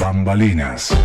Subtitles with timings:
[0.00, 0.96] Bambalinas.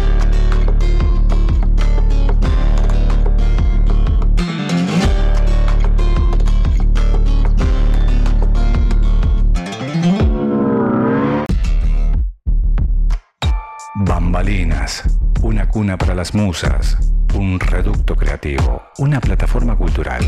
[13.96, 15.04] Bambalinas,
[15.42, 16.98] una cuna para las musas,
[17.36, 20.24] un reducto creativo, una plataforma cultural.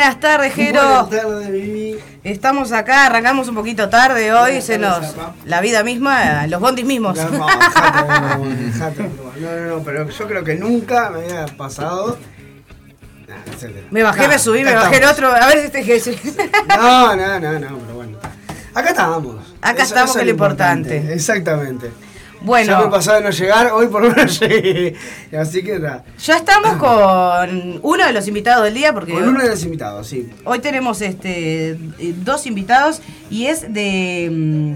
[0.00, 0.80] Buenas tardes, Jero.
[0.80, 1.98] Buenas tardes, Vivi.
[2.24, 5.34] Estamos acá, arrancamos un poquito tarde hoy, Buenas se tardes, nos Zapa.
[5.44, 7.18] la vida misma, los bondis mismos.
[7.18, 7.46] No, no,
[9.68, 12.16] no, pero yo creo que nunca me había pasado.
[13.90, 15.18] Me bajé, me subí, me bajé el estamos.
[15.18, 16.06] otro, a ver si este es
[16.78, 18.16] No, no, no, no, pero bueno.
[18.72, 19.54] Acá estamos.
[19.60, 21.12] Acá estamos, que es lo importante.
[21.12, 21.90] Exactamente.
[22.42, 22.72] Bueno.
[22.72, 24.94] Ya me pasó de no llegar, hoy por lo menos llegué.
[25.36, 26.04] Así que nada.
[26.18, 30.06] Ya estamos con uno de los invitados del día porque Con uno de los invitados,
[30.06, 30.30] sí.
[30.44, 34.74] hoy tenemos este eh, dos invitados y es de mm,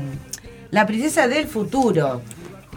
[0.70, 2.23] la princesa del futuro.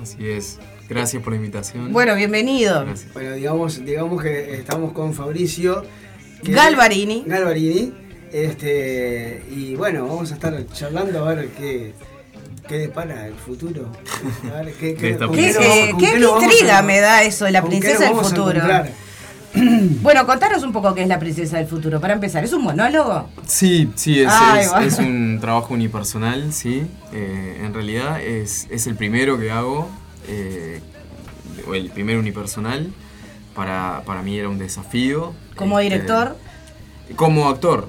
[0.01, 0.59] Así es.
[0.89, 1.91] Gracias por la invitación.
[1.91, 2.85] Bueno, bienvenido.
[2.85, 3.13] Gracias.
[3.13, 5.83] Bueno, digamos, digamos que estamos con Fabricio.
[6.43, 7.23] Galvarini.
[7.25, 7.93] Galvarini.
[8.31, 11.93] Este, y bueno, vamos a estar charlando a ver qué,
[12.67, 13.91] qué depara el futuro.
[14.79, 16.99] Qué, ¿Qué está con ¿Qué, nos qué- vamos- con qué nos vamos intriga a- me
[16.99, 18.61] da eso de la princesa del futuro?
[20.01, 21.99] Bueno, contanos un poco qué es la princesa del futuro.
[21.99, 23.27] Para empezar, ¿es un monólogo?
[23.47, 26.85] Sí, sí, es, un trabajo unipersonal, sí.
[27.13, 29.89] Eh, en realidad es, es el primero que hago,
[30.27, 30.81] eh,
[31.67, 32.91] o el primer unipersonal.
[33.55, 35.33] Para, para mí era un desafío.
[35.55, 36.37] Como Este, director.
[37.15, 37.87] Como actor.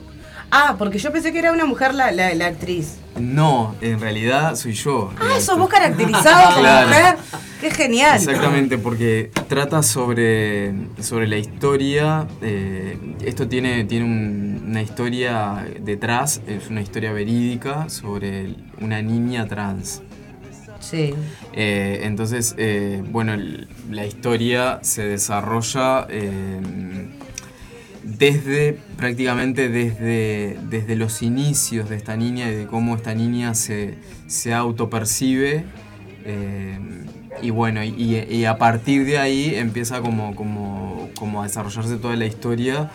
[0.50, 2.96] Ah, porque yo pensé que era una mujer la, la, la actriz.
[3.20, 5.12] No, en realidad soy yo.
[5.18, 5.58] Ah, sos actor.
[5.58, 6.88] vos caracterizado como Claro.
[6.88, 7.16] mujer.
[7.60, 8.16] Qué genial.
[8.16, 10.72] Exactamente, porque trata sobre,
[11.02, 12.26] sobre la historia.
[12.40, 19.46] eh, esto tiene, tiene un- una historia detrás, es una historia verídica sobre una niña
[19.48, 20.02] trans.
[20.80, 21.12] Sí.
[21.52, 23.34] Eh, entonces, eh, bueno,
[23.90, 26.60] la historia se desarrolla eh,
[28.02, 33.94] desde, prácticamente desde, desde los inicios de esta niña y de cómo esta niña se,
[34.26, 35.64] se autopercibe.
[36.24, 36.78] eh,
[37.40, 42.26] y bueno, y, a partir de ahí empieza como, como, como a desarrollarse toda la
[42.26, 42.90] historia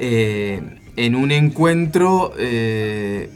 [0.00, 0.60] eh,
[0.96, 3.30] en un encuentro eh,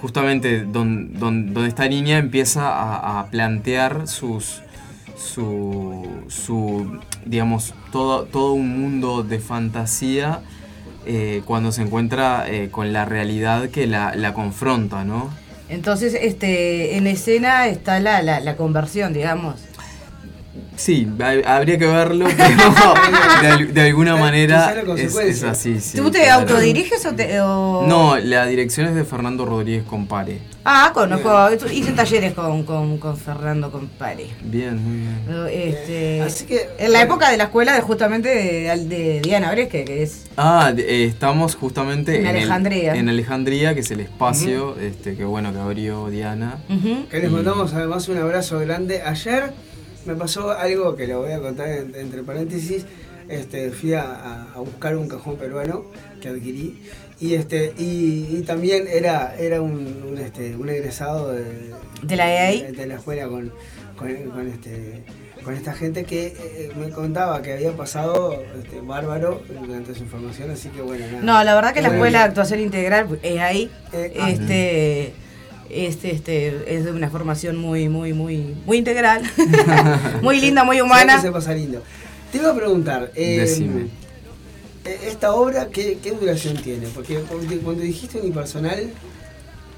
[0.00, 4.62] justamente don- don- donde esta niña empieza a plantear sus
[5.16, 10.40] su, su digamos todo, todo un mundo de fantasía
[11.06, 15.30] eh, cuando se encuentra eh, con la realidad que la, la confronta, ¿no?
[15.68, 19.56] Entonces, este, en escena está la, la, la conversión, digamos.
[20.76, 22.74] Sí, ha- habría que verlo, pero
[23.40, 25.80] de, al- de alguna manera es, así.
[25.80, 26.42] sí, ¿Tú te claro.
[26.42, 27.40] autodiriges o te.?
[27.40, 30.38] o- No, la dirección es de Fernando Rodríguez Compare.
[30.66, 31.30] Ah, conozco.
[31.70, 34.28] Hice talleres con, con, con Fernando Compare.
[34.42, 35.46] Bien, muy bien.
[35.50, 39.84] Este, Así que, en la época de la escuela de justamente de, de Diana Bresque,
[39.84, 40.24] que es.
[40.38, 42.94] Ah, eh, estamos justamente En Alejandría.
[42.94, 46.58] en Alejandría, que es el espacio este, que bueno que abrió Diana.
[47.10, 49.02] Que les mandamos además un abrazo grande.
[49.02, 49.52] Ayer
[50.06, 52.86] me pasó algo que lo voy a contar en- entre paréntesis.
[53.28, 55.84] Este, fui a- a buscar un cajón peruano
[56.20, 56.82] que adquirí
[57.20, 61.44] y este y, y también era era un, un, este, un egresado de,
[62.02, 62.62] ¿De la EAI?
[62.62, 63.52] de, de la escuela con,
[63.96, 65.02] con, con este
[65.44, 70.50] con esta gente que eh, me contaba que había pasado este, bárbaro durante su formación
[70.50, 71.20] así que bueno nada.
[71.22, 73.70] No, la verdad que la Bueno, escuela de actuación integral es ahí.
[73.92, 74.30] Eh, ah.
[74.30, 75.12] este,
[75.70, 79.22] este, este, es de una formación muy, muy, muy, muy integral.
[80.22, 81.20] muy linda, muy humana.
[81.20, 81.82] se pasa lindo.
[82.32, 83.82] Te iba a preguntar, eh, Decime.
[83.82, 83.88] eh,
[84.84, 86.86] esta obra, ¿qué, qué duración tiene?
[86.88, 88.90] Porque cuando, dijiste unipersonal,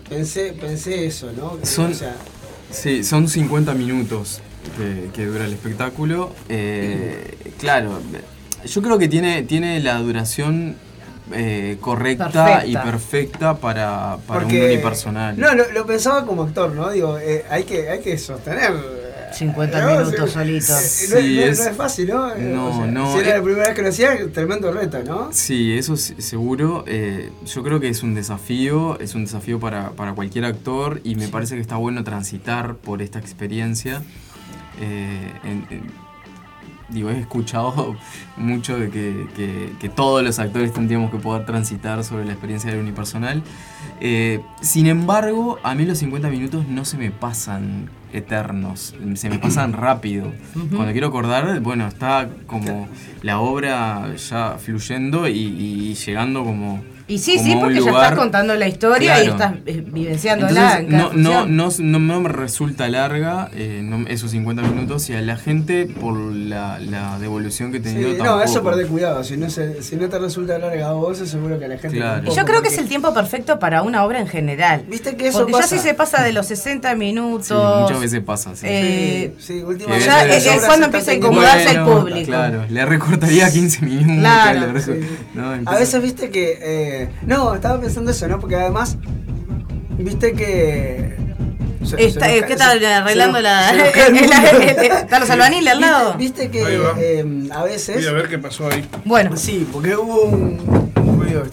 [0.08, 1.58] pensé, pensé eso, ¿no?
[1.58, 2.14] Que, Son- o sea,
[2.70, 4.40] Sí, son 50 minutos
[4.76, 6.32] que, que dura el espectáculo.
[6.48, 8.00] Eh, claro,
[8.64, 10.74] yo creo que tiene, tiene la duración
[11.32, 12.66] eh, correcta Perfecta.
[12.66, 15.38] y perfecta para, para porque- un unipersonal.
[15.38, 16.90] No, lo, lo pensaba como actor, ¿no?
[16.90, 18.72] Digo, eh, hay, que, hay que sostener
[19.32, 20.72] 50 No, minutos sí, solito.
[20.78, 22.34] eh, Sí, no, no- no es- fácil, ¿no?
[22.36, 23.38] No, O sea, no, Si era eh.
[23.38, 25.28] la primera vez que lo hacía, tremendo reto, ¿no?
[25.32, 26.84] Sí, eso es seguro.
[26.86, 31.14] Eh, yo creo que es un desafío, es un desafío para, para cualquier actor y
[31.16, 34.02] me parece que está bueno transitar por esta experiencia.
[34.80, 36.05] Eh, en- en-
[36.88, 37.96] digo, he escuchado
[38.36, 42.70] mucho de que, que- que todos los actores tendríamos que poder transitar sobre la experiencia
[42.70, 43.42] del unipersonal.
[44.00, 49.38] Eh, sin embargo, a mí los 50 minutos no se me pasan eternos, se me
[49.38, 50.32] pasan rápido.
[50.74, 52.88] Cuando quiero acordar, bueno, está como
[53.22, 56.82] la obra ya fluyendo y, y llegando como...
[57.08, 59.32] Y sí, sí, porque ya lugar- estás contando la historia y Claro.
[59.32, 60.78] estás eh, vivenciándola.
[60.80, 65.08] Entonces, en no, no, no, no, no me resulta larga eh, no- esos 50 minutos
[65.08, 68.42] y a la gente por la, la devolución que he Sí, tenido no, tampoco.
[68.42, 69.22] eso perdé cuidado.
[69.22, 71.96] Si no, se, si no te resulta larga a vos, seguro que a la gente
[71.96, 72.14] Claro.
[72.16, 74.82] tampoco, Y yo creo que es porque- el tiempo perfecto para una obra en general.
[74.88, 75.76] Viste que eso Porque pasa.
[75.76, 77.46] ya si se pasa de los 60 minutos.
[77.46, 78.56] Sí, muchas veces pasa.
[78.56, 78.66] Sí.
[78.68, 80.06] eh, Sí, sí, últimamente.
[80.06, 82.26] ya, veces- eh, es obras cuando empieza a incomodarse el público.
[82.26, 84.16] Claro, le recortaría 15 minutos.
[84.18, 84.90] Claro, Sí.
[85.34, 85.52] ¿no?
[85.70, 86.95] A veces viste que.
[87.02, 88.38] Eh, no, estaba pensando eso, ¿no?
[88.40, 88.96] Porque además.
[89.98, 91.16] Viste que.
[91.82, 93.72] se- se Está, nos eh, ca- ¿Qué tal se- arreglando se la.
[93.72, 94.06] nos- se
[94.86, 96.14] el- Están los albaniles al lado.
[96.18, 96.62] Viste, que
[96.98, 97.96] eh, a veces.
[97.96, 98.86] Voy a ver qué pasó ahí.
[99.04, 100.85] Bueno, Sí, porque hubo un,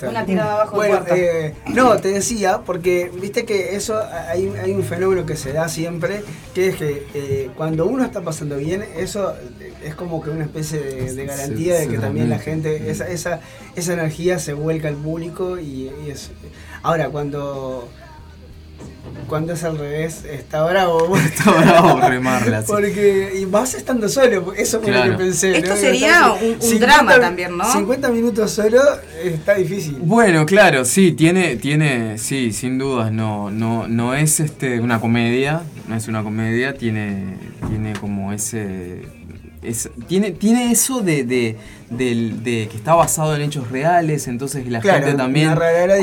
[0.10, 4.84] Una tirada abajo Bueno, eh, no, te decía, porque viste que eso hay, hay un
[4.84, 9.34] fenómeno que se da siempre, que es que eh, cuando uno está pasando bien, eso
[9.84, 13.40] es como que una especie de, de garantía de que también la gente, esa, esa,
[13.76, 16.32] esa energía se vuelca al público y, y es.
[16.82, 17.90] Ahora, cuando.
[19.28, 21.16] Cuando es al revés, está bravo.
[21.18, 22.62] Está bravo remarla.
[22.62, 22.68] sí.
[22.68, 25.58] Porque, y vas estando solo, eso fue lo que pensé.
[25.58, 25.76] Esto ¿no?
[25.78, 27.72] sería un- drama también, ¿no?
[27.72, 28.80] 50 minutos solo
[29.24, 29.98] eh, está difícil.
[30.02, 35.62] Bueno, claro, sí, tiene, tiene, sí, sin dudas, no, no, no es este una comedia,
[35.88, 37.38] no es una comedia, tiene,
[37.70, 39.04] tiene como ese,
[39.62, 41.58] es- tiene, tiene eso de, de,
[41.98, 45.54] del- de que está basado en hechos reales, entonces la Claro, gente también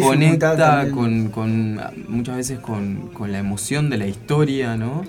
[0.03, 0.95] conecta también.
[0.95, 5.03] con, con, muchas veces con, con la emoción de la historia, ¿no?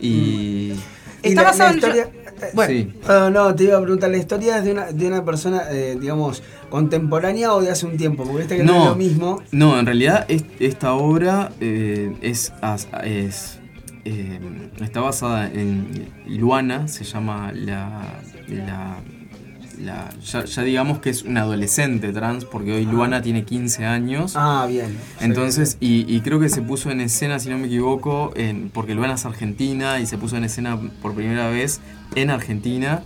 [0.00, 0.74] Y
[1.22, 2.08] Y Está la- basado la en- historia-
[2.42, 2.70] eh, bueno.
[2.72, 2.92] sí.
[3.08, 5.96] No, no, te iba a preguntar, ¿la historia es de una, de una persona, eh,
[5.98, 8.22] digamos, contemporánea o de hace un tiempo?
[8.24, 9.42] Porque viste que no, es lo mismo.
[9.50, 12.52] No, en realidad es- esta obra eh, es,
[13.04, 13.58] es,
[14.04, 14.38] eh,
[14.80, 18.02] está basada en Luana, se llama la...
[18.48, 18.98] la-
[19.78, 24.34] la- ya, ya digamos que es una adolescente trans, porque hoy Luana tiene 15 años.
[24.36, 24.96] Ah, bien.
[25.20, 28.94] Entonces, y, y creo que se puso en escena, si no me equivoco, en, porque
[28.94, 31.80] Luana es argentina y se puso en escena por primera vez
[32.14, 33.02] en Argentina.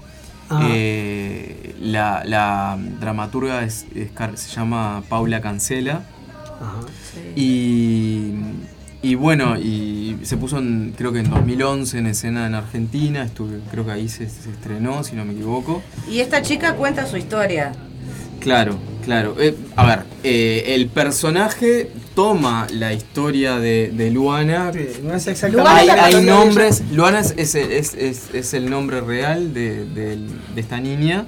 [0.53, 0.67] Ah.
[0.69, 6.03] Eh, la, la dramaturga es- es Car- se llama Paula Cancela.
[6.61, 6.81] Ajá.
[7.37, 8.33] Y,
[9.03, 13.61] y bueno, y se puso en, creo que en 2011 en escena en Argentina, estuve,
[13.71, 15.83] creo que ahí se, se estrenó, si no me equivoco.
[16.11, 17.73] y esta chica cuenta su historia.
[18.41, 19.37] Claro, claro.
[19.39, 24.73] Eh, a ver, eh, el personaje toma la historia de, de Luana.
[24.73, 29.03] Sí, no es Luana exactamente Hay, nombres, Luana es, es, es- es- es el nombre
[29.03, 30.19] real de, de
[30.57, 31.27] esta niña,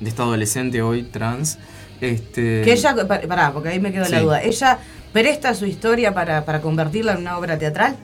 [0.00, 1.58] de esta adolescente hoy trans.
[2.00, 4.42] Este, Que ella, pa- pará, porque ahí me quedó la duda.
[4.42, 4.78] Ella
[5.12, 7.96] presta su historia para, para convertirla en una obra teatral.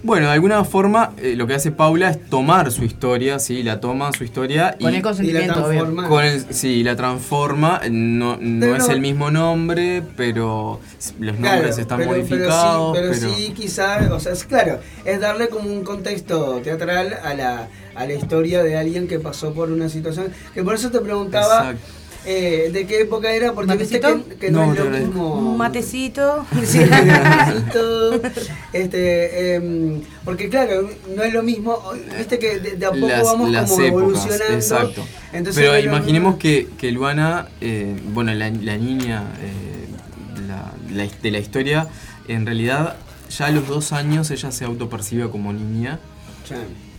[0.00, 3.80] Bueno, de alguna forma eh, lo que hace Paula es tomar su historia, sí, la
[3.80, 6.08] toma su historia Con y el consentimiento, y la transforma.
[6.08, 7.80] con el, sí, la transforma.
[7.90, 10.78] No, no Pero es no- el mismo nombre, pero
[11.18, 12.96] los Claro, nombres están pero- modificados.
[12.96, 16.60] Pero sí, pero- pero sí quizás, o sea, es claro, es darle como un contexto
[16.62, 20.32] teatral a la, a la historia de alguien que pasó por una situación.
[20.54, 21.97] Que por eso te preguntaba Exacto.
[22.30, 24.28] Eh, de qué época era, porque viste ¿Matecito?
[24.28, 25.34] que, que no, No, es lo mismo.
[25.38, 26.44] Un matecito.
[26.64, 26.80] Sí.
[26.80, 28.20] Matecito,
[28.74, 31.82] este, em, porque claro, no es lo mismo,
[32.18, 34.54] viste que de, de a poco las, vamos las como épocas, evolucionando.
[34.54, 35.04] exacto.
[35.32, 41.30] Entonces, Pero imaginemos que, que Luana, eh, bueno, la, la niña eh, la- la- de
[41.30, 41.88] la historia,
[42.28, 42.96] en realidad
[43.36, 45.98] ya a los dos años ella se autopercibe como niña.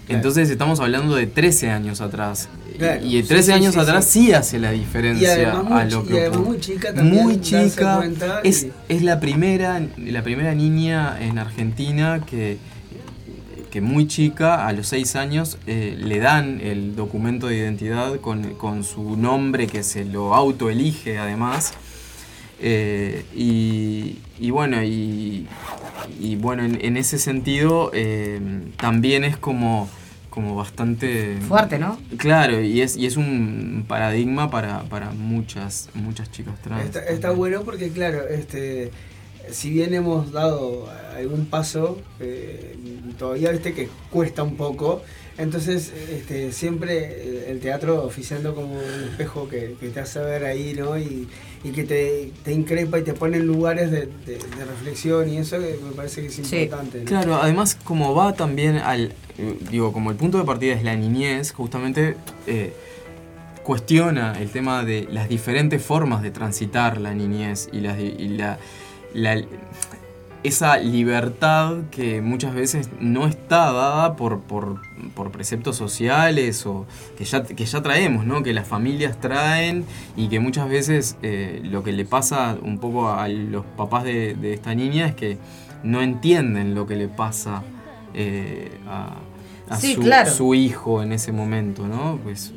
[0.09, 0.17] Claro.
[0.17, 2.49] Entonces estamos hablando de 13 años atrás.
[2.77, 4.25] Claro, Y de sí, 13 sí, años sí, atrás sí.
[4.27, 7.23] sí, hace la Y diferencia además, a lo que y además muy chica también.
[7.23, 7.95] Muy darse chica.
[7.97, 12.57] cuenta Es, y- es la primera, la primera niña en Argentina que,
[13.71, 18.55] que muy chica, a los 6 años, eh, le dan el documento de identidad con,
[18.55, 21.73] con su nombre que se lo autoelige además.
[22.61, 25.47] Eh, y, y bueno, y,
[26.19, 28.39] y bueno, en, en ese sentido eh,
[28.77, 29.89] también es como,
[30.29, 31.99] como bastante Fuerte, ¿no?
[32.17, 36.85] Claro, y es, y es un paradigma para, para muchas, muchas chicas trans.
[36.85, 38.91] Está, está bueno porque, claro, este
[39.51, 42.75] si bien hemos dado algún paso, eh,
[43.17, 45.01] todavía viste que cuesta un poco.
[45.39, 50.99] Entonces, este, siempre el teatro oficiando como un espejo que, te hace ver ahí, ¿no?
[50.99, 51.27] Y,
[51.73, 54.09] que te, increpa y te pone en lugares de,
[54.67, 57.03] reflexión y eso me parece que es importante.
[57.05, 59.13] Claro, además como va también al,
[59.71, 62.15] digo, como el punto de partida es la niñez, justamente
[62.45, 62.73] eh,
[63.63, 68.57] cuestiona el tema de las diferentes formas de transitar la niñez y, la,
[70.43, 74.79] esa libertad que muchas veces no está dada por, por,
[75.31, 76.85] preceptos sociales o
[77.17, 78.41] que ya, que ya traemos, ¿no?
[78.41, 83.09] que las familias traen y que muchas veces eh, lo que le pasa un poco
[83.09, 85.37] a los papás de, esta niña es que
[85.83, 87.63] no entienden lo que le pasa
[88.13, 89.17] eh, a,
[89.77, 92.17] su, su, hijo en ese momento, ¿no?
[92.23, 92.53] Pues,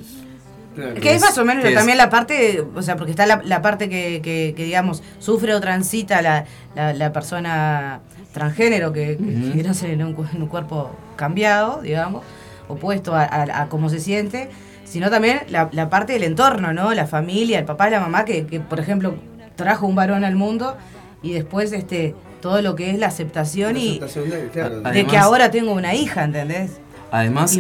[0.75, 4.55] que es más o menos también la parte, o sea, porque está la, parte que,
[4.57, 8.01] digamos, sufre o transita la, la, persona
[8.33, 12.23] transgénero que, en un, en un, cuerpo cambiado, digamos,
[12.69, 14.49] opuesto a, a, cómo se siente,
[14.85, 16.93] sino también la, parte del entorno, ¿no?
[16.95, 19.15] La familia, el papá y la mamá, que, por ejemplo,
[19.57, 20.77] trajo un varón al mundo
[21.23, 25.95] y después este todo lo que es la aceptación, y de que ahora tengo una
[25.95, 26.73] hija, ¿entendés?
[27.13, 27.55] Además,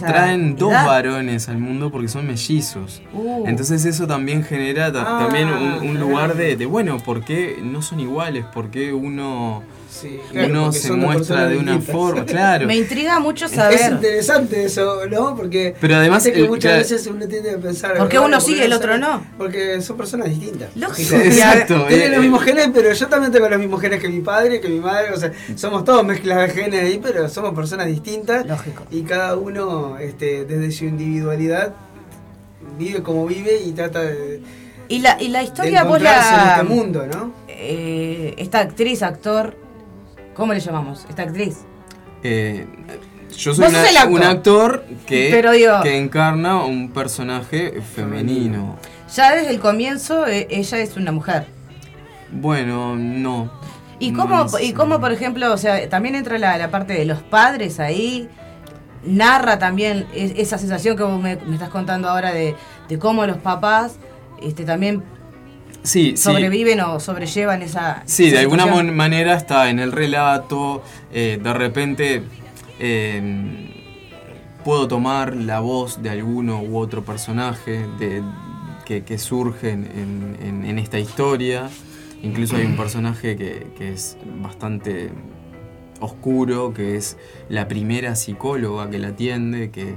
[0.00, 3.02] traen dos varones al mundo porque son mellizos.
[3.12, 3.44] Uh.
[3.44, 7.98] Entonces eso también genera también un, ah, lugar de, de, bueno, ¿por qué no son
[7.98, 8.44] iguales?
[8.44, 9.64] ¿Por qué uno
[10.34, 12.66] uno se muestra de una forma, claro.
[12.66, 13.80] Me intriga mucho saber.
[13.80, 15.36] Es interesante eso, ¿no?
[15.36, 17.96] Porque Pero además que muchas veces uno tiende a pensar.
[17.96, 19.24] ¿Por qué uno sigue y el otro no?
[19.38, 20.74] Porque son personas distintas.
[20.76, 21.16] Lógico.
[21.16, 21.86] Exacto.
[21.88, 24.60] Tienen los eh, mismos genes, pero yo también tengo los mismos genes que mi padre,
[24.60, 25.10] que mi madre.
[25.12, 28.46] O sea, somos todos mezclas de genes ahí, pero somos personas distintas.
[28.46, 28.84] Lógico.
[28.90, 31.74] Y cada uno, este, desde su individualidad,
[32.78, 34.40] vive como vive y trata de.
[34.88, 36.56] Y la, y la historia vos la.
[36.58, 37.32] En este mundo, ¿no?
[37.48, 39.56] Eh, esta actriz, actor,
[40.34, 41.06] ¿Cómo le llamamos?
[41.08, 41.58] ¿Esta actriz?
[42.22, 42.66] Eh,
[43.36, 43.66] yo soy
[44.08, 45.42] un actor que,
[45.82, 48.76] que encarna un personaje femenino.
[49.14, 51.46] Ya desde el comienzo eh, ella es una mujer.
[52.32, 53.50] Bueno, no.
[54.00, 57.80] ¿Y cómo, y cómo por ejemplo, o sea, también entra la, parte de los padres
[57.80, 58.28] ahí?
[59.06, 62.56] narra también esa sensación que me, estás contando ahora de,
[62.88, 63.98] de, cómo los papás
[64.40, 65.02] este, también
[65.84, 68.02] sí, sobreviven o sobrellevan esa.
[68.06, 72.22] Sí, de alguna manera está en el relato, eh, de repente
[72.80, 73.68] em,
[74.64, 78.22] puedo tomar la voz de alguno u otro personaje de,
[78.84, 81.70] que, surge en, esta historia.
[82.22, 85.10] Incluso hay un personaje que, que es bastante
[86.00, 87.16] oscuro, que es
[87.48, 89.96] la primera psicóloga que la atiende, que,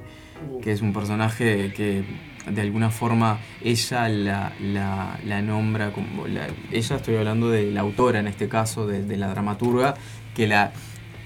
[0.61, 2.03] que es un personaje que
[2.51, 6.25] de alguna forma ella la, la, nombra como.
[6.25, 9.95] ella estoy hablando de la autora en este caso, de, la dramaturga,
[10.35, 10.71] que la,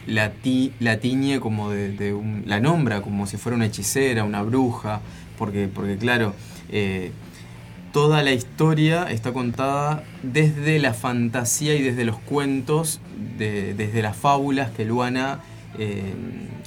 [0.07, 0.31] la,
[0.79, 5.01] la tiñe como de, la nombra como si fuera una hechicera, una bruja,
[5.37, 6.33] porque, porque claro,
[6.69, 7.11] eh,
[7.91, 13.01] toda la historia está contada desde la fantasía y desde los cuentos,
[13.37, 15.39] desde las fábulas que Luana
[15.77, 16.13] eh,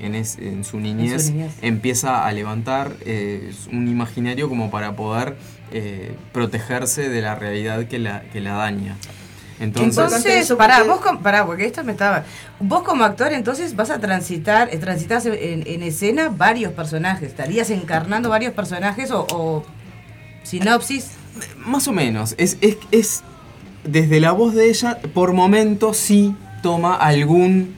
[0.01, 1.33] en, su niñez,
[1.63, 5.37] empieza a levantar eh, un imaginario como para poder
[5.73, 8.97] eh, protegerse de la realidad que la, que la daña.
[9.61, 11.01] Entonces, pará, vos
[11.47, 12.25] porque esto me estaba.
[12.59, 17.29] Vos como actor, entonces vas a transitar, transitas en, escena varios personajes.
[17.29, 19.65] ¿Estarías encarnando varios personajes o,
[20.43, 21.13] sinopsis?
[21.59, 22.35] Más o menos.
[22.37, 23.23] Es, es, es
[23.85, 27.75] desde la voz de ella, por momentos sí toma algún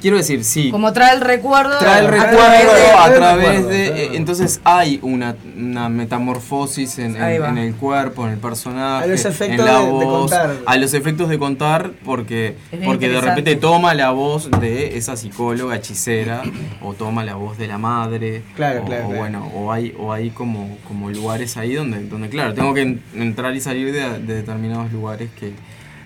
[0.00, 0.70] Quiero decir, sí.
[0.70, 1.78] Como trae el recuerdo.
[1.78, 3.86] Trae el recuerdo a través de.
[3.86, 9.04] Eh, entonces hay una, una metamorfosis en, en, el cuerpo, en el personaje.
[9.04, 10.56] A los efectos en la voz, de, contar.
[10.66, 15.76] A los efectos de contar, porque, porque de repente toma la voz de esa psicóloga
[15.76, 16.42] hechicera,
[16.82, 18.42] o toma la voz de la madre.
[18.56, 19.08] Claro, o, claro.
[19.08, 22.98] O bueno, o hay, o hay como, como lugares ahí donde, donde, claro, tengo que
[23.14, 25.52] entrar y salir de, determinados lugares que.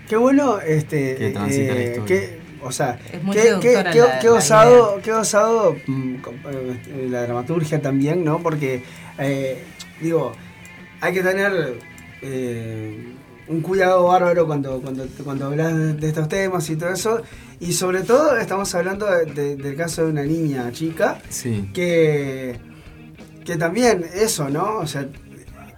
[0.08, 1.16] Qué bueno, este.
[1.16, 2.41] Que transita la eh, historia.
[2.64, 2.99] O sea,
[3.33, 8.40] qué, osado, qué osado mm, eh, la dramaturgia también, ¿no?
[8.42, 8.85] Porque,
[9.19, 9.62] eh,
[10.00, 10.33] digo,
[11.00, 11.78] hay que tener
[12.23, 13.12] eh,
[13.49, 17.23] un cuidado bárbaro cuando, cuando, cuando hablas de estos temas y todo eso.
[17.61, 21.21] Y sobre todo estamos hablando del caso de una niña chica
[21.73, 22.59] que,
[23.45, 24.78] que también eso, ¿no?
[24.78, 25.07] O sea,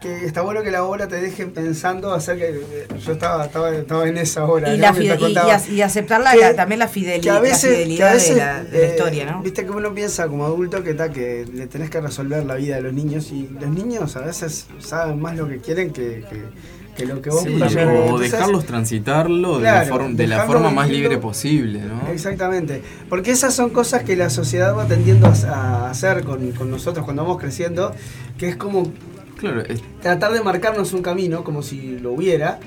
[0.04, 4.06] que está bueno que la obra te deje pensando acerca que yo estaba, estaba, estaba
[4.06, 6.22] en esa hora y, y, aceptar
[6.54, 9.42] también la, fidelidad, de la, eh, historia ¿no?
[9.42, 12.76] viste que uno piensa como adulto que está que le tenés que resolver la vida
[12.76, 16.22] de los niños y los niños a veces saben más lo que quieren que,
[16.94, 17.58] que lo que vos sí,
[18.10, 22.12] O dejarlos transitarlo de, la, forma más libre posible, ¿no?
[22.12, 22.82] Exactamente.
[23.08, 27.22] Porque esas son cosas que la sociedad va tendiendo a, hacer con, con, nosotros cuando
[27.22, 27.92] vamos creciendo,
[28.38, 28.92] que es como
[29.52, 29.62] claro,
[30.00, 32.58] tratar de marcarnos un camino, como si lo hubiera,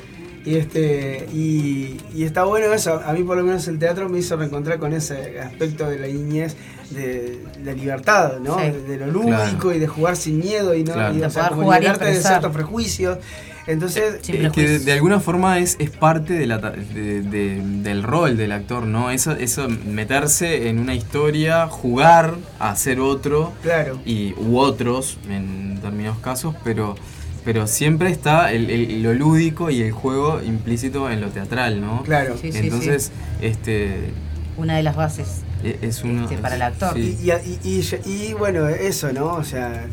[0.48, 3.02] y, este, y, está bueno eso.
[3.06, 6.08] A mí, por lo menos, el teatro me hizo reencontrar con ese aspecto de la
[6.08, 6.56] niñez,
[6.92, 8.56] de la libertad, ¿no?
[8.56, 12.06] De, lo lúdico y de jugar sin miedo y no y, o sea, como liberarte
[12.06, 13.18] de ciertos prejuicios.
[13.68, 18.86] Entonces, es que de, alguna forma es, es parte de la, del rol del actor,
[18.86, 19.12] ¿no?
[19.12, 24.00] Eso, eso meterse en una historia, jugar a ser otro claro.
[24.06, 26.96] y, u otros en determinados casos, pero
[27.48, 32.04] pero siempre está el, lo lúdico y el juego implícito en lo teatral, ¿no?
[32.04, 32.36] Claro.
[32.36, 34.12] Sí, sí, Entonces, este...
[34.58, 35.44] Una de las bases.
[35.64, 36.98] E, es uno, este, para el actor.
[36.98, 37.32] Y,
[37.64, 39.28] y, bueno, eso, ¿no?
[39.36, 39.86] O sea,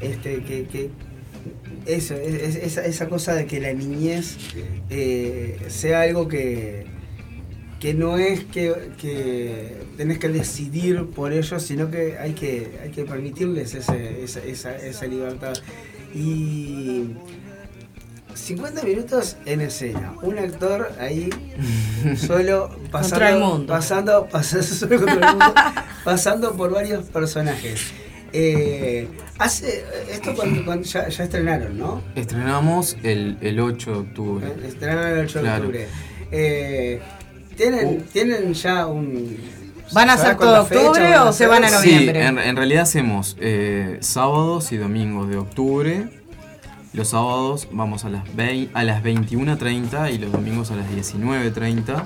[0.00, 0.90] este, que, que
[1.86, 4.36] eso, esa, esa cosa de que la niñez
[4.90, 6.86] eh, sea algo que,
[7.80, 12.90] que no es que, que, tenés que decidir por ellos, sino que hay que, hay
[12.90, 15.54] que permitirles ese, esa, esa, esa libertad.
[16.14, 17.14] Y
[18.34, 21.30] 50 minutos en escena, un actor ahí
[22.16, 24.28] solo pasando, pasando,
[26.04, 27.92] pasando, por varios personajes.
[28.32, 29.08] Eh,
[29.38, 32.02] hace esto cuando, ya, estrenaron, ¿no?
[32.14, 34.46] Estrenamos el, el 8 de octubre.
[34.46, 35.88] Eh, estrenaron el 8 de octubre.
[36.30, 37.00] Eh,
[37.56, 38.02] ¿tienen, uh.
[38.12, 39.36] ¿Tienen ya un
[39.92, 42.22] ¿Van a ser todo octubre o se van a noviembre?
[42.22, 46.08] Sí, en, realidad hacemos eh, sábados y domingos de octubre.
[46.92, 48.24] Los sábados vamos a las,
[48.74, 52.04] a las 21.30 y los domingos a las 19.30.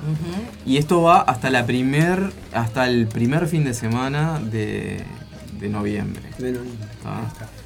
[0.67, 5.05] Y esto va hasta, la primer, hasta el primer fin de semana de,
[5.69, 6.23] noviembre.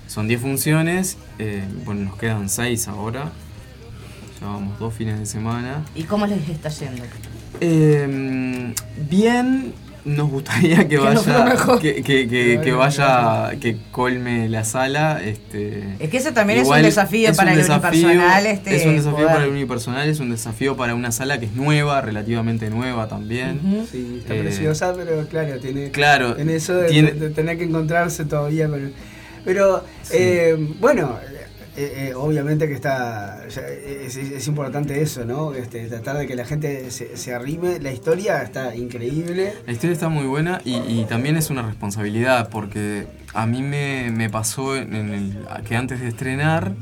[0.06, 3.32] Son 10 funciones, eh, bueno, nos quedan 6 ahora.
[4.40, 5.84] Llevamos dos fines de semana.
[5.94, 7.02] ¿Y cómo les está yendo?
[7.60, 8.72] Eh,
[9.10, 9.74] bien,
[10.08, 16.16] nos gustaría que, vaya que, que, que, vaya que colme la sala este es que
[16.16, 20.08] eso también es un desafío para el unipersonal este es un desafío para el unipersonal
[20.08, 23.86] es un desafío para una sala que es nueva relativamente nueva también.
[23.90, 28.90] Sí está preciosa pero claro tiene claro en eso de, tener que encontrarse todavía pero,
[29.44, 31.18] pero eh, bueno
[31.80, 35.54] eh, eh, obviamente que está es, importante eso, ¿no?
[35.54, 37.78] Este, tratar de que la gente se, arrime.
[37.78, 39.54] La historia está increíble.
[39.64, 44.72] La historia está muy buena y, también es una responsabilidad porque a mí me, pasó
[45.68, 46.72] que antes de estrenar,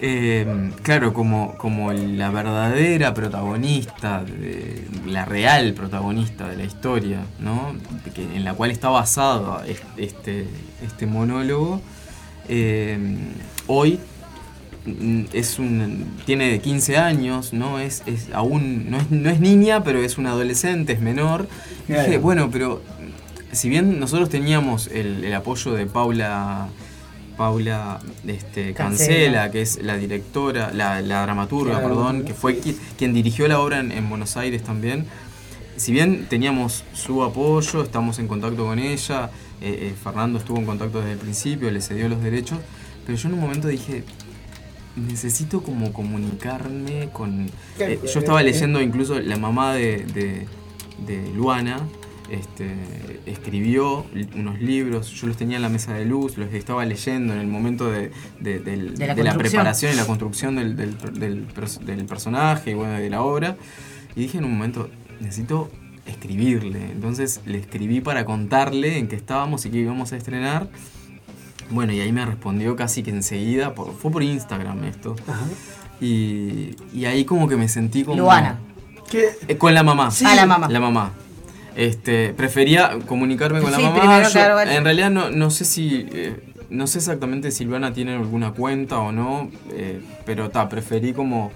[0.00, 7.76] eh, claro, como, como la verdadera protagonista, de, la real protagonista de la historia, ¿no?
[8.16, 9.62] en la cual está basado
[9.98, 10.46] este,
[10.82, 11.82] este monólogo
[13.72, 13.98] hoy
[14.86, 17.78] mm, es un tiene 15 años, ¿no?
[17.78, 21.48] Es, es aún no es, no es, niña, pero es un adolescente, es menor.
[21.88, 22.82] dije, bueno, pero
[23.52, 26.68] si bien nosotros teníamos el, apoyo de Paula
[27.36, 32.60] Paula este, Cancela, que es la directora, la, dramaturga, perdón, que fue
[32.98, 35.06] quien, dirigió la obra en, Buenos Aires también.
[35.76, 39.30] Si bien teníamos su apoyo, estamos en contacto con ella,
[39.62, 42.58] eh, eh, Fernando estuvo en contacto desde el principio, le cedió los derechos,
[43.06, 44.04] pero yo en un momento dije,
[44.96, 47.50] necesito como comunicarme con...
[47.78, 50.46] Eh, yo estaba leyendo incluso la mamá de,
[51.06, 51.78] de, Luana,
[52.30, 52.74] este,
[53.26, 57.40] escribió unos libros, yo los tenía en la mesa de luz, los estaba leyendo en
[57.40, 58.10] el momento de,
[58.40, 63.56] la, preparación y la construcción del, del, personaje y bueno, de la obra.
[64.14, 65.70] Y dije en un momento, necesito
[66.06, 66.90] escribirle.
[66.90, 70.68] Entonces le escribí para contarle en qué estábamos y qué íbamos a estrenar.
[71.70, 75.16] Bueno, y ahí me respondió casi que enseguida, por, fue por Instagram esto.
[76.00, 78.18] Y, y, ahí como que me sentí como...
[78.18, 78.58] Luana.
[79.12, 80.10] Eh, con la mamá.
[80.10, 80.24] Sí.
[80.26, 80.68] Ah, la mamá.
[80.68, 81.12] La mamá.
[81.76, 84.22] Este, prefería comunicarme con la mamá.
[84.68, 86.06] En realidad no, no sé si...
[86.12, 91.12] Eh, no sé exactamente si Luana tiene alguna cuenta o no, eh, pero ta, preferí
[91.12, 91.52] como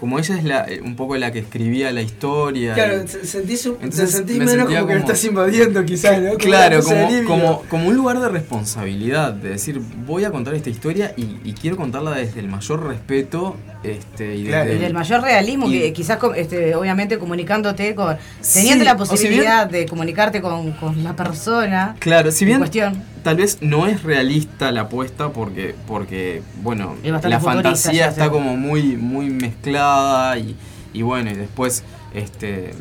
[0.00, 2.72] como ella es la, eh, un poco la que escribía la historia.
[2.72, 6.38] Claro, sentís, sentís menos como, que lo estás invadiendo quizás, ¿no?
[6.38, 6.80] claro,
[7.26, 11.76] como, como, un lugar de responsabilidad, de decir, voy a contar esta historia y, quiero
[11.76, 17.18] contarla desde el mayor respeto este, y, desde el, mayor realismo, que quizás este, obviamente
[17.18, 18.18] comunicándote con,
[18.52, 21.96] teniendo la posibilidad de comunicarte con, con, la persona.
[21.98, 23.02] Claro, si bien cuestión.
[23.22, 28.96] tal vez no es realista la apuesta porque, porque bueno, la fantasía está como muy,
[28.96, 30.56] muy mezclada y,
[30.92, 32.74] y bueno, y después este,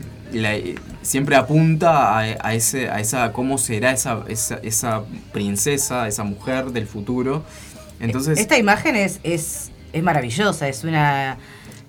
[1.01, 6.87] siempre apunta a, ese, a esa cómo será esa, esa, esa princesa, esa mujer del
[6.87, 7.43] futuro.
[7.99, 11.37] Entonces, Esta imagen es, es es maravillosa, es una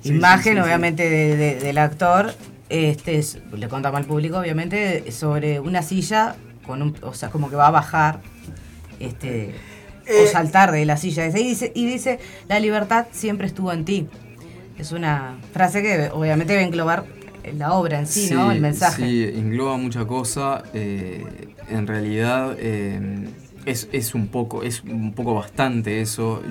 [0.04, 1.08] imagen obviamente
[1.56, 2.34] del actor,
[2.68, 3.20] este,
[3.56, 6.36] le contamos al público obviamente, sobre una silla,
[6.66, 8.20] con un, o sea, como que va a bajar
[9.00, 9.54] este,
[10.08, 11.26] o eh, saltar de la silla.
[11.26, 14.08] Y dice, y dice, la libertad siempre estuvo en ti.
[14.78, 17.04] Es una frase que obviamente debe englobar
[17.56, 18.50] la obra en sí, ¿no?
[18.50, 19.02] El mensaje.
[19.02, 20.62] Sí, engloba mucha cosa.
[20.72, 21.24] Eh,
[21.68, 23.28] en realidad eh,
[23.66, 26.42] es, un poco, es un poco bastante eso.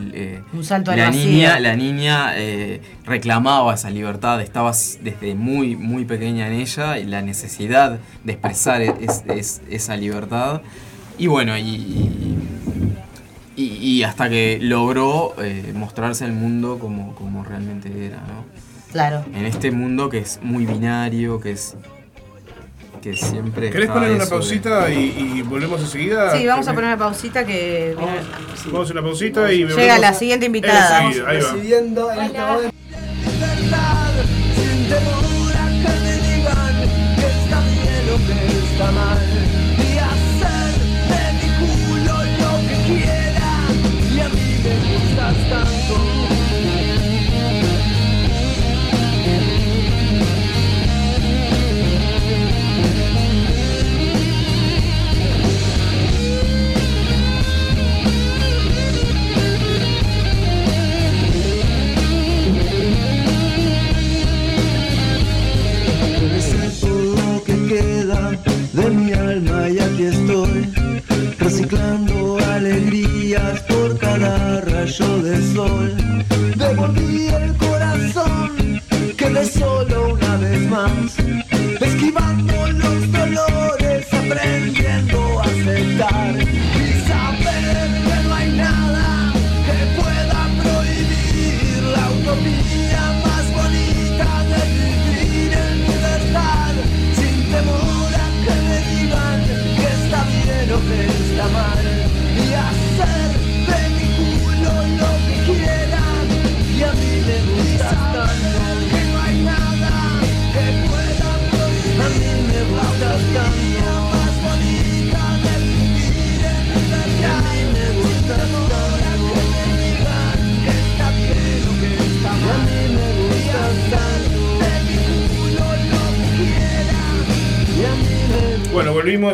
[0.53, 2.33] un salto a la niña, La niña
[3.05, 8.81] reclamaba esa libertad, estaba desde muy, muy pequeña en ella y la necesidad de expresar
[8.81, 10.61] esa libertad.
[11.17, 12.37] Y bueno, y
[13.59, 18.45] y, hasta que logró eh, mostrarse al mundo como, como realmente era, ¿no?
[18.91, 19.23] Claro.
[19.33, 21.75] En este mundo que es muy binario, que es
[23.01, 23.69] que siempre.
[23.69, 26.35] ¿Querés poner una pausita y, volvemos enseguida?
[26.35, 27.95] Sí, vamos a poner una pausita que.
[28.71, 29.65] Vamos, a una pausita y.
[29.65, 31.09] Llega la siguiente invitada.
[31.09, 32.39] Estamos recibiendo en este.
[34.55, 36.75] Sin temor a que me digan
[37.15, 39.28] que está bien o que está mal.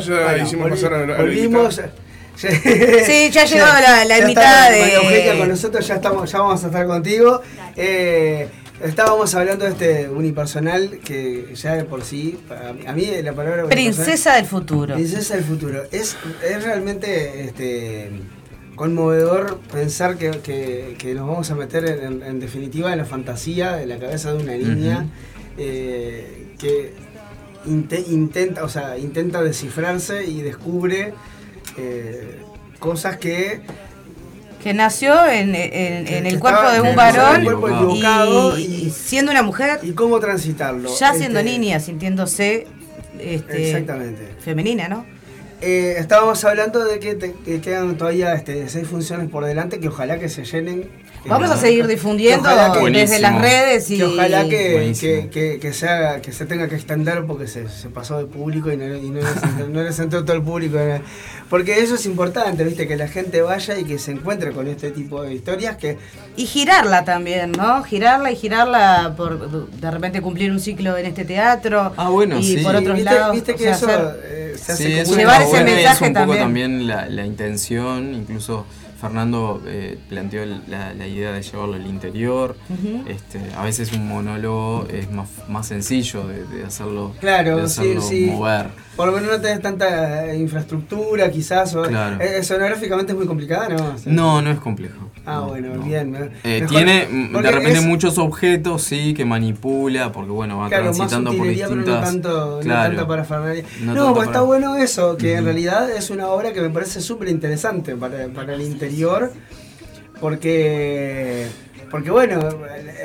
[0.07, 1.81] Bueno, ya hicimos pasar a la Volvimos.
[2.35, 4.93] Sí, ya llegó la, la invitada de.
[4.95, 7.41] Eugenia con nosotros, ya, estamos, ya vamos a estar contigo.
[7.77, 8.49] Eh,
[8.83, 12.37] estábamos hablando de este unipersonal que ya de por sí,
[12.85, 13.65] a mí la palabra.
[13.67, 14.95] Princesa del futuro.
[14.95, 15.83] Princesa del futuro.
[15.91, 18.11] Es, es realmente este,
[18.75, 20.31] conmovedor pensar que,
[20.97, 24.53] que, nos vamos a meter en, definitiva en la fantasía de la cabeza de una
[24.53, 25.07] niña.
[25.57, 26.93] eh, que
[27.67, 31.13] intenta, o sea, intenta descifrarse y descubre
[31.78, 32.41] eh,
[32.80, 33.62] cosas que
[34.63, 40.89] que nació en, el cuerpo de un varón y, siendo una mujer y cómo transitarlo.
[40.97, 42.65] ya siendo este, niña sintiéndose
[43.19, 44.28] este, exactamente.
[44.39, 45.06] femenina no
[45.62, 50.30] eh, estábamos hablando de que, quedan todavía este, seis funciones por delante que ojalá que
[50.30, 50.89] se llenen
[51.27, 52.49] Vamos a seguir difundiendo
[52.91, 57.47] desde las redes y que ojalá que, que, sea, que se tenga que extender porque
[57.47, 60.77] se, pasó de público y no, y no, le sentó todo el público.
[61.49, 64.91] Porque eso es importante, viste, que la gente vaya y que se encuentre con este
[64.91, 65.97] tipo de historias que...
[66.35, 67.83] Y girarla también, ¿no?
[67.83, 71.93] Girarla y girarla por de repente cumplir un ciclo en este teatro.
[71.97, 73.33] Ah, bueno, y por otros lados.
[73.33, 73.88] Viste que eso...
[74.23, 78.65] Eh, se hace sí, llevar ese mensaje es un poco también la, la intención, incluso
[78.99, 82.55] Fernando eh, planteó la, idea de llevarlo al interior.
[83.08, 88.25] este, a veces un monólogo es más, más sencillo de, hacerlo, claro, sí, sí.
[88.27, 88.67] mover.
[88.95, 91.75] Por lo menos no tenés tanta infraestructura, quizás.
[91.88, 92.21] claro.
[92.21, 93.95] Eh, sonográficamente es muy complicada, ¿no?
[94.05, 95.04] no, no es complejo.
[95.25, 96.31] Ah, bueno, bien.
[96.43, 101.69] Eh, tiene de repente muchos objetos, sí, que manipula, porque bueno, va transitando por distintas...
[101.69, 103.25] Pero no tanto, claro, para
[103.81, 107.29] No, pues está bueno eso, que en realidad es una obra que me parece súper
[107.29, 109.33] interesante para, para el interior,
[110.19, 111.47] porque
[111.91, 112.50] porque bueno,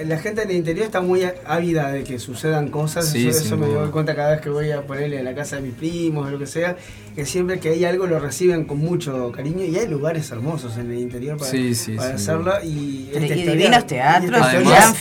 [0.05, 3.15] la gente en el interior está muy ávida de que sucedan cosas.
[3.15, 5.75] eso, me doy cuenta cada vez que voy a ponerle en la casa de mis
[5.75, 6.77] primos o lo que sea,
[7.15, 10.91] que siempre que hay algo lo reciben con mucho cariño y hay lugares hermosos en
[10.91, 11.51] el interior para,
[11.97, 12.53] para hacerlo.
[12.65, 14.47] Y, este divinos teatros,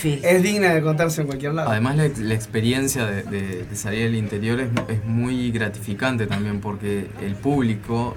[0.03, 1.69] es digna de contarse en cualquier lado.
[1.69, 4.69] Además la, experiencia de, salir del interior es,
[5.05, 8.13] muy gratificante también porque el público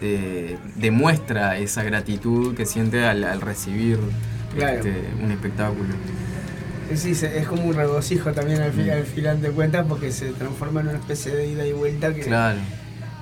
[0.00, 3.98] eh, demuestra esa gratitud que siente al recibir
[4.56, 5.94] este, un espectáculo.
[6.94, 10.82] Sí, es como un regocijo también al, final, al final de cuentas porque se transforma
[10.82, 12.58] en una especie de ida y vuelta que, claro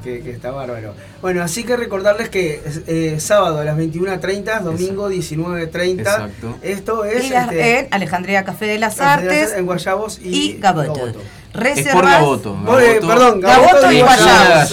[0.02, 0.94] que, está bárbaro.
[1.22, 6.00] Bueno, así que recordarles que eh, sábado a las 21.30, domingo 19.30.
[6.00, 6.58] Exacto.
[6.62, 7.30] Esto es.
[7.30, 9.52] Este, en Alejandría Café de las Artes.
[9.54, 11.12] En Guayabos y, y Gaboto.
[11.52, 12.56] Por Gaboto.
[12.62, 13.06] Gaboto.
[13.06, 14.72] perdón, Gaboto, y Guayabos.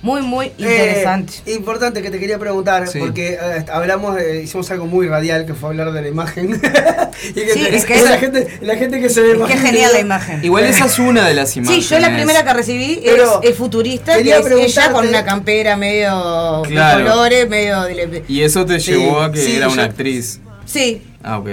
[0.07, 1.33] muy, muy eh, interesante.
[1.51, 5.91] importante que te quería preguntar, porque eh, hablamos, hicimos algo muy radial, que fue hablar
[5.91, 6.51] de la imagen.
[7.29, 9.99] y que, sí, es que la, gente, la gente que se ve Qué genial la
[9.99, 10.43] imagen.
[10.45, 11.85] Igual esa es una de las imágenes.
[11.85, 16.63] Sí, yo la primera que recibí es, futurista, que es ella con una campera medio
[16.63, 17.81] de colores, medio...
[17.83, 18.23] De...
[18.29, 20.39] Y eso te llevó a que era una actriz.
[20.65, 21.01] Sí.
[21.21, 21.49] Ah, ok.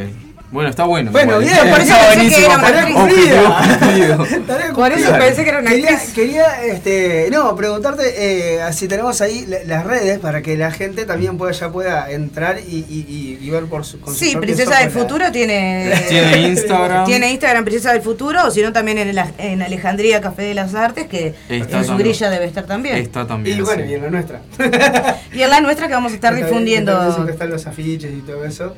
[0.55, 1.11] Bueno, está bueno.
[1.11, 2.69] Bueno, bien, por eso pensé que era una
[3.03, 4.73] actriz.
[4.73, 6.13] Por eso pensé que era una actriz.
[6.15, 11.39] Quería, este, no, preguntarte eh, si tenemos ahí las redes para que la gente también
[11.39, 15.33] pueda, ya pueda entrar y, y, y ver por su con Sí, Princesa del Futuro
[15.33, 17.05] tiene, tiene Instagram.
[17.05, 20.73] Tiene Instagram Princesa del Futuro, o si no también en, en Alejandría Café de las
[20.77, 22.95] Artes, que en su grilla debe estar también.
[22.99, 23.59] Está también.
[23.59, 24.41] Y bueno, y en la nuestra.
[25.33, 27.25] y en la nuestra que vamos a estar difundiendo.
[27.27, 28.73] Que están los afiches y todo eso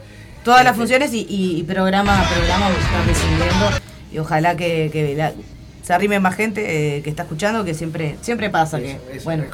[0.46, 3.80] todas las funciones y, y, programa a programa vamos
[4.12, 5.34] y ojalá que,
[5.82, 9.44] se arrime más gente eh, que está escuchando, que siempre siempre pasa que bueno,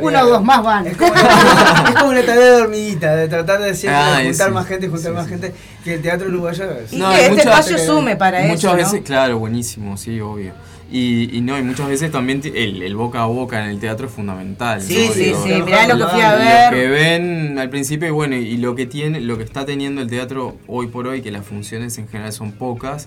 [0.00, 0.88] uno o dos más van.
[0.88, 5.12] Es como, una, tarea de hormiguita, de tratar de siempre ah, juntar más gente, juntar
[5.12, 8.54] más gente, que el teatro uruguayo y que este espacio sume para eso.
[8.54, 10.52] Muchas veces, claro, buenísimo, sí, obvio.
[10.92, 14.08] Y, y, no, y muchas veces también el, el, boca a boca en el teatro
[14.08, 14.82] es fundamental.
[14.82, 16.72] Sí, sí, sí, mirá lo que fui a ver.
[16.72, 20.00] Lo que ven al principio, y bueno, y lo que tiene, lo que está teniendo
[20.00, 23.06] el teatro hoy por hoy, que las funciones en general son pocas,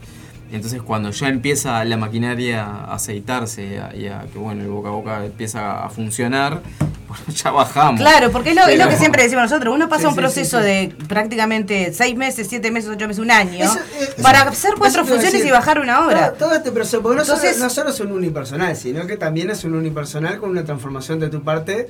[0.55, 4.91] entonces cuando ya empieza la maquinaria a aceitarse y a, que bueno, el boca a
[4.91, 6.61] boca empieza a funcionar,
[7.07, 7.99] bueno, ya bajamos.
[7.99, 10.95] Claro, porque es lo, es lo que siempre decimos nosotros, uno pasa un proceso de
[11.07, 15.49] prácticamente seis meses, siete meses, ocho meses, un año, eh, para hacer cuatro funciones y
[15.49, 16.33] bajar una hora.
[16.33, 20.37] Todo, este proceso, porque no, solo, es un unipersonal, sino que también es un unipersonal
[20.37, 21.87] con una transformación de tu parte,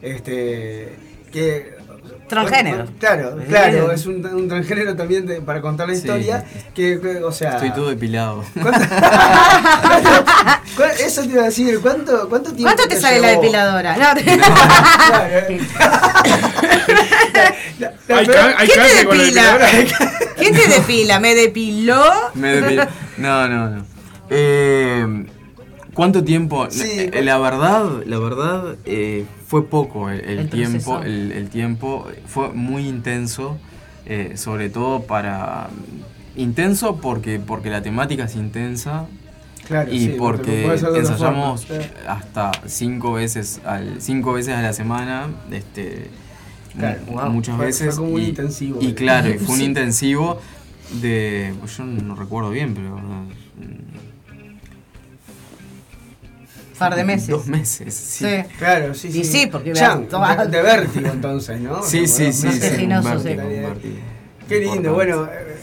[0.00, 0.96] este
[1.32, 1.75] que
[2.28, 2.86] Transgénero.
[2.98, 6.44] Claro, claro, es un, un transgénero también para contar la historia.
[6.74, 7.54] Que, o sea.
[7.54, 8.44] Estoy todo depilado.
[10.98, 12.74] eso te iba a decir, ¿cuánto, cuánto tiempo?
[12.74, 13.96] ¿Cuánto te, sale la depiladora?
[13.96, 14.14] No,
[18.06, 19.58] ¿Quién te depila?
[20.36, 21.18] ¿Quién te depila?
[21.20, 22.02] ¿Me depiló?
[22.34, 22.86] Me depiló.
[23.18, 23.86] No, no, no.
[24.30, 25.26] Eh,
[25.96, 26.68] ¿Cuánto tiempo?
[26.70, 31.00] Eh, la verdad, la verdad, eh, fue poco el, tiempo.
[31.02, 33.56] El, tiempo fue muy intenso,
[34.04, 35.70] eh, sobre todo para
[36.36, 39.06] intenso porque porque la temática es intensa.
[39.90, 41.66] y porque ensayamos
[42.06, 46.10] hasta cinco veces al cinco veces a la semana este
[47.30, 50.40] muchas veces fue y, intensivo, y claro y fue un intensivo
[51.00, 53.00] de yo no recuerdo bien pero
[56.78, 57.28] par de meses.
[57.28, 58.44] Dos meses, sí.
[58.58, 59.20] Claro, sí, sí.
[59.20, 61.82] Y sí, porque de, vértigo entonces, ¿no?
[61.82, 62.50] Sí, sí, sí.
[62.52, 62.88] sí,
[64.48, 65.24] Qué lindo, bueno.
[65.24, 65.56] Eh,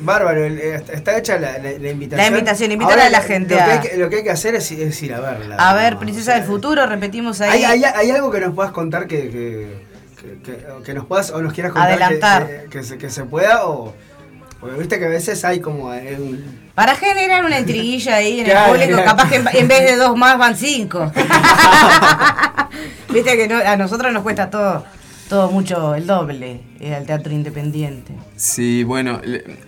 [0.00, 2.16] bárbaro, está hecha la, la, invitación.
[2.16, 3.54] La invitación, invitar a la gente.
[3.54, 5.56] Lo, que hay que, lo que hay que hacer es, ir a verla.
[5.56, 7.64] A ver, Princesa del Futuro, repetimos ahí.
[7.64, 9.30] ¿Hay, hay, algo que nos puedas contar que,
[10.20, 11.90] que, que, nos puedas o nos quieras contar?
[11.90, 12.64] Adelantar.
[12.70, 13.94] Que, se, que se pueda o.
[14.66, 18.50] Porque viste que a veces hay como eh, un, para generar una intriguilla ahí en
[18.50, 21.12] el público, capaz que en, vez de dos más van cinco.
[23.12, 24.84] Viste que a nosotros nos cuesta todo,
[25.28, 28.12] todo mucho el doble el eh, teatro independiente.
[28.34, 29.20] Sí, bueno,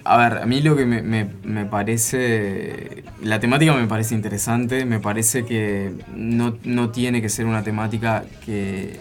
[0.02, 5.44] a ver, a mí lo que me, parece, la temática me parece interesante, me parece
[5.46, 8.98] que no, tiene que ser una temática que,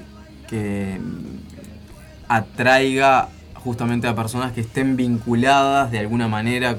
[0.48, 1.00] que
[2.28, 3.30] atraiga
[3.68, 6.78] justamente a personas que estén vinculadas de alguna manera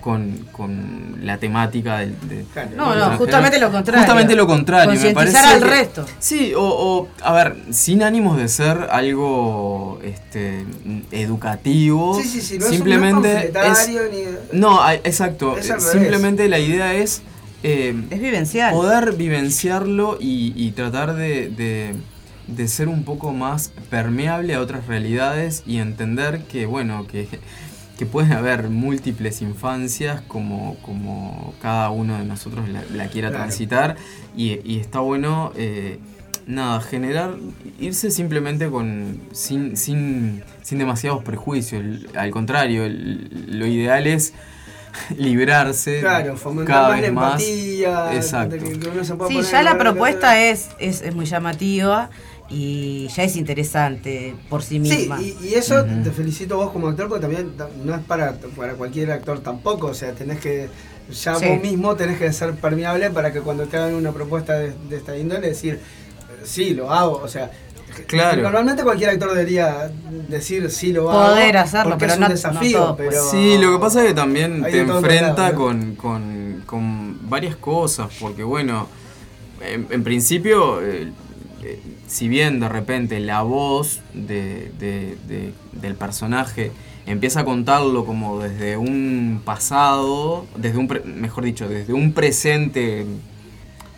[0.00, 2.14] con, con la temática del...
[2.28, 2.44] De,
[2.76, 4.02] no, no, justamente lo contrario.
[4.02, 5.00] Justamente lo contrario.
[5.00, 6.06] me parece al resto.
[6.20, 10.64] Sí, o, a ver, sin ánimos de ser algo este,
[11.10, 12.16] educativo.
[12.22, 13.90] Sí, sí, sí, no simplemente es,
[14.52, 15.56] No, exacto.
[15.60, 17.22] simplemente la idea es...
[17.64, 18.72] Eh, es vivenciar.
[18.72, 21.94] Poder vivenciarlo y, y tratar de, de,
[22.46, 27.28] de ser un poco más permeable a otras realidades y entender que, bueno, que
[28.02, 33.96] que pueden haber múltiples infancias como, como cada uno de nosotros la, quiera transitar.
[34.36, 36.00] Y, está bueno eh,
[36.46, 37.36] nada generar
[37.78, 41.84] irse simplemente con sin, sin, sin demasiados prejuicios.
[42.16, 44.32] Al contrario lo ideal es
[45.16, 46.34] librarse claro,
[46.66, 47.42] cada más vez más.
[48.14, 48.56] Exacto.
[49.28, 52.10] sí, ya la propuesta es, es, muy llamativa
[52.52, 55.18] y ya es interesante por sí misma.
[55.18, 57.52] Sí, y, eso te felicito vos como actor, porque también
[57.84, 60.68] no es para, para cualquier actor tampoco, o sea, tenés que,
[61.10, 64.72] ya vos mismo tenés que ser permeable para que cuando te hagan una propuesta de,
[64.88, 65.80] de esta índole, decir,
[66.44, 67.50] sí, lo hago, o sea,
[68.06, 68.42] Claro.
[68.42, 69.90] Normalmente cualquier actor debería
[70.28, 71.34] decir sí lo hago.
[71.34, 72.94] Poder hacerlo, pero es un desafío.
[72.96, 78.08] pero sí, lo que pasa es que también te enfrenta con, con, con, varias cosas,
[78.20, 78.88] porque bueno,
[79.60, 81.12] en, principio, eh,
[82.12, 84.70] si bien de repente la voz de,
[85.72, 86.70] del personaje
[87.06, 93.06] empieza a contarlo como desde un pasado, desde un mejor dicho, desde un presente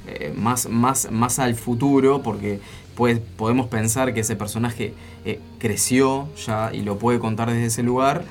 [0.07, 2.61] eh, más, más, más al futuro, porque
[2.94, 7.83] pues, podemos pensar que ese personaje eh, creció ya y lo puede contar desde ese
[7.83, 8.24] lugar,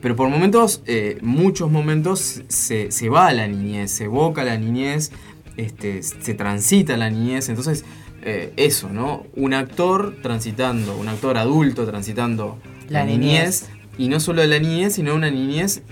[0.00, 5.12] pero por momentos, eh, muchos momentos, se, va a la niñez, se evoca la niñez,
[5.58, 7.84] este, se transita la niñez, entonces
[8.22, 9.26] eh, eso, ¿no?
[9.34, 15.14] Un actor transitando, un actor adulto transitando la, niñez, y no solo la niñez, sino
[15.14, 15.82] una niñez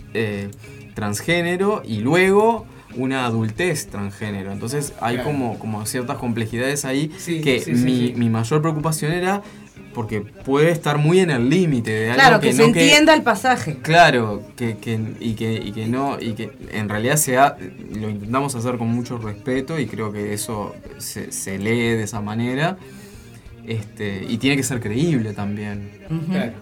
[0.95, 4.53] transgénero y luego una adultez transgénero.
[4.53, 9.43] Entonces hay como, como ciertas complejidades ahí que mi, mi, mayor preocupación era
[9.95, 13.79] porque puede estar muy en el límite de algo claro, que, se entienda el pasaje.
[13.83, 17.57] Claro, que, que, y, que, y que no, y que en realidad sea,
[17.93, 22.21] lo intentamos hacer con mucho respeto y creo que eso se, se lee de esa
[22.21, 22.77] manera.
[23.67, 25.91] Este, y tiene que ser creíble también.
[26.31, 26.53] Claro.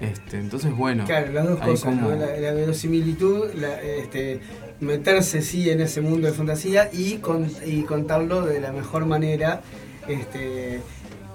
[0.00, 1.04] Este, entonces, bueno.
[1.04, 4.40] Claro, las dos cosas, la, la, verosimilitud, la, este,
[4.80, 7.20] meterse sí en ese mundo de fantasía y,
[7.66, 9.62] y contarlo de la mejor manera.
[10.08, 10.80] Este,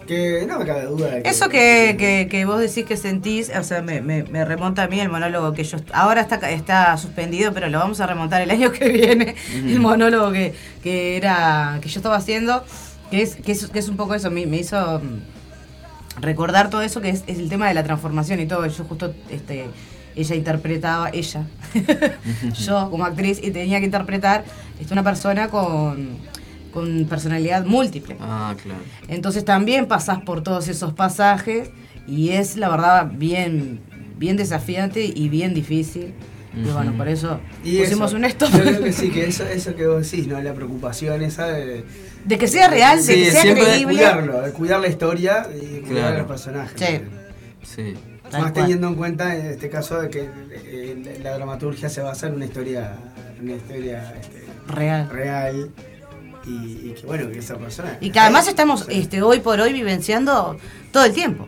[0.06, 1.08] que no me cabe duda.
[1.10, 4.88] De que, Eso que, que, vos decís que sentís, o sea, me, me, remonta a
[4.88, 5.78] mí el monólogo que yo.
[5.94, 9.36] Ahora está, está suspendido, pero lo vamos a remontar el año que viene.
[9.54, 12.64] El monólogo que, que, era, que yo estaba haciendo,
[13.12, 16.82] que es, que es, que es un poco eso, me, me hizo mm, recordar todo
[16.82, 18.66] eso, que es, es, el tema de la transformación y todo.
[18.68, 19.66] Yo justo este,
[20.16, 21.46] ella interpretaba, ella,
[22.54, 24.44] yo como actriz, y tenía que interpretar
[24.80, 26.18] este, una persona con,
[26.74, 28.18] con personalidad múltiple.
[28.20, 28.80] Ah, claro.
[29.08, 31.70] Entonces también pasás por todos esos pasajes
[32.08, 33.80] y es la verdad bien,
[34.18, 36.14] bien desafiante y bien difícil.
[36.56, 38.48] Y bueno, por eso pusimos un esto.
[38.48, 40.40] Yo creo que sí, que eso, eso que vos decís, ¿no?
[40.42, 41.84] La preocupación esa de...
[42.26, 43.78] De que sea real, de que sea creíble.
[43.78, 46.80] De cuidarlo, de cuidar la historia y cuidar a los personajes.
[46.80, 47.02] Sí.
[47.64, 47.94] Sí.
[48.32, 52.36] Más teniendo en cuenta en este caso de que eh, la dramaturgia se basa en
[52.36, 52.96] una historia,
[53.42, 55.10] una historia este, real.
[55.10, 55.72] real
[56.46, 57.98] y, que bueno, que esa persona...
[58.02, 60.58] Y que además estamos este, hoy por hoy vivenciando
[60.92, 61.48] todo el tiempo.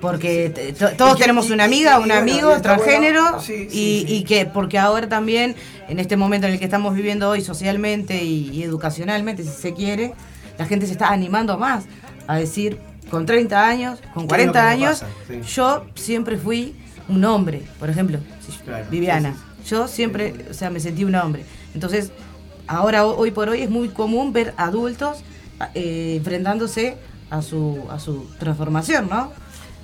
[0.00, 5.56] Porque todos tenemos una amiga, un amigo transgénero y, que porque ahora también
[5.88, 10.12] en este momento en el que estamos viviendo hoy socialmente y educacionalmente, si se quiere,
[10.58, 11.84] la gente se está animando más
[12.26, 12.78] a decir,
[13.10, 15.04] con 30 años, con 40 años,
[15.54, 16.74] yo siempre fui
[17.08, 18.18] un hombre, por ejemplo,
[18.90, 19.34] Viviana.
[19.68, 21.44] Yo siempre, o sea, me sentí un hombre.
[21.74, 22.12] Entonces,
[22.66, 25.18] ahora, hoy por hoy, es muy común ver adultos
[25.74, 26.96] eh, enfrentándose
[27.30, 29.32] a su, a su transformación, ¿no?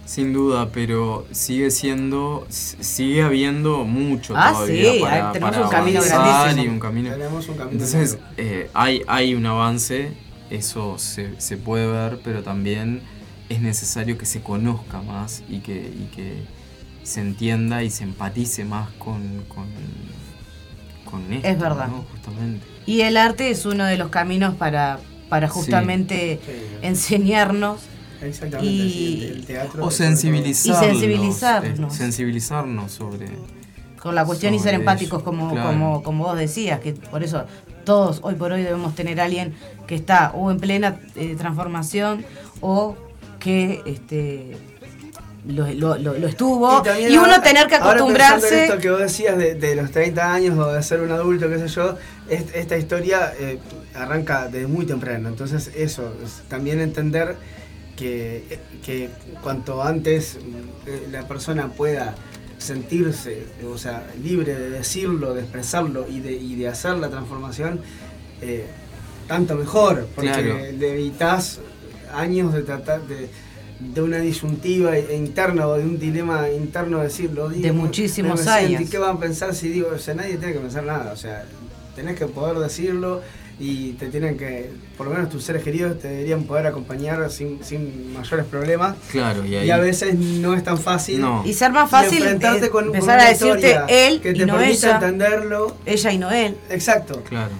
[0.05, 6.01] Sin duda, pero sigue siendo, sigue habiendo mucho ah, todavía sí, para, tenemos un camino
[6.03, 6.73] grandísimo.
[6.73, 7.11] un camino.
[7.71, 10.13] Entonces, eh, hay, hay un avance,
[10.51, 13.01] eso se, se puede ver, pero también
[13.49, 16.43] es necesario que se conozca más y que, y que
[17.03, 19.65] se entienda y se empatice más con, con,
[21.33, 21.49] esto.
[21.49, 21.89] Es verdad.
[22.11, 22.67] Justamente.
[22.87, 26.41] Y el arte es uno de los caminos para, para justamente
[26.83, 27.81] enseñarnos.
[28.63, 31.95] y, el teatro o sensibilizarnos, y sensibilizarnos.
[31.95, 33.27] sensibilizarnos sobre
[34.01, 37.45] con la cuestión y ser empáticos como, como, como vos decías, que por eso
[37.85, 39.55] todos hoy por hoy debemos tener a alguien
[39.87, 42.25] que está o en plena eh, transformación
[42.61, 42.97] o
[43.39, 44.57] que este
[45.47, 48.65] lo, estuvo y, uno tener que acostumbrarse.
[48.65, 51.69] esto que vos decías de, los 30 años o de ser un adulto, qué sé
[51.69, 51.97] yo,
[52.29, 53.59] esta historia eh,
[53.95, 55.29] arranca desde muy temprano.
[55.29, 56.13] Entonces, eso,
[56.49, 57.37] también entender
[57.97, 59.11] que, que
[59.43, 60.39] cuanto antes
[60.87, 62.15] eh, la persona pueda
[62.59, 67.81] sentirse, o sea, libre de decirlo, de expresarlo y de, y de hacer la transformación,
[68.41, 68.65] eh,
[69.27, 71.59] tanto mejor, porque le evitas
[72.15, 73.29] años de tratar de,
[73.95, 77.49] de una disyuntiva interna o de un dilema interno decirlo.
[77.49, 78.81] de muchísimos años.
[78.81, 79.89] ¿Y qué van a pensar si digo?
[79.95, 81.45] O sea, nadie tiene que pensar nada, o sea,
[81.95, 83.23] tenés que poder decirlo
[83.59, 87.61] y te tienen que, por lo menos tus seres queridos te deberían poder acompañar sin,
[88.13, 88.97] mayores problemas.
[89.11, 91.25] Claro, y, y, a veces no es tan fácil.
[91.45, 94.95] Y ser más fácil enfrentarte con, empezar a decirte él que te y no ella,
[94.95, 95.77] entenderlo.
[95.87, 96.57] Ella y no él.
[96.71, 97.23] Exacto.
[97.29, 97.53] Claro.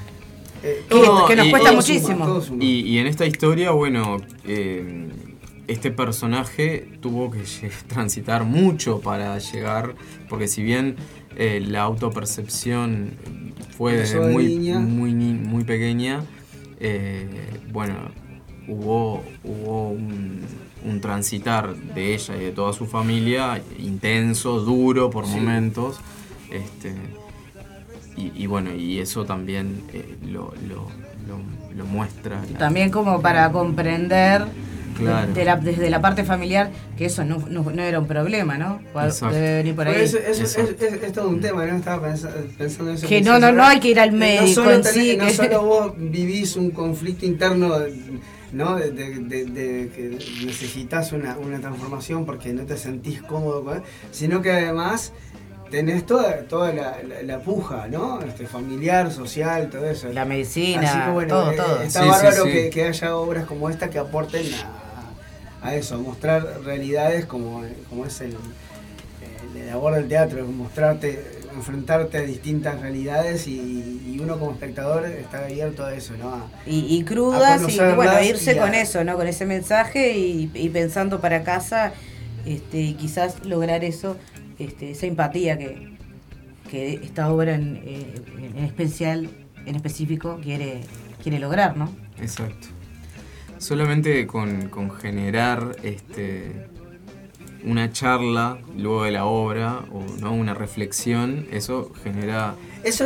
[0.65, 2.43] Eh, que, nos cuesta muchísimo.
[2.61, 5.09] y, en esta historia, bueno, eh,
[5.69, 7.43] este personaje tuvo que
[7.89, 9.95] transitar mucho para llegar,
[10.29, 10.97] porque si bien
[11.37, 13.13] eh, la autopercepción
[13.77, 16.23] fue desde muy, muy, muy pequeña,
[16.81, 17.29] eh,
[17.73, 17.95] bueno,
[18.69, 20.43] hubo, hubo un,
[21.01, 26.01] transitar de ella y de toda su familia intenso, duro por momentos.
[26.51, 26.95] Este,
[28.17, 32.41] y, bueno, y eso también eh, lo, lo, muestra.
[32.59, 34.47] También como para comprender
[34.99, 38.81] desde la parte familiar, que eso no, no, era un problema, ¿no?
[39.31, 40.03] Debe venir por ahí.
[40.03, 41.77] es, todo un tema, ¿no?
[41.77, 43.07] Estaba pensando en eso.
[43.07, 46.57] Que, no, no, no hay que ir al médico no solo, no solo vos vivís
[46.57, 47.75] un conflicto interno,
[48.53, 48.77] ¿no?
[48.77, 55.13] De, que necesitas una, una transformación porque no te sentís cómodo, sino que además
[55.73, 58.21] tenés toda, toda la, la, puja, ¿no?
[58.21, 60.13] Este, familiar, social, todo eso.
[60.13, 61.83] La medicina, todo, eh, todo.
[61.83, 64.82] Está bárbaro Que, que, haya obras como esta que aporten a,
[65.63, 68.37] a eso, mostrar realidades como, como es el,
[69.57, 75.85] el, labor del teatro, mostrarte, enfrentarte a distintas realidades y, uno como espectador está abierto
[75.85, 76.49] a eso, ¿no?
[76.65, 79.17] y, crudas y bueno, irse con eso, ¿no?
[79.17, 81.93] Con ese mensaje y, pensando para casa
[82.47, 84.17] este, y quizás lograr eso,
[84.61, 85.97] este, esa empatía que,
[86.71, 88.15] que esta obra en, eh,
[88.57, 89.29] en especial,
[89.67, 90.83] en específico, quiere,
[91.21, 91.93] quiere lograr, ¿no?
[92.21, 92.69] Exacto.
[93.63, 96.67] Solamente con, generar este,
[97.65, 102.57] una charla luego de la obra o no una reflexión, eso genera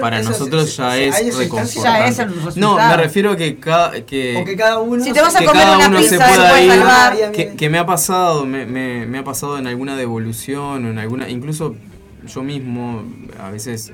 [0.01, 2.27] para nosotros ya es reconfortante.
[2.57, 5.91] no, me refiero a que cada que, cada uno si te vas a comer una
[5.91, 9.67] pizza, se pueda ir, que, que, me ha pasado, me, me, me, ha pasado en
[9.67, 11.77] alguna devolución o en alguna incluso
[12.27, 13.05] yo mismo
[13.39, 13.93] a veces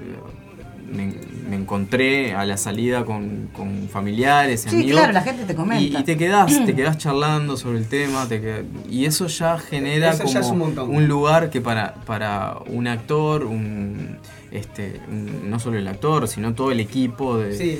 [0.92, 3.50] me, encontré a la salida con,
[3.90, 6.00] familiares, sí, claro, la gente te comenta.
[6.00, 10.64] Y, te quedás, te quedás charlando sobre el tema, te y eso ya genera como
[10.64, 14.18] un, lugar que para, para un actor, un
[14.52, 17.78] este, no solo el actor, sino todo el equipo de,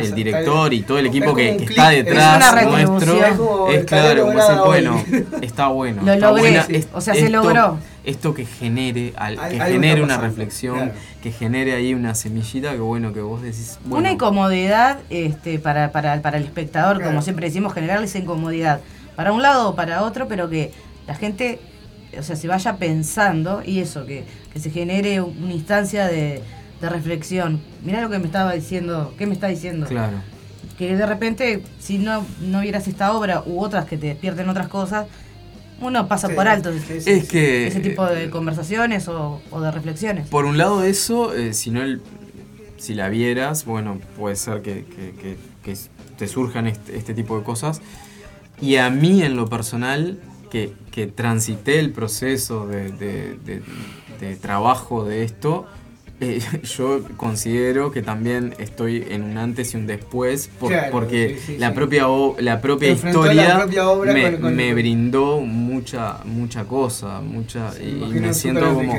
[0.00, 3.70] el director y todo el equipo que, está detrás nuestro.
[3.70, 4.26] Es, claro,
[4.66, 5.02] bueno,
[5.42, 6.02] está bueno.
[6.04, 7.78] Lo logré, o sea, se logró.
[8.04, 10.92] Esto que genere, al, que genere una reflexión,
[11.22, 13.78] que genere ahí una semillita, que bueno, que vos decís.
[13.88, 18.80] Una incomodidad este, para, para, para el espectador, como siempre decimos, generarle esa incomodidad
[19.16, 20.72] para un lado o para otro, pero que
[21.06, 21.58] la gente
[22.18, 26.42] o sea, se vaya pensando y eso, que, se genere una instancia de,
[26.80, 27.62] reflexión.
[27.82, 29.86] Mirá lo que me estaba diciendo, ¿qué me está diciendo?
[29.86, 30.18] Claro.
[30.76, 34.68] Que de repente, si no, no vieras esta obra u otras que te despierten otras
[34.68, 35.06] cosas,
[35.80, 36.84] uno pasa por alto es
[37.26, 40.28] que, ese tipo de conversaciones o, de reflexiones.
[40.28, 41.80] Por un lado eso, eh, si no
[42.76, 44.84] si la vieras, bueno, puede ser que,
[46.18, 47.80] te surjan este, este, tipo de cosas.
[48.60, 53.62] Y a mí en lo personal, que, transité el proceso de,
[54.40, 55.66] trabajo de esto,
[56.20, 60.48] eh, yo considero que también estoy en un antes y un después
[60.92, 62.06] porque la, Propia
[62.38, 68.94] la propia historia me, brindó mucha mucha cosa mucha y me siento como,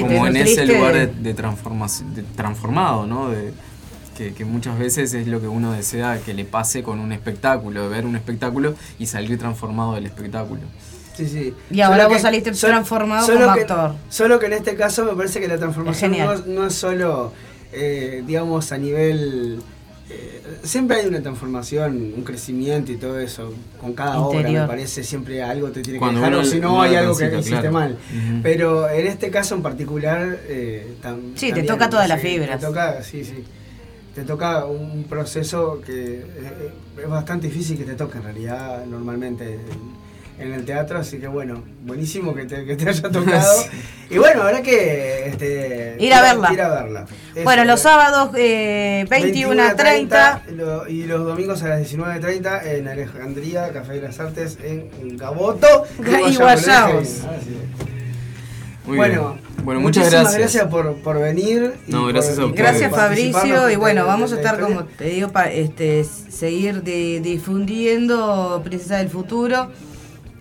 [0.00, 3.52] como en ese lugar de, transformación transformado no de,
[4.16, 7.82] que, que, muchas veces es lo que uno desea que le pase con un espectáculo,
[7.82, 10.60] de ver un espectáculo y salir transformado del espectáculo.
[11.70, 13.94] Y ahora vos saliste transformado como actor.
[14.08, 16.16] Solo que en este caso me parece que la transformación
[16.46, 17.32] no, es solo,
[17.72, 19.60] eh, digamos, a nivel...
[20.08, 23.54] Eh, siempre hay una transformación, un crecimiento y todo eso.
[23.80, 26.96] Con cada obra me parece siempre algo te tiene que dejar, o si no hay
[26.96, 27.96] algo que hiciste mal.
[28.42, 30.40] Pero en este caso en particular...
[30.48, 30.96] Eh,
[31.36, 32.58] sí, te toca toda la fibra.
[32.58, 33.44] Te toca, sí, sí.
[34.14, 36.24] Te toca un proceso que
[37.00, 39.60] es bastante difícil que te toque en realidad normalmente
[40.40, 43.64] en el teatro, así que bueno, buenísimo que te, que te haya tocado.
[44.08, 46.52] y bueno, habrá que este, ir, a verla.
[46.52, 47.06] Ir a verla.
[47.44, 50.42] bueno, los sábados eh, 21 a 30.
[50.88, 55.84] y los domingos a las 19.30 en Alejandría, Café de las Artes, en Gaboto.
[56.28, 57.22] Y Guayabos.
[58.86, 60.38] Muy bueno, Bueno, muchas gracias.
[60.38, 61.74] gracias por, por venir.
[61.86, 62.58] No, gracias a ustedes.
[62.58, 68.62] Gracias Fabricio y bueno, vamos a estar como te digo para este seguir de, difundiendo
[68.64, 69.70] Princesa del Futuro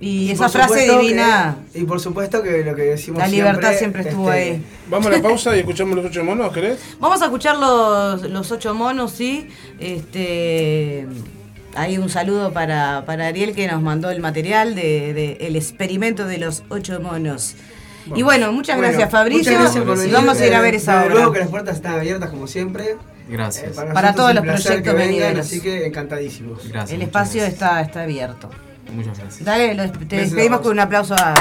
[0.02, 1.58] Y, esa frase divina.
[1.74, 4.66] y por supuesto que lo que decimos La libertad siempre, estuvo este, ahí.
[4.89, 6.80] Vamos a la pausa y escuchamos los ocho monos, ¿querés?
[7.00, 9.50] Vamos a escuchar los, los ocho monos, sí.
[9.80, 11.06] Este.
[11.76, 16.26] Hay un saludo para, para Ariel que nos mandó el material del de, el experimento
[16.26, 17.56] de los ocho monos.
[18.16, 19.52] y bueno, muchas gracias Fabricio.
[19.52, 20.14] Muchas gracias por venir.
[20.14, 21.14] Vamos a ir a ver esa obra.
[21.14, 22.95] Luego que las puertas están abiertas como siempre.
[23.30, 23.78] Gracias.
[23.78, 25.45] Eh, para, todos los proyectos venideros.
[25.45, 26.68] Así que encantadísimos.
[26.70, 28.50] Gracias, el espacio Está, está abierto.
[28.94, 29.44] Muchas gracias.
[29.44, 31.34] Dale, lo, te despedimos con un aplauso a.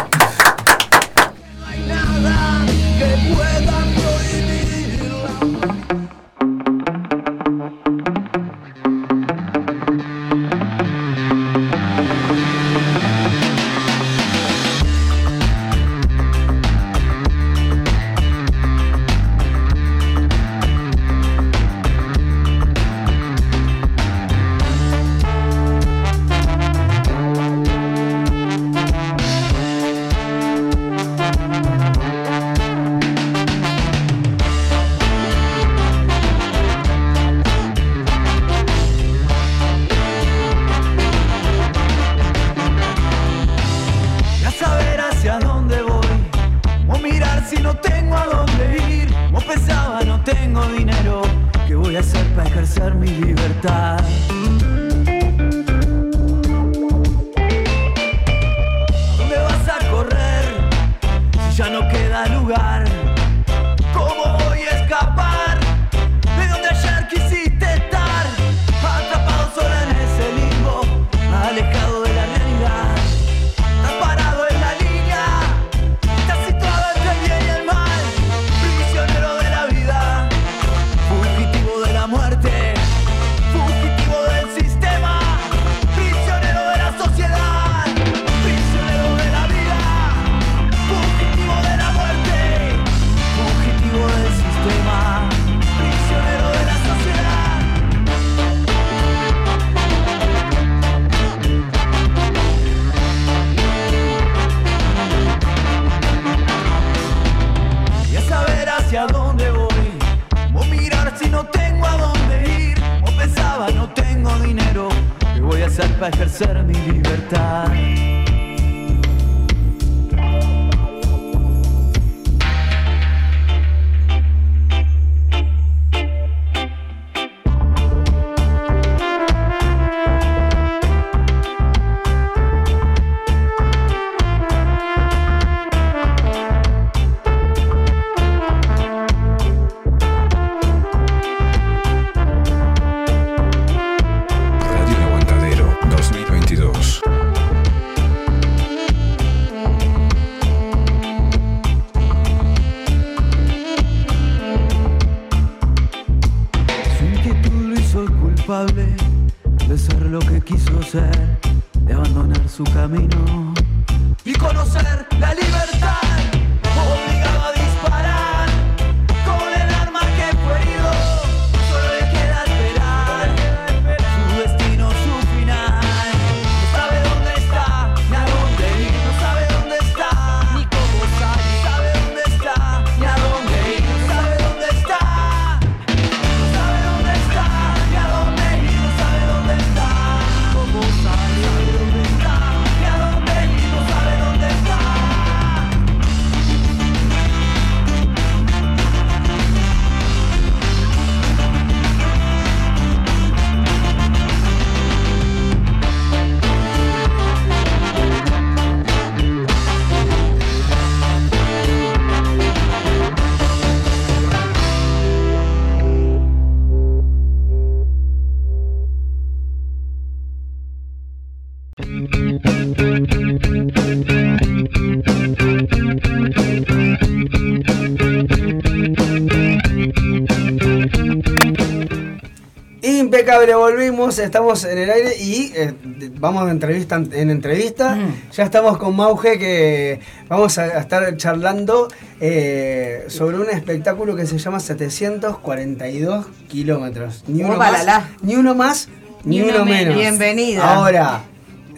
[233.39, 235.72] Volvimos, estamos en el aire y eh,
[236.18, 237.95] vamos de entrevista en entrevista.
[237.95, 238.32] Mm.
[238.32, 241.86] Ya estamos con Mauge que vamos a, estar charlando
[242.20, 247.22] eh, sobre un espectáculo que se llama 742 kilómetros.
[247.28, 247.86] Ni, uno más,
[248.22, 248.89] ni uno más,
[249.22, 249.95] ni, uno, menos.
[249.95, 250.74] Bienvenida.
[250.74, 251.20] Ahora,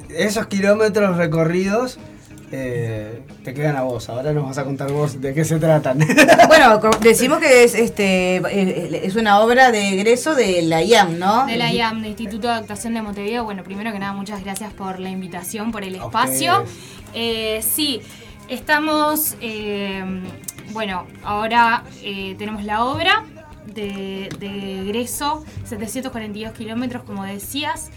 [0.08, 1.98] esos kilómetros recorridos
[2.52, 4.08] eh, te quedan a vos.
[4.08, 5.98] Ahora nos vas a contar vos de qué se tratan.
[6.48, 11.46] Bueno, decimos que es este eh, es una obra de egreso de la IAM, ¿no?
[11.46, 13.44] De la IAM, de Instituto de Actuación de Montevideo.
[13.44, 16.64] Bueno, primero que nada, muchas gracias por la invitación, por el A espacio.
[17.14, 18.00] Eh, sí,
[18.48, 20.04] estamos, eh,
[20.72, 23.24] bueno, ahora eh, tenemos la obra
[23.66, 27.90] de, de egreso, 742 kilómetros, como decías.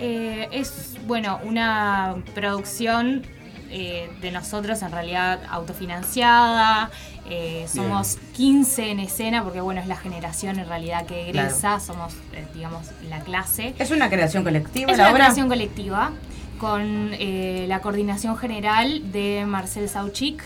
[0.00, 3.22] Eh, es, bueno, una producción
[3.70, 6.90] eh, de nosotros, en realidad autofinanciada.
[7.30, 11.48] Eh, somos 15 en escena, porque bueno, es la generación en realidad que Claro.
[11.48, 13.74] egresa, somos, eh, digamos, la clase.
[13.78, 15.24] Es una creación colectiva Es la una obra.
[15.24, 16.12] creación colectiva
[16.58, 20.42] con la coordinación general de Marcel Sauchik.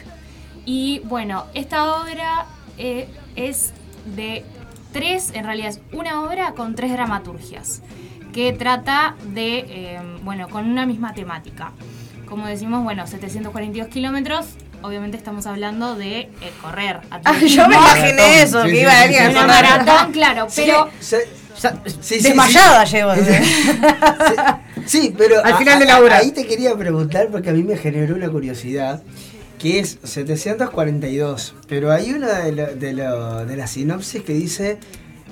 [0.67, 2.47] Y bueno, esta obra
[3.37, 3.73] es
[4.15, 4.45] de
[4.93, 7.81] tres, en realidad es una obra con tres dramaturgias,
[8.35, 11.73] que trata de, bueno, con una misma temática.
[12.33, 14.47] Como decimos, bueno, 742 kilómetros,
[14.81, 16.31] obviamente estamos hablando de eh,
[16.63, 17.01] correr.
[17.11, 19.63] Ah, yo me imaginé eso, Sí, que sí, iba sí, alguien sí, a Una sí.
[19.63, 19.85] correr.
[19.85, 20.89] maratón, claro, pero...
[22.23, 22.97] Desmayada sí.
[22.97, 23.13] llevo.
[24.87, 26.17] Sí, pero Al final a- de la obra.
[26.17, 29.03] Ahí te quería preguntar porque a mí me generó una curiosidad,
[29.59, 34.79] que es 742, pero hay una de, la- de, la- de las sinopsis que dice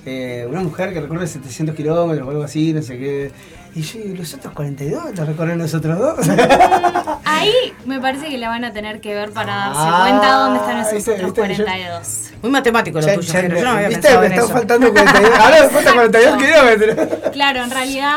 [0.04, 3.30] eh, una mujer que recorre 700 kilómetros o algo así, no sé qué.
[3.74, 6.28] Y yo digo, ¿los otros 42 los recorren los otros dos?
[7.24, 7.52] Ahí
[7.86, 10.78] me parece que la van a tener que ver para darse Ah, cuenta dónde están
[10.80, 12.30] esos viste, otros viste, yo- 42.
[12.42, 14.02] Muy matemático lo Ya- tuyo, ya Jero, me- yo no había ¿Viste?
[14.02, 14.54] pensado Me en están eso.
[14.54, 15.38] faltando 42.
[15.40, 17.30] Ahora me faltan 42 kilómetros.
[17.32, 18.16] Claro, en realidad,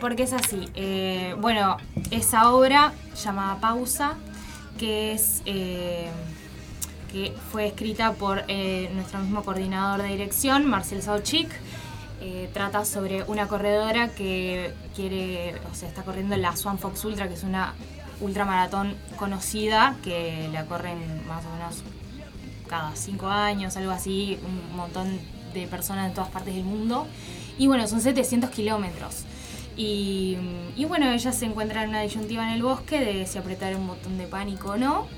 [0.00, 0.68] porque es así.
[0.74, 1.76] eh, bueno,
[2.10, 2.92] esa obra
[3.22, 4.14] llamada Pausa,
[4.78, 6.06] que es eh,
[7.12, 11.48] que fue escrita por eh, nuestro mismo coordinador de dirección, Marcel Sauchik.
[12.24, 17.26] Eh, trata sobre una corredora que quiere, o sea, está corriendo la Swan Fox Ultra,
[17.26, 17.74] que es una
[18.20, 21.82] ultramaratón conocida, que la corren más o menos
[22.68, 25.18] cada cinco años, algo así, un montón
[25.52, 27.08] de personas en todas partes del mundo.
[27.58, 29.24] Y bueno, son 700 kilómetros.
[29.76, 30.36] Y,
[30.76, 33.88] y bueno, ella se encuentra en una disyuntiva en el bosque de si apretar un
[33.88, 35.08] botón de pánico o no.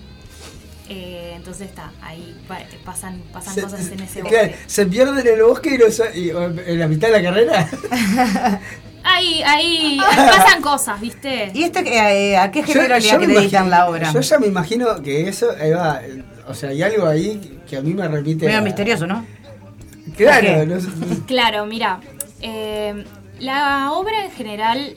[0.89, 4.57] Eh, entonces está, ahí pa- pasan, pasan cosas en ese claro, bosque.
[4.67, 7.69] se pierden en el bosque y, no sa- y- en la mitad de la carrera.
[9.07, 11.51] Ahí, ahí, ahí pasan cosas, ¿viste?
[11.53, 14.11] ¿Y este eh, a qué género le acreditan la obra?
[14.11, 17.83] Yo ya me imagino que eso, va, eh, o sea, hay algo ahí que a
[17.83, 18.47] mí me repite.
[18.47, 19.27] Medio a- misterioso, ¿no?
[20.17, 20.89] Claro, no sé-
[21.27, 22.01] Claro, mira,
[22.41, 23.05] eh,
[23.41, 24.95] la obra en general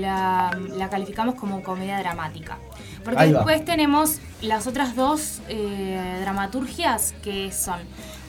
[0.00, 2.58] la, la calificamos como comedia dramática.
[3.04, 3.40] Porque Ahí va.
[3.40, 7.78] después tenemos las otras dos eh, dramaturgias que son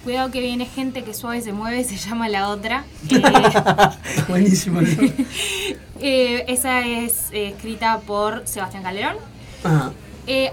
[0.06, 2.86] Cuidado que viene gente que suave se mueve, se llama la otra.
[3.10, 3.20] Eh,
[4.30, 4.80] Buenísimo.
[4.82, 4.88] ¿no?
[6.00, 9.16] eh, esa es eh, escrita por Sebastián Calderón.
[9.64, 9.92] Ajá.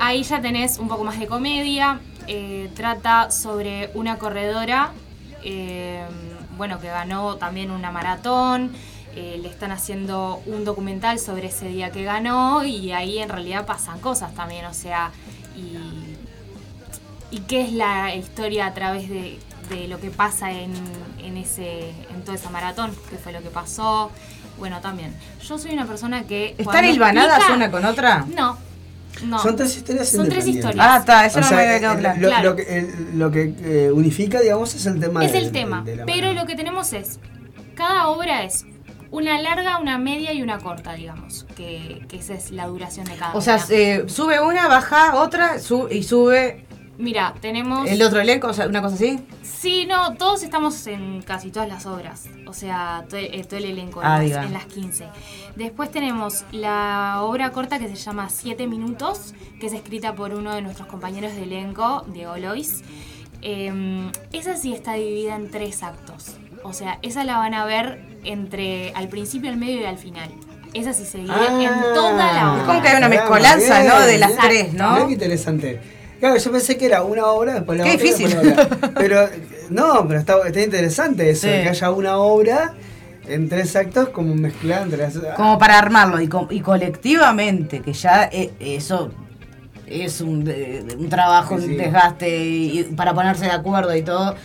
[0.00, 2.00] Ahí ya tenés un poco más de comedia.
[2.74, 4.92] trata sobre una corredora,
[6.56, 8.72] bueno, que ganó también una maratón.
[9.14, 13.66] Eh, le están haciendo un documental sobre ese día que ganó y ahí en realidad
[13.66, 15.10] pasan cosas también, o sea,
[15.56, 15.76] y,
[17.36, 19.38] y qué es la historia a través de,
[19.70, 20.72] de lo que pasa en,
[21.18, 24.10] en ese en toda esa maratón, qué fue lo que pasó.
[24.58, 25.14] Bueno, también.
[25.42, 26.54] Yo soy una persona que.
[26.58, 28.26] ¿Están hilvanadas explica- una con otra?
[28.34, 28.56] No.
[29.24, 29.38] No.
[29.38, 30.86] Son tres historias Son tres historias.
[30.88, 32.20] Ah, está, eso O no sea, me había quedado eh, claro.
[32.20, 32.50] Lo, Claro.
[32.50, 33.54] lo que, el- lo que
[33.86, 35.24] eh, unifica, digamos, es el tema.
[35.24, 35.82] es de- el tema.
[35.82, 36.40] de pero mano.
[36.40, 37.18] lo que tenemos es.
[37.74, 38.64] Cada obra es
[39.12, 41.46] una larga, una media y una corta, digamos.
[41.56, 43.66] Que, que esa es la duración de cada O sea, obra.
[43.70, 45.56] eh, sube una, baja otra
[45.90, 46.66] y sube
[46.98, 47.88] Mira, tenemos.
[47.88, 49.18] el otro elenco, o sea, una cosa así.
[49.42, 52.26] Sí, no, todos estamos en casi todas las obras.
[52.46, 55.06] O sea, eh, todo el elenco en, Ah, las, en las 15.
[55.56, 60.54] Después tenemos la obra corta que se llama Siete Minutos, que es escrita por uno
[60.54, 62.82] de nuestros compañeros de elenco, Diego Lois.
[63.40, 66.36] Eh, esa sí está dividida en tres actos.
[66.64, 70.30] O sea, esa la van a ver entre al principio, al medio y al final.
[70.74, 72.60] Esa sí se divide Ah, en toda la obra.
[72.62, 74.00] Es como que hay una mezcolanza, bien, ¿no?
[74.00, 74.40] De las bien.
[74.42, 74.92] tres, ¿no?
[74.94, 75.80] Mirá qué interesante.
[76.20, 78.02] Claro, yo pensé que era una obra, después la Qué otra.
[78.04, 78.28] difícil.
[78.30, 78.90] después la otra.
[78.94, 79.28] Pero,
[79.70, 81.48] no, pero está, está interesante eso, Sí.
[81.48, 82.74] que haya una obra
[83.28, 85.18] en tres actos como mezclada entre las.
[85.36, 89.10] Como para armarlo y, co- y colectivamente, que ya eh, eso
[89.86, 90.48] es un,
[90.98, 91.70] un trabajo, Sí, sí.
[91.72, 94.36] un desgaste y, y para ponerse de acuerdo y todo,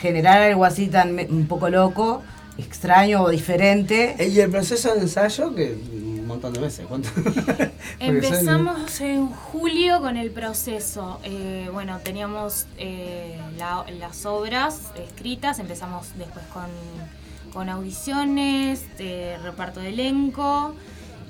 [0.00, 2.22] generar algo así tan me- un poco loco,
[2.58, 4.16] extraño o diferente.
[4.18, 6.86] Eh, Y el proceso de ensayo, que un montón de veces.
[6.86, 7.08] ¿cuánto?
[7.14, 7.70] Son-
[8.00, 11.20] Empezamos en julio con el proceso.
[11.24, 16.66] Eh, bueno, teníamos eh, la- las obras escritas, empezamos después con,
[17.52, 20.74] con audiciones, eh, reparto de elenco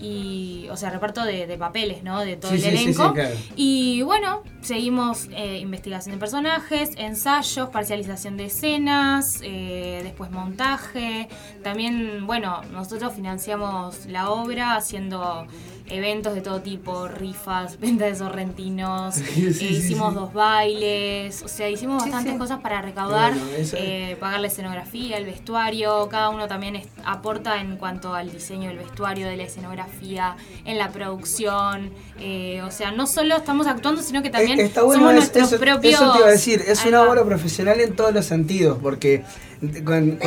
[0.01, 2.21] y, o sea, reparto de, de papeles, ¿no?
[2.21, 3.09] De todo Sí, el sí, elenco.
[3.09, 3.35] sí, claro.
[3.57, 11.29] Y bueno, seguimos eh, investigación de personajes, ensayos, parcialización de escenas, eh, después montaje.
[11.63, 15.47] También, bueno, nosotros financiamos la obra haciendo
[15.89, 20.19] eventos de todo tipo, rifas, venta de sorrentinos, Sí, sí, eh, hicimos sí.
[20.21, 22.39] dos bailes, o sea, hicimos Sí, bastantes sí.
[22.39, 27.61] cosas para recaudar, Bueno, eh, pagar la escenografía, el vestuario, cada uno también es- aporta
[27.61, 32.91] en cuanto al diseño del vestuario, de la escenografía, en la producción, eh, o sea,
[32.91, 35.95] no solo estamos actuando, sino que también Eh, Está bueno somos es- nuestros eso, propios...
[35.95, 37.11] eso te iba a decir, es Ahí una va.
[37.11, 39.23] obra profesional en todos los sentidos, porque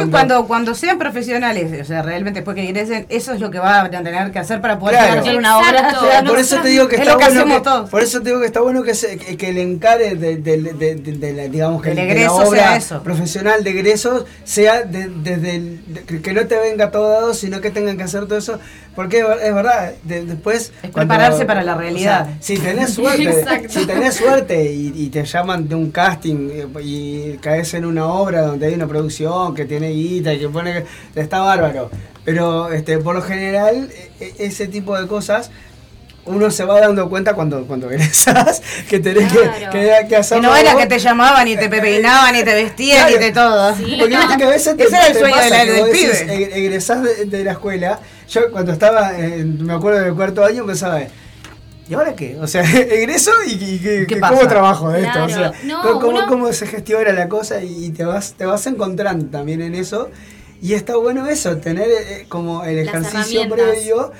[0.09, 3.85] Cuando, cuando sean profesionales, o sea, realmente después que ingresen, eso es lo que van
[3.85, 5.21] a tener que hacer para poder Claro.
[5.21, 6.05] hacer una Exacto.
[6.05, 6.23] obra.
[6.23, 7.89] Por eso te digo que es está bueno que, todos.
[7.89, 10.57] por eso te digo que está bueno que, se, que, que el encare de, de,
[10.57, 13.03] de- de- de la, digamos que El de la egreso obra sea eso.
[13.03, 17.33] profesional de egresos sea de- desde el- de- que- que no te venga todo dado
[17.33, 18.59] sino que tengan que hacer todo eso
[18.99, 22.23] porque es ver- es verdad de- después Es prepararse para la realidad.
[22.23, 26.49] o sea, si tenés suerte si tenés suerte y, y te llaman de un casting
[26.51, 30.49] eh, y caes en una obra donde hay una producción que tiene guita y que
[30.49, 30.83] pone
[31.15, 31.89] está bárbaro
[32.25, 33.89] pero este por lo general
[34.19, 35.49] e- e- ese tipo de cosas
[36.25, 39.71] uno se va dando cuenta cuando, cuando egresas que tenés que- Claro.
[39.71, 43.15] que, que, Que no era que te llamaban y te peinaban y te vestían Claro.
[43.15, 43.75] y de todo.
[43.75, 43.95] Sí.
[43.99, 46.27] Porque viste que a veces te, Ese era el sueño de del pibe.
[46.27, 47.99] "Eg- egresás de, de la escuela.
[48.29, 51.01] Yo cuando estaba, en- me acuerdo del cuarto año, pensaba,
[51.89, 52.37] ¿y ahora qué?
[52.39, 54.35] O sea, egreso y, y que- ¿Qué que pasa?
[54.35, 55.23] ¿cómo trabajo de esto?
[55.23, 58.45] O sea, No, ¿cómo, cómo- uno- cómo se gestiona la cosa y, te vas te
[58.45, 60.09] vas encontrando también en eso.
[60.61, 64.11] Y está bueno eso, tener eh, como el ejercicio previo.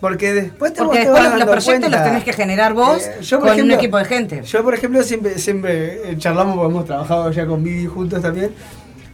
[0.00, 1.88] Porque después te, Porque vos te después vas los, los proyectos cuenta.
[1.88, 4.42] los tenés que generar vos Eh, yo, por con ejemplo, un equipo de gente.
[4.44, 8.50] Yo, por ejemplo, siempre, siempre eh, charlamos porque hemos trabajado ya con Vivi juntos también.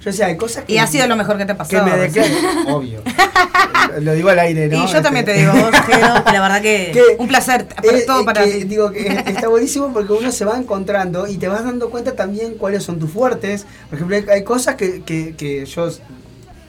[0.02, 0.72] Yo decía, hay cosas que.
[0.72, 2.36] Y ha sido lo mejor que te ha que me declaren.
[2.68, 3.02] Obvio.
[4.00, 4.76] Lo digo al aire, ¿no?
[4.76, 7.66] Y yo Este, también te digo, vos, Jero, que la verdad que, que- un placer,
[7.82, 8.64] eh, todo eh, para que, ti.
[8.64, 12.54] Digo que está buenísimo porque uno se va encontrando y te vas dando cuenta también
[12.54, 13.66] cuáles son tus fuertes.
[13.90, 15.88] Por ejemplo, hay, hay cosas que, que, que yo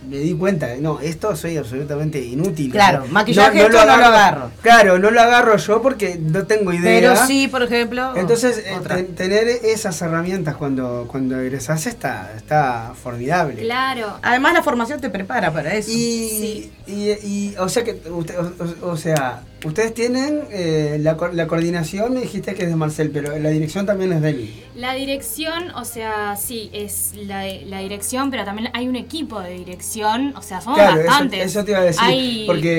[0.08, 2.72] me di cuenta, no, esto soy absolutamente inútil.
[2.72, 4.52] Claro, O sea, maquillaje esto no lo agarro.
[4.62, 7.00] Claro, no lo agarro yo porque no tengo idea.
[7.14, 8.14] Pero sí, por ejemplo.
[8.16, 13.62] Entonces, eh, tener esas herramientas cuando, cuando egresás está, está formidable.
[13.62, 14.18] Claro.
[14.22, 15.90] Además, la formación te prepara para eso.
[15.92, 16.72] Y, Sí.
[16.88, 22.14] y, y, o sea que usted, o, o sea, ustedes tienen eh, la, la coordinación,
[22.14, 24.54] me dijiste que es de Marcel, pero la dirección también es de él.
[24.76, 29.52] La dirección, o sea, sí, es la, la dirección, pero también hay un equipo de
[29.52, 31.46] dirección, o sea, somos Claro, eso, bastantes.
[31.46, 32.74] eso te iba a decir, Hay- porque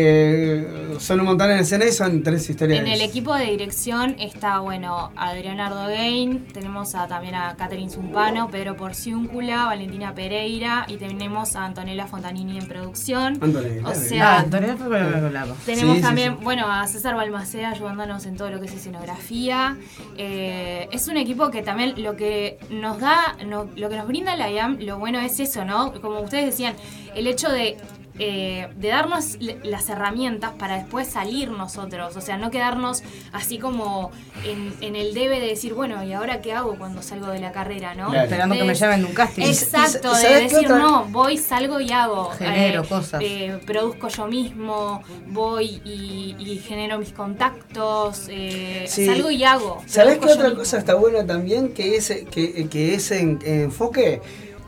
[0.62, 2.80] eh, son un montón en escena y son tres historias.
[2.80, 8.50] En el equipo de dirección está, bueno, Adrián Ardogain, tenemos a, también a Catherine Zumpano,
[8.50, 13.38] Pedro Porciúncula, Valentina Pereira y tenemos a Antonella Fontanini en producción.
[13.40, 15.58] Antonella, o sea, Ah, Antonio fue con el que hablamos.
[15.64, 16.44] tenemos Sí, sí, también, sí.
[16.44, 19.76] bueno, César Balmaceda ayudándonos en todo lo que es escenografía.
[20.16, 24.50] Eh, es un equipo que también lo que nos da, lo que nos brinda la
[24.50, 25.92] IAM, lo bueno es eso, ¿no?
[26.00, 26.74] Como ustedes decían,
[27.14, 27.76] el hecho de,
[28.18, 32.16] eh, de darnos las herramientas para después salir nosotros.
[32.16, 33.02] O sea, no quedarnos
[33.32, 34.10] así como
[34.44, 37.50] en, en el debe de decir, bueno, ¿y ahora qué hago cuando salgo de la
[37.52, 38.10] carrera, no?
[38.10, 38.24] Claro.
[38.24, 39.42] Esperando que me llamen de un casting.
[39.44, 42.30] Exacto, ¿Y- y de decir, no, voy, salgo y hago.
[42.30, 43.20] Genero cosas.
[43.24, 49.06] eh, produzco yo mismo, voy y, y genero mis contactos, eh, Sí.
[49.06, 49.82] salgo y hago.
[49.86, 50.58] ¿Sabes qué otra mismo.
[50.60, 51.72] cosa está buena también?
[51.74, 54.20] Que ese, que, que ese en- enfoque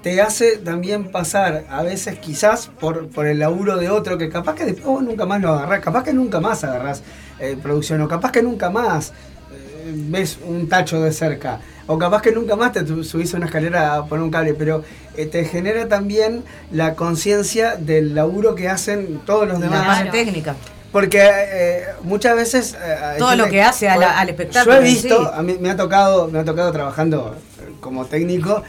[0.06, 4.54] te hace también pasar a veces quizás por, por el laburo de otro que capaz
[4.54, 7.02] que después vos nunca más lo agarrás, capaz que nunca más agarrás
[7.40, 12.22] eh, producción o capaz que nunca más eh, ves un tacho de cerca o capaz
[12.22, 14.84] que nunca más te subís a una escalera a poner un cable, pero
[15.16, 19.96] eh, te genera también la conciencia del laburo que hacen todos los La demás.
[20.02, 20.10] Claro.
[20.12, 20.54] técnica.
[20.92, 24.84] Porque eh, muchas veces eh, Todo lo que hace a la- al espectáculo Yo he
[24.84, 25.30] visto, sí.
[25.34, 27.34] a mí me ha tocado, me ha tocado trabajando
[27.80, 28.62] como técnico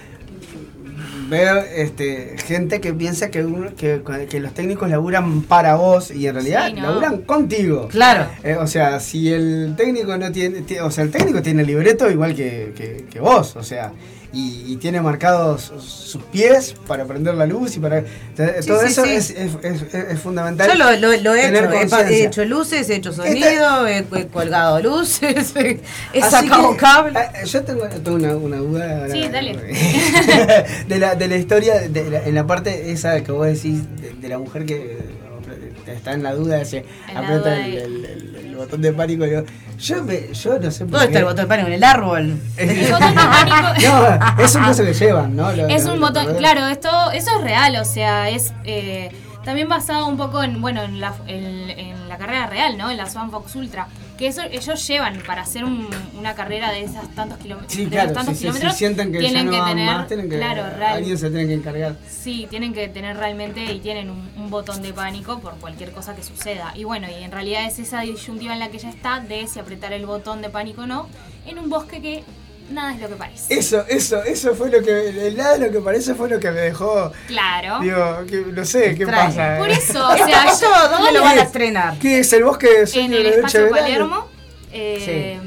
[1.30, 6.28] ver este gente que piensa que, uno- que, que los técnicos laburan para vos y
[6.28, 6.82] en realidad Sí, no.
[6.90, 7.88] laburan contigo.
[7.90, 8.28] Claro.
[8.44, 11.68] Eh, o sea, si el técnico no tiene, ti- o sea, el técnico tiene el
[11.68, 13.92] libreto igual que, que- que vos, o sea,
[14.34, 18.88] y, y tiene marcados sus pies para prender la luz y para Sí, todo sí,
[18.88, 19.12] eso sí.
[19.12, 20.68] Es, es- es- es fundamental.
[20.68, 24.82] Yo lo, lo- lo he hecho, he, hecho luces, he hecho sonido, he, he colgado
[24.82, 25.80] luces, he,
[26.22, 27.18] Así sacado que, cable.
[27.18, 28.98] ah, Yo tengo, tengo una, una duda.
[29.00, 29.56] ahora, Sí, dale.
[30.88, 34.14] de, la, de la historia, de la- en la parte esa que vos decís, de,
[34.14, 38.06] de la mujer que eh, está en la duda, se aprieta duda el, de- el-
[38.06, 39.26] el- el botón de pánico.
[39.26, 39.44] Yo,
[39.80, 41.68] yo, me, yo no sé por ¿Dónde está el botón de pánico?
[41.68, 42.40] En el árbol.
[42.58, 43.90] El botón de pánico-
[44.38, 45.52] No, es un coso que llevan, ¿no?
[45.54, 48.54] Lo- Es lo- un lo- botón, lo- claro, esto, eso es real, o sea, es
[48.66, 49.12] eh,
[49.44, 52.92] También basado un poco en, bueno, en la, en, en la carrera real, ¿no?
[52.92, 53.88] En la Swan Fox Ultra.
[54.18, 55.88] Que eso ellos llevan para hacer un-
[56.18, 57.72] una carrera de esas tantos kilómetros.
[57.74, 60.64] Sí, claro, tantos si, sienten que tienen ya no que tener, más, tienen que, claro,
[60.76, 61.96] real- alguien se tiene que encargar.
[62.10, 66.16] Sí, tienen que tener realmente y tienen un, un botón de pánico por cualquier cosa
[66.16, 66.74] que suceda.
[66.76, 69.60] Y bueno, y en realidad es esa disyuntiva en la que ella está de si
[69.60, 71.08] apretar el botón de pánico o no,
[71.46, 72.24] en un bosque que
[72.70, 73.54] nada es lo que parece.
[73.58, 76.52] Eso, eso, eso fue lo que, el lado de lo que parece fue lo que
[76.52, 77.80] me dejó, Claro.
[77.80, 79.30] digo, que, no sé, ¿qué Extraño.
[79.36, 79.58] pasa?
[79.58, 82.00] Por eso, o ¿Esto, sea, esto dónde lo van a estrenar?
[82.00, 83.70] ¿Qué es el bosque de sueño en el espacio de?
[83.70, 84.28] Palermo,
[84.72, 85.40] eh,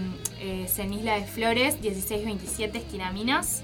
[0.43, 3.63] es en Isla de Flores, 1627 esquina Minas.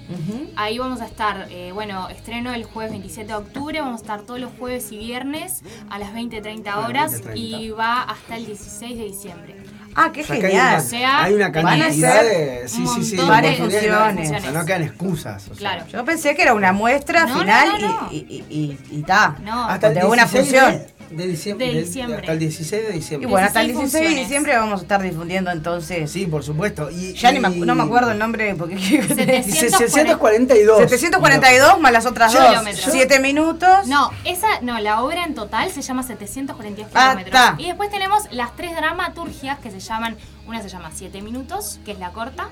[0.55, 4.21] Ahí vamos a estar, eh, bueno, estreno el jueves 27 de octubre, vamos a estar
[4.21, 7.35] todos los jueves y viernes a las 20-30 A las horas 20:30.
[7.35, 9.55] y va hasta el 16 de diciembre.
[9.99, 10.67] Ah, qué O sea, que hay genial.
[10.75, 12.23] una- O sea, hay una van a cantidad ser
[12.61, 12.67] de.
[12.69, 13.17] Sí, sí, sí.
[13.17, 14.31] varias funciones.
[14.31, 15.43] O sea, no quedan excusas.
[15.49, 15.57] o sea.
[15.57, 15.85] Claro.
[15.87, 18.07] Yo pensé que era una muestra No, final no, no, no.
[18.11, 18.45] y, y,
[18.91, 19.35] y, y ta.
[19.43, 20.83] No, Hasta el de una 16 función.
[21.09, 21.67] De, de diciembre.
[21.73, 22.17] De diciembre.
[22.19, 23.29] hasta el 16 de Y diciembre.
[23.29, 24.27] bueno, hasta el 16 16 de funciones.
[24.27, 26.11] diciembre vamos a estar difundiendo entonces.
[26.11, 26.89] Sí, por supuesto.
[26.91, 29.79] Y, Ya ni me, y- no me acuerdo el nombre porque y 700.
[29.79, 30.77] 642.
[30.89, 32.45] 742 más las otras dos.
[32.47, 32.87] Kilómetros.
[32.91, 33.87] 7 minutos.
[33.87, 37.31] No, esa, no, la obra en total se llama 742 Ah, kilómetros.
[37.33, 37.55] ta.
[37.57, 40.15] Y después tenemos las tres dramaturgias que se llaman,
[40.47, 42.49] una se llama 7 minutos, que es la corta,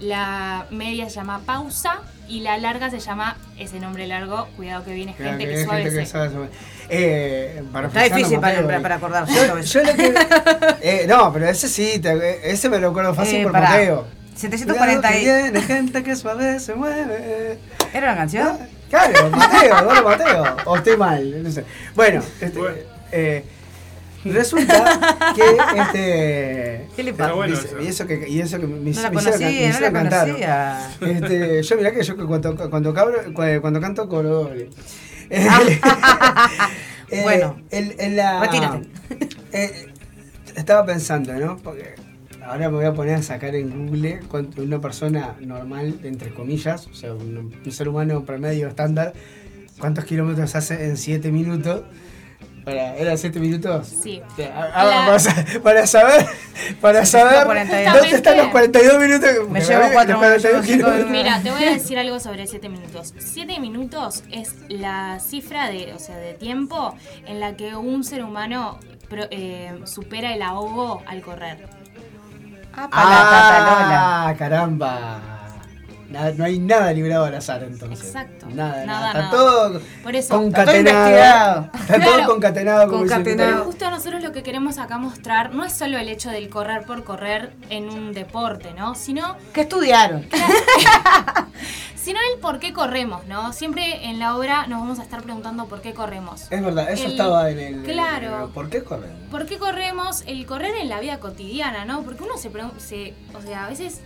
[0.00, 4.92] la media se llama pausa y la larga se llama ese nombre largo, cuidado que
[4.92, 6.50] viene gente que que, suave gente que se- sabe sobre-
[6.90, 8.80] Eh, para Está difícil para, Mateo, para, eh.
[8.80, 9.34] para acordarse.
[9.34, 10.14] Yo, yo lo que.
[10.82, 13.52] eh, no, pero ese sí, te- ese me lo acuerdo fácil Eh, por.
[13.52, 14.06] Mateo.
[14.36, 17.58] 740 Cuidado que y- viene gente que suave se mueve.
[17.92, 18.58] ¿Era una canción?
[18.88, 20.56] Claro, Mateo, Eduardo Mateo.
[20.64, 21.64] O estoy mal, no sé.
[21.94, 22.76] Bueno, este, Bueno.
[24.24, 25.42] Eh, resulta que
[25.80, 26.88] este.
[26.96, 27.32] ¿Qué le pasa?
[27.32, 30.28] bueno y eso que y eso que me, No la me hicieron, no cantar.
[31.00, 34.70] Este, yo mirá que yo cuando, cuando, cabro- cu- cuando canto coro doble.
[37.10, 37.56] Eh, Bueno.
[37.70, 38.86] el- en la- Retírate.
[39.52, 39.86] eh,
[40.56, 41.56] estaba pensando, ¿no?
[41.56, 41.94] Porque
[42.44, 46.86] ahora me voy a poner a sacar en Google cuánto una persona normal, entre comillas,
[46.86, 49.14] o sea, un, un ser humano promedio estándar,
[49.78, 51.80] cuántos kilómetros hace en 7 minutos.
[52.68, 53.88] Para, ¿Eran 7 minutos?
[54.02, 54.20] Sí.
[54.54, 56.26] Ah, ah, La- para, para saber,
[56.82, 57.94] para saber 42.
[57.94, 59.30] dónde están los 42 minutos.
[59.48, 61.10] Me me 42 llevo cinco kilómetros.
[61.10, 63.14] Mira, te voy a decir algo sobre 7 minutos.
[63.18, 66.94] 7 minutos es la cifra de, o sea, de tiempo
[67.26, 71.66] en la que un ser humano pro- eh, supera el ahogo al correr.
[72.74, 72.88] Ah.
[72.92, 75.20] Ah, caramba.
[76.08, 78.06] Nada- no hay nada librado al azar entonces.
[78.06, 78.46] Exacto.
[78.48, 78.86] Nada, nada.
[78.86, 79.30] Nada, Está nada.
[79.30, 81.70] todo Por eso, concatenado.
[81.74, 82.26] Está todo Claro.
[82.32, 82.88] concatenado.
[82.88, 83.52] como dice el Concatenado.
[83.58, 86.84] Pero justo nosotros lo que queremos acá mostrar no es solo el hecho del correr
[86.84, 88.94] por correr en un deporte, ¿no?
[88.94, 90.26] Sino, ¿Qué estudiaron?
[91.96, 93.52] sino el por qué corremos, ¿no?
[93.52, 96.50] Siempre en la obra nos vamos a estar preguntando por qué corremos.
[96.50, 97.82] Es verdad, eso El- estaba en el.
[97.82, 98.50] Claro.
[98.54, 99.10] ¿Por qué corren?
[99.30, 100.22] ¿Por qué corremos?
[100.26, 102.02] El correr en la vida cotidiana, ¿no?
[102.02, 104.00] Porque uno se, se o sea, a veces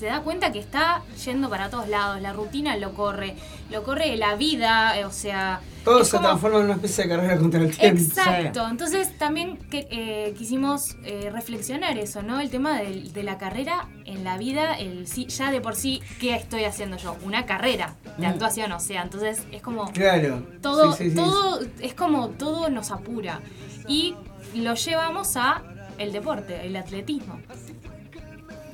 [0.00, 3.36] se da cuenta que está yendo para todos lados, la rutina lo corre,
[3.70, 5.60] lo corre la vida, eh, o sea...
[5.84, 8.00] Todo se como- transforma en una especie de carrera contra el tiempo.
[8.02, 12.40] Exacto, entonces también que, eh, quisimos eh, reflexionar eso, ¿no?
[12.40, 16.00] El tema del- de, la carrera en la vida, el sí, ya de por sí,
[16.18, 17.16] ¿qué estoy haciendo yo?
[17.22, 18.30] Una carrera de Mm.
[18.30, 20.42] actuación, o sea, entonces es como Claro.
[20.62, 21.16] todo, Sí, sí, sí.
[21.16, 23.40] todo es como todo nos apura
[23.86, 24.14] y
[24.54, 25.62] lo llevamos a
[25.98, 27.38] el deporte, el atletismo.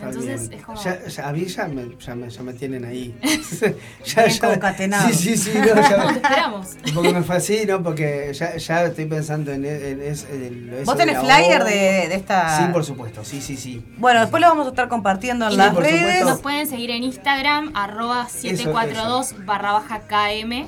[0.00, 3.14] Entonces es como Ya, ya- a mí ya me, ya me, ya me tienen ahí.
[3.22, 5.08] Bien concatenado.
[5.08, 5.58] Sí, sí, sí.
[5.58, 6.66] No, ya, te esperamos.
[6.94, 11.18] porque me fascino, porque ya, ya estoy pensando en, en, es- en eso ¿Vos tenés
[11.18, 11.70] flyer de,
[12.08, 12.58] de esta...?
[12.58, 13.84] Sí, por supuesto, sí, sí, sí.
[13.98, 15.98] Bueno, después lo vamos a estar compartiendo en Sí, las por redes.
[16.00, 16.24] supuesto.
[16.30, 20.66] Nos pueden seguir en Instagram, arroba 742 barra baja KM.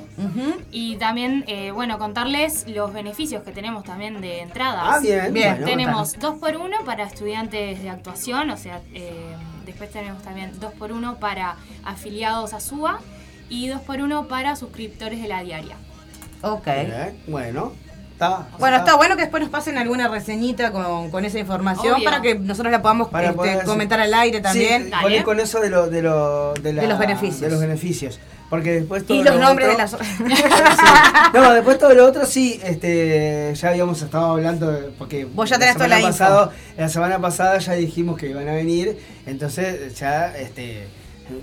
[0.71, 4.83] Y también, eh, bueno, contarles los beneficios que tenemos también de entradas.
[4.85, 5.33] Ah, bien.
[5.33, 5.51] Bien.
[5.51, 9.18] bueno, tenemos 2x1 para estudiantes de actuación, o sea, eh,
[9.65, 12.99] después tenemos también 2x1 para afiliados a SUA
[13.49, 15.75] y 2x1 para suscriptores de la diaria.
[16.41, 16.65] Ok.
[16.65, 17.73] Bien, Bueno,
[18.19, 18.47] está.
[18.59, 22.03] Bueno, está bueno que después nos pasen alguna reseñita con, con esa información Obvio.
[22.05, 24.85] para que nosotros la podamos Para este, poder- comentar al aire también.
[24.85, 27.39] Sí, con, con eso de, lo, de, lo, de, la- De los beneficios.
[27.41, 28.19] de los beneficios.
[28.49, 29.91] Porque después todo y lo los nombres de las...
[30.19, 31.35] Sí.
[31.35, 35.59] No, después todo lo otro sí, este, ya habíamos estado hablando, de- porque Vos ya
[35.59, 36.17] tenés toda semana la info.
[36.19, 38.97] pasado- la semana pasada ya dijimos que iban a venir,
[39.27, 40.87] entonces ya este,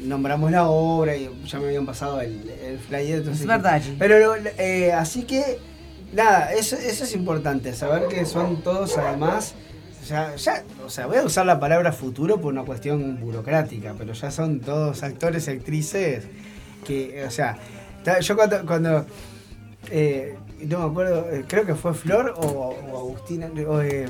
[0.03, 3.19] nombramos la obra y ya me habían pasado el, el flyer.
[3.19, 3.81] Entonces, Es verdad.
[4.01, 5.61] Pero eh, así que,
[6.13, 9.55] nada, eso, eso es importante, saber que son todos además...
[10.09, 14.13] Ya, ya, o sea, voy a usar la palabra futuro por una cuestión burocrática, pero
[14.13, 16.23] ya son todos actores y actrices
[16.87, 17.59] que, o sea,
[18.21, 19.05] yo cuando, cuando
[19.91, 24.07] eh, no me acuerdo, creo que fue Flor o, o Agustina, o, eh,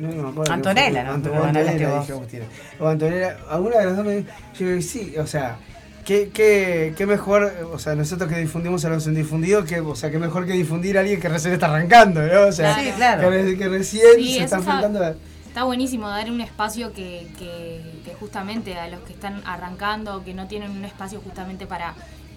[0.00, 0.52] no, no me acuerdo.
[0.52, 1.12] Antonella, ¿no?
[1.12, 2.00] Antonella, vos.
[2.00, 2.44] dije Agustina.
[2.80, 4.24] O Antonella, alguna de las dos me
[4.58, 5.58] yo digo, sí, o sea,
[6.04, 10.10] qué, qué, qué mejor, o sea, nosotros que difundimos a los indifundidos, que, o sea,
[10.10, 12.46] qué mejor que difundir a alguien que recién está arrancando, ¿no?
[12.46, 13.22] O sea, Sí, claro.
[13.22, 15.14] que, re- que recién Sí, se está enfrentando a...
[15.46, 20.32] Está buenísimo dar un espacio que, que- que justamente a los que están arrancando, que
[20.34, 21.94] no tienen un espacio justamente para,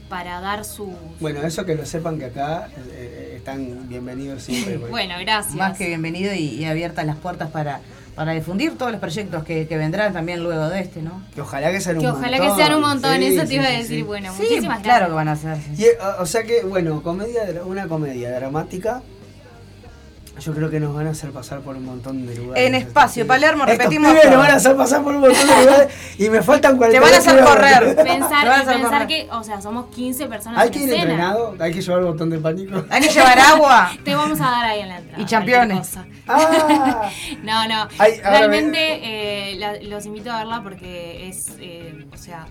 [0.09, 0.93] para dar su...
[1.21, 4.73] Bueno, eso que lo sepan que acá eh, están bienvenidos siempre.
[4.79, 5.55] porque- Bueno, gracias.
[5.55, 7.79] Más que bienvenido y, y abiertas las puertas para,
[8.15, 11.21] para difundir todos los proyectos que, que vendrán también luego de este, ¿no?
[11.35, 12.55] Que ojalá que sean Que un ojalá montón.
[12.57, 13.85] que sean un montón, Sí, eso te sí, iba a decir.
[13.97, 14.01] sí.
[14.03, 15.39] Bueno, Sí, muchísimas claro gracias.
[15.41, 15.71] que van a sí.
[15.77, 19.01] Y, eh, o, sea que, bueno, comedia, una comedia dramática.
[20.39, 22.67] Yo creo que nos van a hacer pasar por un montón de lugares.
[22.67, 25.87] En espacio, Palermo, repetimos Estos nos van a hacer pasar por un montón de lugares
[26.17, 27.95] y me faltan Te 40 van a hacer correr.
[27.95, 28.03] Pensar,
[28.43, 29.07] Te van a hacer pensar correr.
[29.07, 32.29] que, o sea, somos 15 personas Hay que ir entrenado, hay que llevar el botón
[32.29, 32.83] de pánico.
[32.89, 33.91] Hay que llevar agua.
[34.03, 35.23] Te vamos a dar ahí en la entrada.
[35.23, 36.05] Y cosa.
[36.27, 37.09] Ah,
[37.43, 37.87] No, no.
[37.97, 42.45] Ay, Realmente eh, la- los invito a verla porque es, eh, o sea,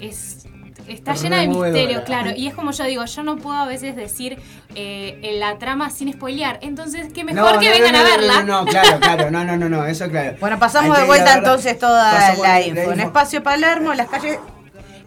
[0.00, 0.46] es
[0.88, 2.30] está llena de misterio, claro.
[2.36, 4.38] Y es como yo digo, yo no puedo a veces decir
[4.74, 6.58] eh, en la trama sin spoilear.
[6.62, 8.42] Entonces, qué mejor no, que no, vengan no, a verla.
[8.42, 10.36] No, no, claro, claro, no, no, no, no, eso claro.
[10.40, 11.38] Bueno, pasamos de que a vuelta verla.
[11.48, 12.80] entonces toda la la info.
[12.80, 13.06] En info.
[13.08, 14.38] Espacio Palermo, las calles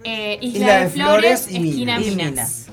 [0.03, 2.15] Eh, Isla Isla de de Flores, Flores y esquina y Minas.
[2.15, 2.67] Minas.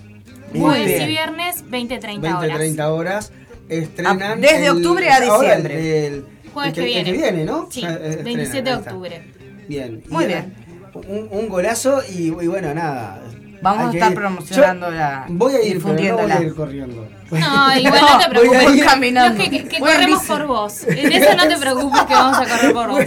[0.52, 1.02] Muy Jueves bien.
[1.02, 2.56] y viernes, 20-30 20, horas.
[2.58, 3.32] 30 horas.
[3.68, 4.22] Estrenan.
[4.22, 6.06] Ah, desde octubre a ahora diciembre.
[6.06, 7.12] El, el- Jueves el que el viene.
[7.12, 7.68] viene, ¿no?
[7.70, 9.22] Sí, eh, estrenan, 27 de octubre.
[9.66, 10.04] Bien.
[10.08, 10.54] Muy bien.
[10.94, 13.20] Un, un golazo y, y bueno, nada.
[13.62, 14.18] Vamos a estar ir.
[14.18, 16.34] promocionando Yo la- Voy a ir, pero no voy difundiéndola.
[16.36, 17.08] a ir corriendo.
[17.30, 18.76] No, igual no te Voy a preocupes.
[18.76, 19.42] ir caminando.
[19.42, 20.26] No, que, corremos bici.
[20.32, 20.84] por vos.
[20.86, 23.00] En eso no te preocupes que vamos a correr por vos.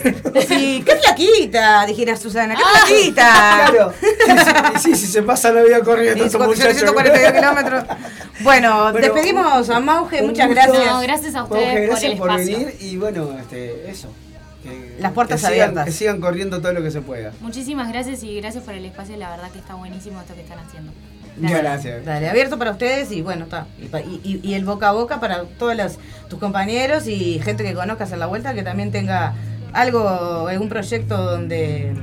[0.47, 2.85] Sí, qué flaquita, dijera Susana, qué Ah.
[2.87, 3.67] flaquita.
[3.69, 3.93] Claro.
[4.79, 6.15] Sí, sí, sí, se pasa la vida corriendo.
[6.23, 6.77] Sí, estos con muchachos.
[6.77, 7.83] 142 kilómetros.
[8.41, 10.61] Bueno, Bueno, despedimos a Mauge, muchas gusto.
[10.63, 10.85] gracias.
[10.91, 12.57] No, gracias a ustedes por gracias el por, espacio.
[12.57, 14.11] venir y bueno, este, eso.
[14.67, 15.85] Que- Las puertas que sigan- abiertas.
[15.85, 17.31] Que sigan corriendo todo lo que se pueda.
[17.41, 19.17] Muchísimas gracias y gracias por el espacio.
[19.17, 20.91] La verdad que está buenísimo esto que están haciendo.
[21.39, 22.03] Muchas gracias.
[22.05, 23.67] Dale, abierto para ustedes y bueno, está.
[23.79, 25.99] Y, pa- y- y- y el boca a boca para todos los-
[26.29, 29.33] tus compañeros y gente que conozcas en la vuelta que también tenga
[29.73, 31.93] algo, algún proyecto donde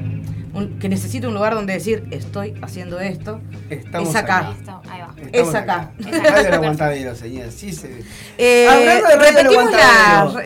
[0.54, 3.40] un- que necesite un lugar donde decir estoy haciendo esto.
[3.68, 4.54] Estamos es acá.
[4.88, 5.14] Ahí va.
[5.32, 5.90] Es acá.
[5.98, 6.30] Es acá.
[6.30, 7.50] Radio Aguantadero, señor.
[7.50, 8.02] Sí, se...
[8.38, 9.70] Eh, Hablando de Radio El repetimos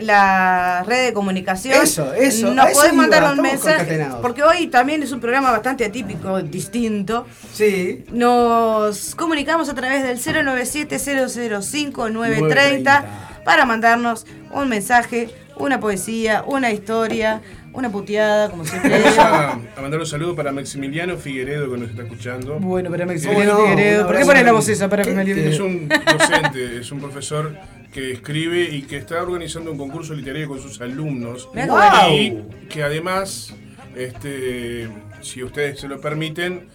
[0.03, 1.83] la, red de comunicación.
[1.83, 4.07] Eso, eso, a Nos eso podés iba, mandar un mensaje.
[4.23, 7.27] Porque hoy también es un programa bastante atípico, distinto.
[7.53, 8.05] Sí.
[8.11, 13.05] Nos comunicamos a través del 097-005-930
[13.45, 17.41] para mandarnos un mensaje, una poesía, una historia,
[17.73, 21.91] una puteada, como siempre Vamos a, a mandar un saludo para Maximiliano Figueredo que nos
[21.91, 22.55] está escuchando.
[22.59, 24.07] Bueno, para Maximiliano Figueredo.
[24.07, 27.55] ¿Por qué pones la voz esa para que- Es un docente, es un profesor
[27.93, 31.49] que escribe y que está organizando un concurso literario con sus alumnos.
[31.53, 31.79] Bueno.
[32.11, 32.37] Y
[32.69, 33.55] que además,
[33.97, 34.89] este,
[35.23, 36.69] si ustedes se lo permiten,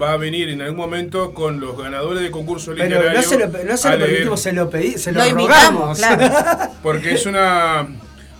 [0.00, 3.20] va a venir en algún momento con los ganadores de concurso Pero literario.
[3.20, 5.98] no se lo, no se lo permitimos, se lo pedí, se lo, Lo invitamos, rogamos.
[5.98, 6.72] claro.
[6.82, 7.86] Porque es una.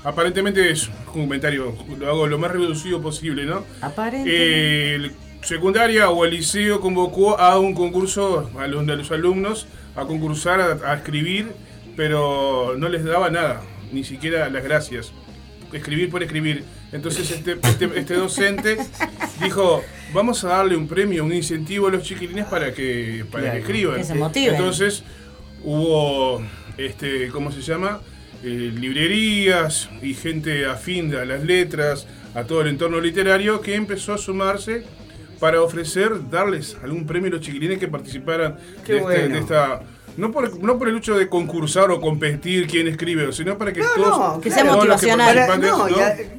[0.06, 3.64] Aparentemente es un comentario, lo hago lo más reducido posible, ¿no?
[3.80, 4.94] Aparentemente.
[4.94, 10.04] El secundaria o el liceo convocó a un concurso a los, a los alumnos a
[10.04, 11.50] concursar, a, a escribir,
[11.96, 15.10] pero no les daba nada, ni siquiera las gracias.
[15.72, 16.62] Escribir por escribir.
[16.92, 18.76] Entonces este, este, este docente
[19.42, 19.82] dijo,
[20.14, 23.96] vamos a darle un premio, un incentivo a los chiquilines para que, para que escriban.
[23.96, 24.46] Que se.
[24.46, 25.02] Entonces
[25.64, 26.44] hubo,
[26.78, 28.00] este, ¿cómo se llama?
[28.48, 34.12] Eh, librerías y gente afín a las letras, a todo el entorno literario, que empezó
[34.14, 34.84] a sumarse
[35.40, 39.80] para ofrecer, darles algún premio a los chiquilines que participaran de, este- de esta...
[40.16, 43.80] No por, no por el hecho de concursar o competir quién escribe, sino para que
[43.80, 45.46] No, todos, no, Que sea todos los que motivacional.
[45.46, 45.86] Para- no,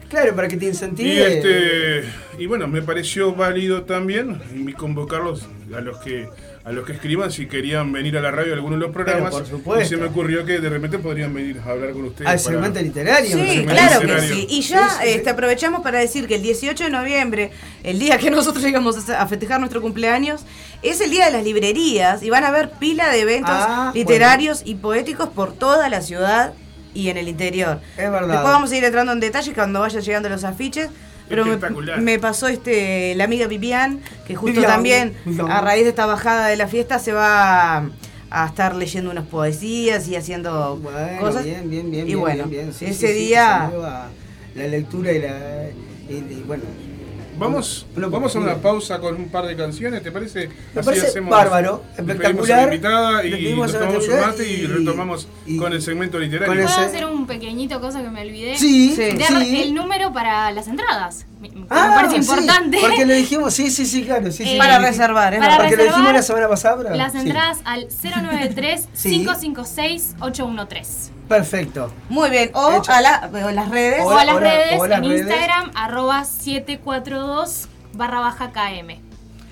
[0.10, 1.10] claro, para que te incentive.
[1.10, 2.04] y este
[2.40, 4.42] y bueno, me pareció válido también
[4.78, 6.28] convocarlos a los que
[6.68, 9.32] a los que escriban si querían venir a la radio a alguno de los programas.
[9.34, 9.86] por supuesto.
[9.86, 12.30] Y se me ocurrió que de repente podrían venir a hablar con ustedes.
[12.30, 13.38] Al segmento literario.
[13.38, 14.48] Sí, claro que sí.
[14.50, 15.10] Y ya Sí, sí, sí.
[15.16, 17.52] este, aprovechamos para decir que el 18 de noviembre,
[17.84, 20.42] el día que nosotros llegamos a festejar nuestro cumpleaños,
[20.84, 24.62] es el día de las librerías y van a haber pila de eventos Ah, literarios
[24.66, 26.54] y poéticos por toda la ciudad
[26.94, 27.80] y en el interior.
[27.98, 28.28] Es verdad.
[28.28, 30.90] Después vamos a ir entrando en detalles cuando vayan llegando los afiches.
[31.30, 32.02] Pero me, Espectacular.
[32.02, 35.14] me pasó este la amiga Vivian, que justo Vivian, también
[35.50, 37.78] a raíz de esta bajada de la fiesta se va
[38.30, 41.44] a, estar leyendo unas poesías y haciendo Bueno, cosas.
[41.44, 42.04] bien, bien, bien.
[42.04, 42.74] Y bien, bueno, bien, bien.
[42.74, 43.72] Sí, ese sí, día
[44.56, 45.70] La lectura y la.
[46.10, 46.64] y- y bueno.
[47.38, 50.48] Vamos, Uno vamos a una pausa con un par de canciones, ¿te parece?
[50.74, 52.60] Me Así parece hacemos- bárbaro, espectacular.
[52.60, 56.18] a la invitada y nos tomamos un mate y, y- retomamos y- con el segmento
[56.18, 56.66] literario.
[56.66, 58.58] ¿Puedo hacer un pequeñito cosa que me olvidé?
[58.58, 59.18] Sí, Sí.
[59.18, 59.62] Dar sí.
[59.62, 61.26] el número para las entradas.
[61.40, 62.78] Me, me Ah, parece sí, importante.
[62.82, 64.32] porque le dijimos, sí, sí, sí, claro.
[64.32, 64.86] Sí, sí, Eh, Para sí.
[64.86, 65.38] reservar, ¿eh?
[65.40, 66.78] para Porque lo dijimos reservar la semana pasada.
[66.84, 67.20] pero- Las sí.
[67.20, 69.10] entradas al 093 Sí.
[69.12, 71.12] 556 813.
[71.28, 71.92] Perfecto.
[72.10, 72.52] Muy bien.
[72.54, 72.92] O Hecho.
[72.92, 74.02] a la, o las redes.
[74.04, 75.22] O a las redes en redes.
[75.22, 79.02] Instagram arroba 742 barra baja KM.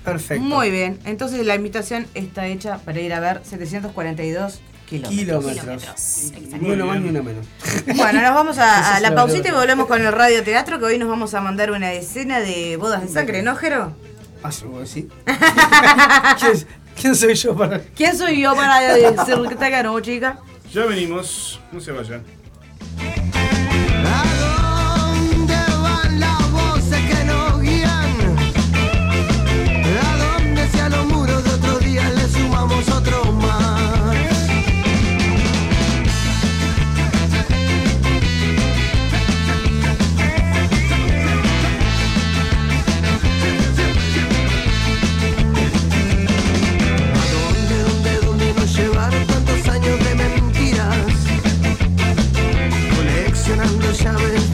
[0.04, 0.42] Perfecto.
[0.44, 0.98] Muy bien.
[1.04, 5.44] Entonces la invitación está hecha para ir a ver 742 kilómetros.
[5.44, 6.32] Kilómetros.
[6.60, 7.44] Ni uno más ni uno menos.
[7.96, 11.34] Bueno, nos vamos a, la pausita y volvemos con el radioteatro, que hoy nos vamos
[11.34, 13.92] a mandar una escena de bodas de sangre, ¿no, Jero?
[14.42, 15.08] Ah, sí.
[16.38, 16.66] ¿Quién,
[17.00, 17.80] quién soy yo para.?
[17.96, 20.38] ¿Quién soy yo para decir que te ganó, chica?
[20.76, 22.22] Ya venimos, no se vayan.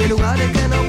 [0.03, 0.82] de lugares que no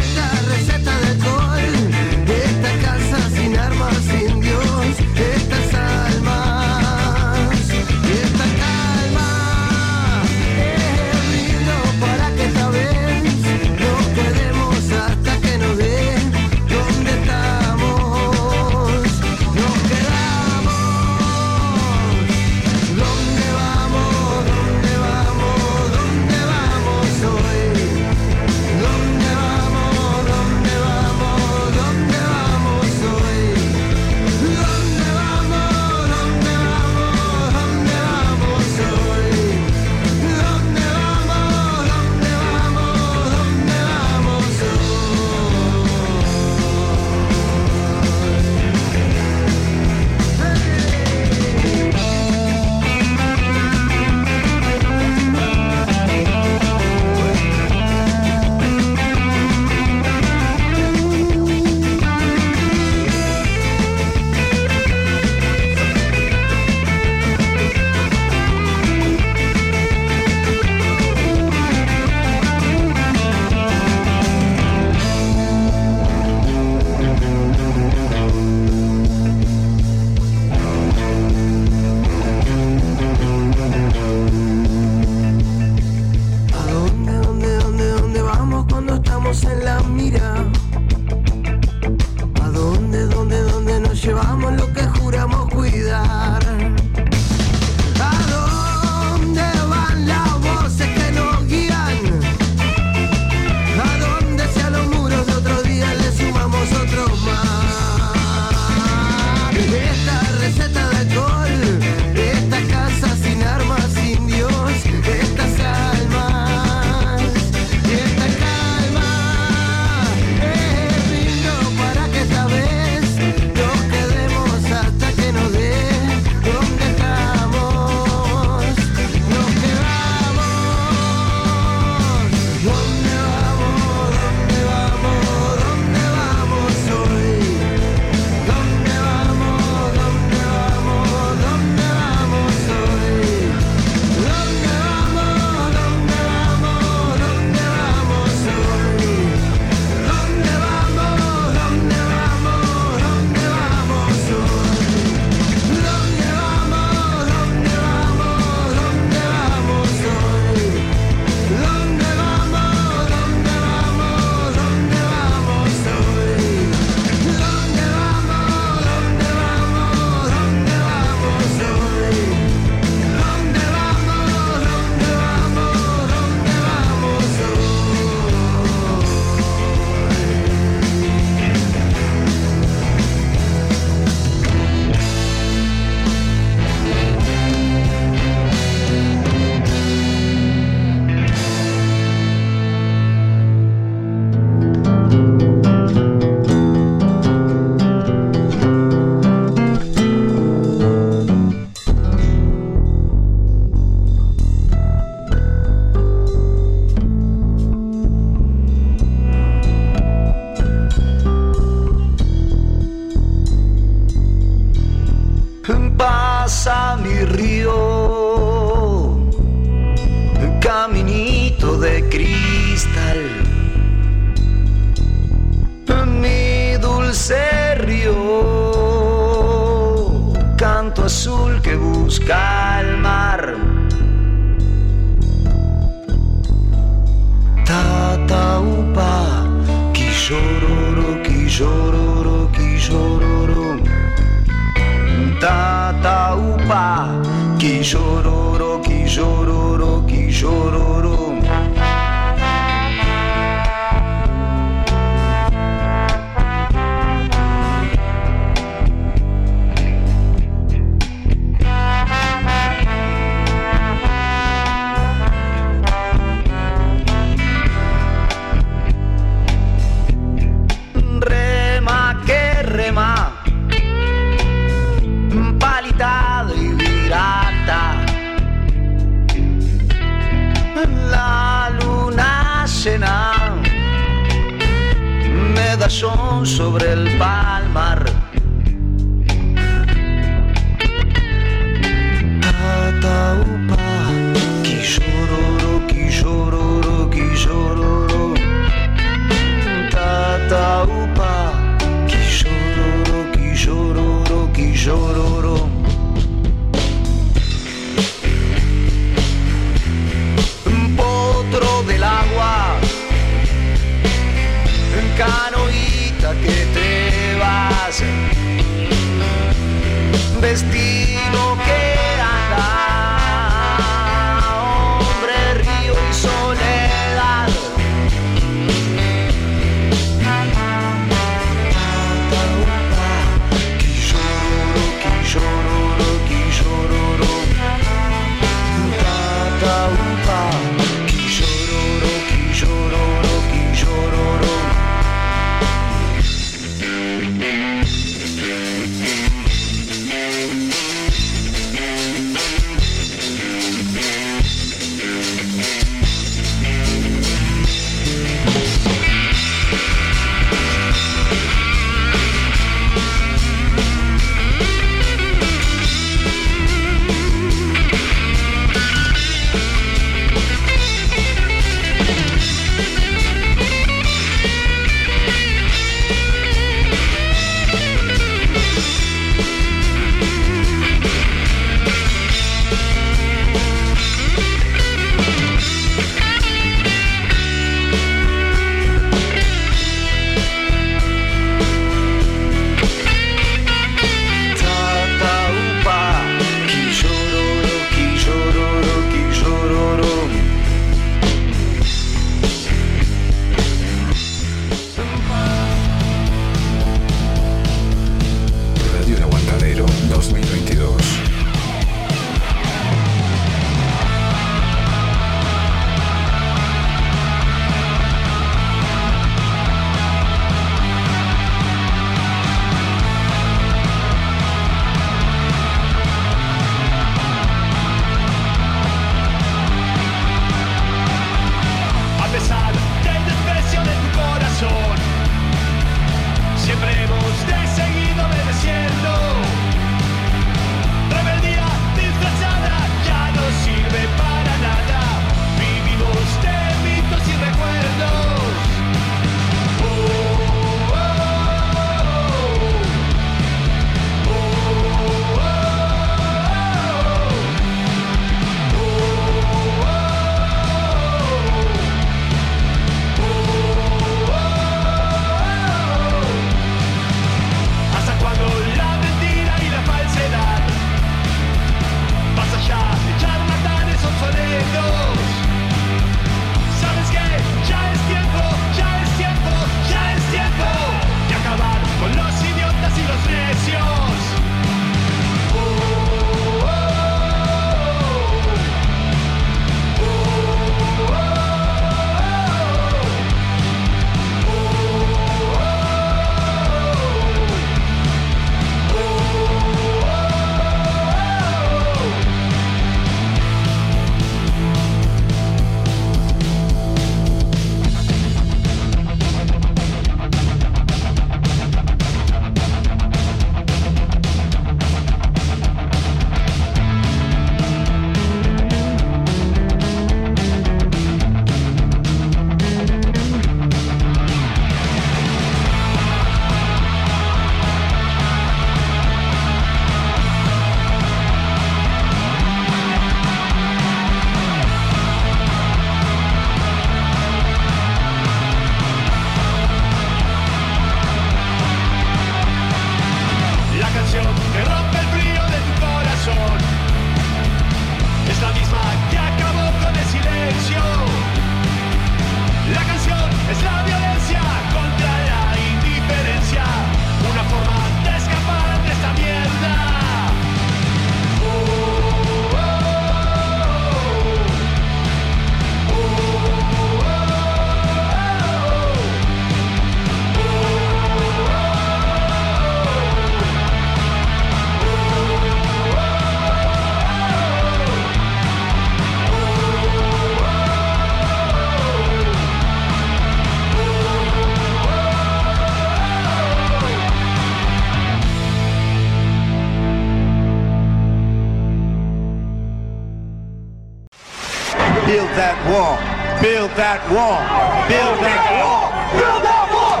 [597.04, 597.40] that wall.
[597.88, 598.88] Build that wall.
[599.12, 600.00] Build that wall.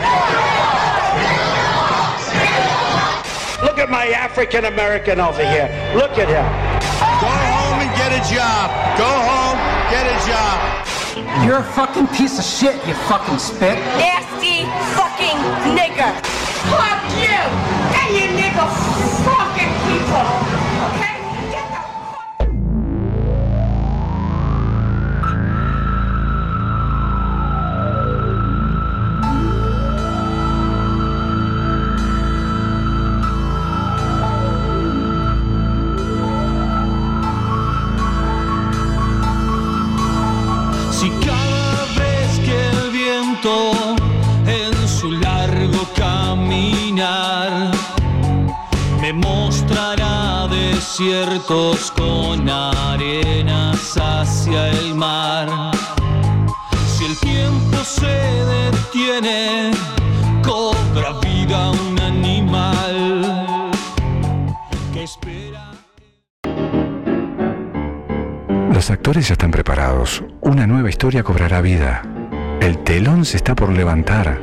[3.64, 5.68] Look at my African American over here.
[5.94, 6.44] Look at him.
[7.20, 8.70] Go home and get a job.
[8.96, 9.58] Go home,
[9.90, 10.84] get a job.
[11.44, 13.78] You're a fucking piece of shit, you fucking spit.
[13.98, 14.64] Nasty
[14.96, 15.38] fucking
[15.76, 16.12] nigger.
[16.72, 17.36] Fuck you
[18.00, 19.33] and you nigger
[50.96, 55.48] desiertos con arenas hacia el mar.
[56.86, 59.72] Si el tiempo se detiene,
[60.44, 63.72] cobra vida un animal
[64.94, 65.72] espera.
[68.72, 70.22] Los actores ya están preparados.
[70.42, 72.02] Una nueva historia cobrará vida.
[72.60, 74.40] El telón se está por levantar.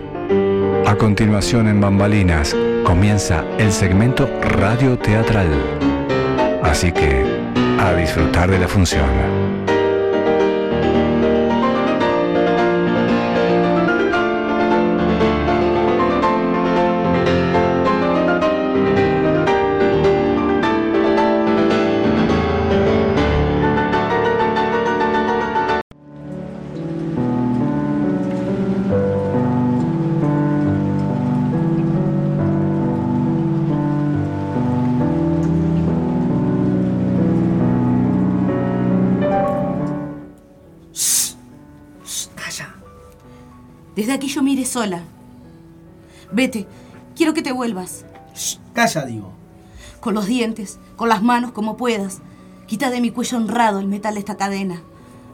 [0.85, 2.53] A continuación en Bambalinas
[2.83, 5.90] comienza el segmento radio teatral.
[6.63, 7.25] Así que,
[7.79, 9.40] a disfrutar de la función.
[46.41, 46.65] Vete.
[47.15, 48.03] Quiero que te vuelvas.
[48.73, 49.31] Calla, digo.
[49.99, 52.21] Con los dientes, con las manos, como puedas.
[52.65, 54.81] Quita de mi cuello honrado el metal de esta cadena.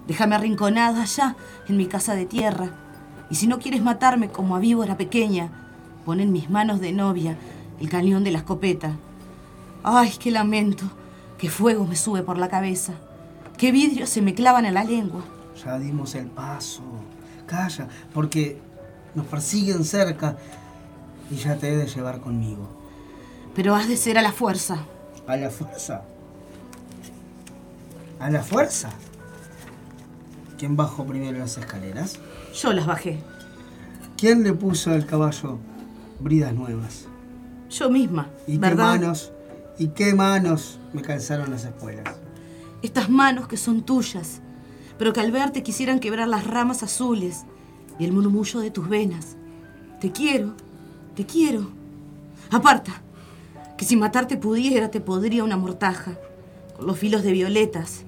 [0.05, 1.37] Déjame arrinconada allá,
[1.69, 2.71] en mi casa de tierra.
[3.29, 5.49] Y si no quieres matarme como a víbora pequeña,
[6.03, 7.37] pon en mis manos de novia
[7.79, 8.97] el cañón de la escopeta.
[9.83, 10.83] Ay, qué lamento,
[11.37, 12.95] qué fuego me sube por la cabeza,
[13.57, 15.21] qué vidrios se me clavan en la lengua.
[15.63, 16.83] Ya dimos el paso.
[17.45, 18.59] Calla, porque
[19.15, 20.37] nos persiguen cerca
[21.29, 22.67] y ya te he de llevar conmigo.
[23.55, 24.79] Pero has de ser a la fuerza.
[25.27, 26.03] ¿A la fuerza?
[28.19, 28.89] ¿A la fuerza?
[30.57, 32.19] ¿Quién bajó primero las escaleras?
[32.53, 33.19] Yo las bajé.
[34.17, 35.59] ¿Quién le puso al caballo
[36.19, 37.05] bridas nuevas?
[37.69, 38.93] Yo misma, ¿Y ¿verdad?
[38.93, 39.31] qué manos?
[39.77, 42.15] ¿Y qué manos me calzaron las espuelas?
[42.81, 44.39] Estas manos que son tuyas,
[44.97, 47.43] pero que al verte quisieran quebrar las ramas azules
[47.99, 49.35] y el murmullo de tus venas.
[50.01, 50.53] Te quiero,
[51.17, 51.67] te quiero.
[52.51, 53.01] Aparta,
[53.75, 56.15] que si matarte pudiera, te podría una mortaja,
[56.75, 58.03] con los filos de violetas.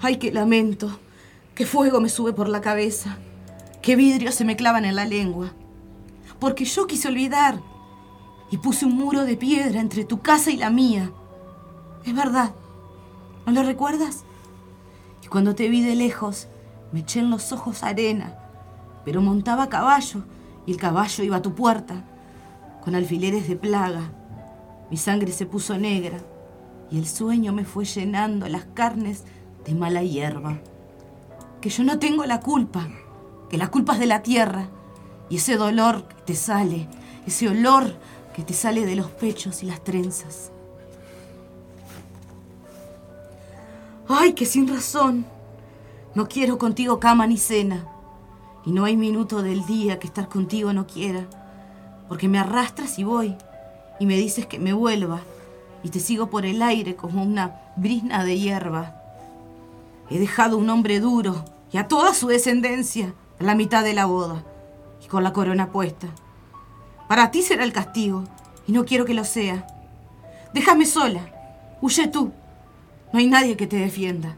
[0.00, 0.98] Ay, qué lamento,
[1.54, 3.16] qué fuego me sube por la cabeza,
[3.80, 5.52] qué vidrios se me clavan en la lengua.
[6.40, 7.60] Porque yo quise olvidar
[8.50, 11.12] y puse un muro de piedra entre tu casa y la mía.
[12.04, 12.54] Es verdad,
[13.46, 14.24] ¿no lo recuerdas?
[15.22, 16.48] Y cuando te vi de lejos,
[16.90, 18.36] me eché en los ojos arena,
[19.04, 20.24] pero montaba a caballo
[20.66, 22.04] y el caballo iba a tu puerta,
[22.82, 24.10] con alfileres de plaga.
[24.90, 26.18] Mi sangre se puso negra
[26.90, 29.24] y el sueño me fue llenando las carnes
[29.64, 30.58] de mala hierba.
[31.60, 32.88] Que yo no tengo la culpa,
[33.48, 34.68] que la culpa es de la tierra
[35.30, 36.88] y ese dolor que te sale,
[37.26, 37.94] ese olor
[38.34, 40.50] que te sale de los pechos y las trenzas.
[44.08, 45.24] Ay, que sin razón.
[46.14, 47.86] No quiero contigo cama ni cena.
[48.64, 51.26] Y no hay minuto del día que estar contigo no quiera.
[52.12, 53.38] Porque me arrastras y voy.
[53.98, 55.22] Y me dices que me vuelva.
[55.82, 59.00] Y te sigo por el aire como una brisna de hierba.
[60.10, 64.04] He dejado un hombre duro y a toda su descendencia a la mitad de la
[64.04, 64.44] boda.
[65.02, 66.06] Y con la corona puesta.
[67.08, 68.24] Para ti será el castigo.
[68.66, 69.66] Y no quiero que lo sea.
[70.52, 71.22] Déjame sola.
[71.80, 72.30] Huye tú.
[73.14, 74.36] No hay nadie que te defienda.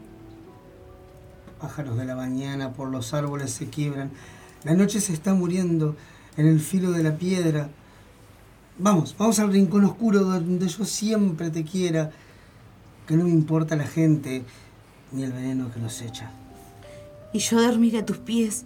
[1.59, 4.11] Pájaros de la mañana por los árboles se quiebran.
[4.63, 5.97] La noche se está muriendo
[6.37, 7.69] en el filo de la piedra.
[8.77, 12.11] Vamos, vamos al rincón oscuro donde yo siempre te quiera.
[13.07, 14.43] Que no me importa la gente
[15.11, 16.31] ni el veneno que nos echa.
[17.33, 18.65] Y yo dormiré a tus pies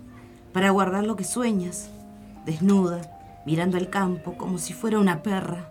[0.54, 1.90] para guardar lo que sueñas,
[2.46, 3.02] desnuda,
[3.46, 5.70] mirando el campo como si fuera una perra.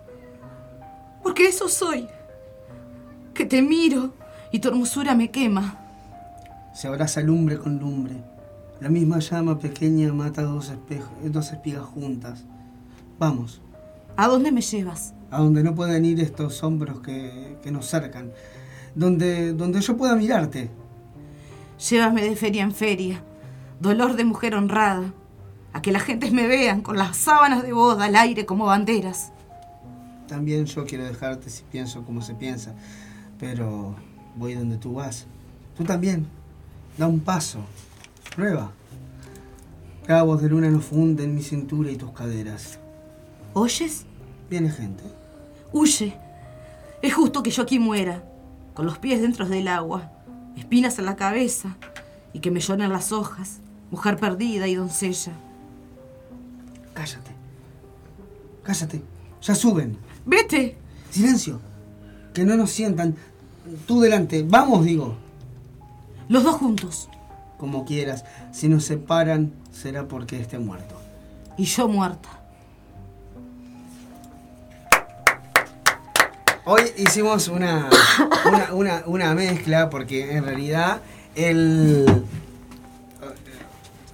[1.23, 2.09] Porque eso soy.
[3.35, 4.13] Que te miro
[4.53, 5.79] y tu hermosura me quema.
[6.75, 8.17] se abraza lumbre con lumbre.
[8.81, 12.45] La misma llama pequeña mata dos, espejos, dos espigas juntas.
[13.19, 13.61] Vamos,
[14.17, 15.15] ¿A dónde me llevas?
[15.31, 18.33] a donde no puedan ir estos hombros que, que nos cercan.
[18.95, 20.71] Donde, donde yo pueda mirarte.
[21.91, 23.23] Llévame de feria en feria,
[23.79, 25.13] dolor de mujer honrada,
[25.73, 29.33] a que las gentes me vean con las sábanas de boda al aire como banderas.
[30.27, 32.75] También yo quiero dejarte si pienso como se piensa.
[33.39, 33.95] Pero
[34.37, 35.27] voy donde tú vas.
[35.77, 36.27] Tú también.
[36.97, 37.61] Da un paso.
[38.35, 38.73] Prueba.
[40.07, 42.79] Cabos de luna nos funden mi cintura y tus caderas.
[43.53, 44.07] ¿Oyes?
[44.49, 45.05] Viene gente.
[45.73, 46.17] Huye.
[47.03, 48.25] Es justo que yo aquí muera,
[48.75, 50.11] con los pies dentro del agua,
[50.57, 51.77] espinas en la cabeza,
[52.33, 53.59] y que me lloren las hojas,
[53.91, 55.33] mujer perdida y doncella.
[56.95, 57.31] Cállate.
[58.63, 59.03] Cállate.
[59.43, 59.97] Ya suben.
[60.27, 60.77] ¡Vete!
[61.11, 61.61] Silencio.
[62.35, 63.15] Que no nos sientan.
[63.87, 64.43] Tú delante.
[64.43, 65.17] Vamos, digo.
[66.29, 67.09] Los dos juntos.
[67.59, 68.25] Como quieras.
[68.53, 70.95] Si nos separan, será porque esté muerto.
[71.59, 72.29] Y yo muerta.
[76.65, 77.89] Hoy hicimos una,
[78.47, 81.01] una, una- una mezcla porque en realidad
[81.35, 82.05] el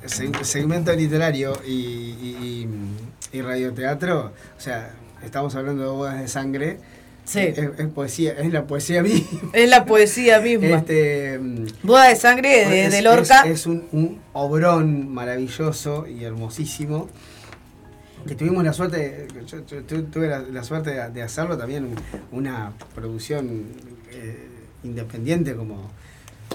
[0.05, 2.69] seg- segmento literario y, y-
[3.33, 4.91] y- y radioteatro, o sea,
[5.25, 6.79] estamos hablando de bodas de sangre.
[7.25, 7.39] Sí.
[7.41, 9.51] Es, es poesía, es la poesía misma.
[9.53, 10.67] Es la poesía misma.
[10.79, 11.41] Este,
[11.83, 13.41] Boda de sangre de, es- de Lorca.
[13.45, 17.09] Es, es un, un obrón maravilloso y hermosísimo.
[18.27, 21.89] Que tuvimos la suerte, yo, yo tu- tuve la, la suerte de, de hacerlo también,
[22.33, 23.65] una producción
[24.13, 24.49] eh,
[24.83, 25.91] independiente como,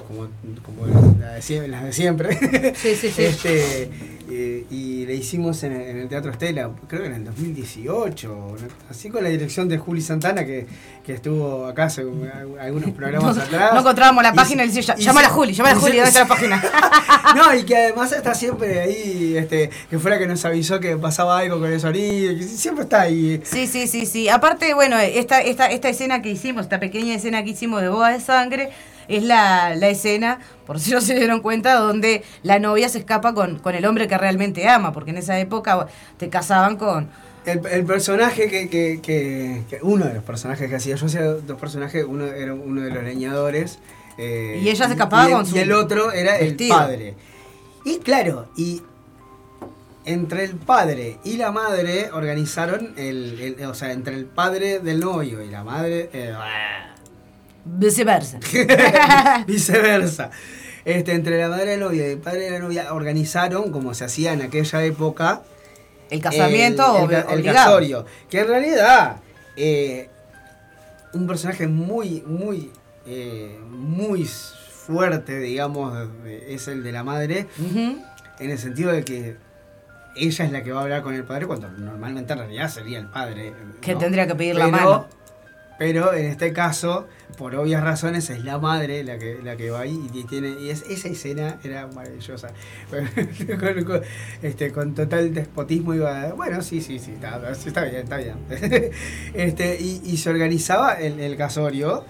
[0.08, 0.28] como,
[0.64, 0.88] como
[1.20, 2.74] la de sie- las de siempre.
[2.76, 3.24] Sí, sí, sí.
[3.30, 3.90] Este,
[4.32, 8.28] eh, y le hicimos en el, en el Teatro Estela, creo que en el 2018,
[8.28, 8.56] ¿no?
[8.90, 10.68] así con la dirección de Juli Santana, que,
[11.04, 12.30] que estuvo acá hace un-
[12.60, 13.74] algunos programas No- atrás.
[13.74, 15.96] no encontrábamos la Y página y decía, y llamala si- a Juli, llamala a Juli,
[15.98, 16.64] ¿dónde está la página?
[17.36, 21.40] no, y que además está siempre ahí, este, que fuera que nos avisó que pasaba
[21.40, 23.42] algo con el sonido, que siempre está ahí.
[23.44, 24.30] Sí, sí, sí, sí.
[24.30, 28.10] Aparte, bueno, esta, esta, esta escena que hicimos, esta pequeña escena que hicimos de boda
[28.10, 28.70] de sangre,
[29.10, 33.34] es la, la escena, por si no se dieron cuenta, donde la novia se escapa
[33.34, 35.88] con, con el hombre que realmente ama, porque en esa época
[36.18, 37.10] te casaban con...
[37.46, 41.24] El, el personaje que, que, que- que- Uno de los personajes que hacía, yo hacía
[41.24, 43.80] dos personajes, uno era uno de los leñadores.
[44.18, 46.76] eh, Y ella se escapaba y con su Y el otro era vestido.
[46.76, 47.16] el padre.
[47.86, 48.82] Y claro, y
[50.06, 55.00] entre el padre y la madre organizaron el, el- o sea, entre el padre del
[55.00, 56.10] novio y la madre.
[56.14, 56.34] eh,
[57.66, 58.40] Viceversa.
[59.48, 60.30] viceversa.
[60.86, 64.06] Este, entre la madre del novio y el padre de la novia organizaron, como se
[64.06, 65.42] hacía en aquella época,
[66.10, 68.06] El casamiento el, el casorio.
[68.30, 69.18] Que en realidad,
[69.56, 70.10] eh,
[71.14, 72.72] un personaje muy, muy,
[73.06, 77.48] eh, muy fuerte, digamos, de- es el de la madre,
[78.40, 79.38] en el sentido de que
[80.16, 83.00] ella es la que va a hablar con el padre, cuando normalmente en realidad sería
[83.00, 83.54] el padre.
[83.82, 85.08] Que tendría que pedir la mano.
[85.80, 87.08] Pero en este caso,
[87.38, 90.50] por obvias razones, es la madre la que, la que va ahí y tiene.
[90.60, 92.50] Y es, esa escena era maravillosa.
[92.92, 94.02] con, con-
[94.44, 96.34] este, con total despotismo iba.
[96.34, 98.36] Bueno, sí, sí, sí, está, está bien, está bien.
[99.34, 102.04] este, y, y se organizaba el, el casorio.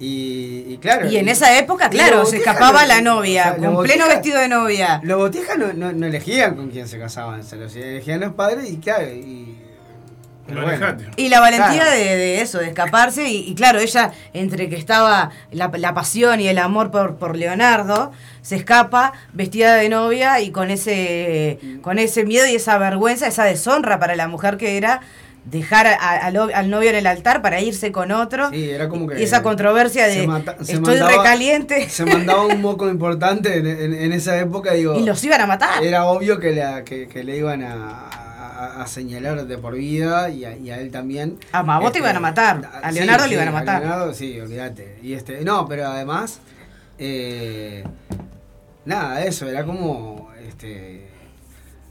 [0.00, 1.08] Y, y claro.
[1.08, 4.40] Y en esa época, claro, se escapaba no- la novia, o sea, con pleno vestido
[4.40, 5.00] de novia.
[5.04, 8.68] Los botijas no, no, no elegían con quién se casaban, se los elegían los padres
[8.68, 9.06] y claro.
[9.12, 9.51] Y,
[10.54, 10.80] pero bueno.
[10.86, 11.10] Manejate.
[11.22, 11.90] Y la valentía Claro.
[11.90, 16.40] de, de eso, de escaparse, y, y claro, ella, entre que estaba la, la pasión
[16.40, 18.12] y el amor por, por Leonardo,
[18.42, 23.44] se escapa vestida de novia y con ese, con ese miedo y esa vergüenza, esa
[23.44, 25.00] deshonra para la mujer que era
[25.44, 28.50] dejar a- a- al, al novio en el altar para irse con otro.
[28.50, 32.04] Sí, era como que y esa controversia de se mata- se estoy mandaba- recaliente Se
[32.04, 34.96] mandaba un moco importante en, en- en esa época, digo.
[34.96, 35.82] y los iban a matar.
[35.82, 38.08] Era obvio que, la, que, que le iban a,
[38.64, 41.38] a- a señalar de por vida y a, y a él también.
[41.52, 43.80] A Mabot Este, iban a matar, a sí, Leonardo le iban a matar.
[43.80, 44.98] Leonardo, sí, olvídate.
[45.02, 46.40] Y este, no, pero además,
[46.98, 47.84] eh,
[48.84, 51.06] nada, eso, era como, este,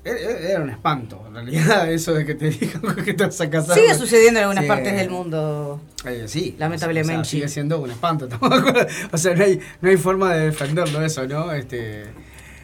[0.04, 3.50] era, era un espanto, en realidad, eso de que te digan que te vas a
[3.50, 3.76] casar.
[3.78, 4.68] Sigue sucediendo en algunas Sí.
[4.70, 5.82] partes del mundo.
[6.06, 7.14] Eh, sí, Lamentablemente.
[7.22, 8.28] o sea, sigue siendo un espanto.
[8.30, 8.74] tampoco-
[9.12, 11.52] o sea, no hay, no hay forma de defenderlo eso, ¿no?
[11.52, 12.06] Este,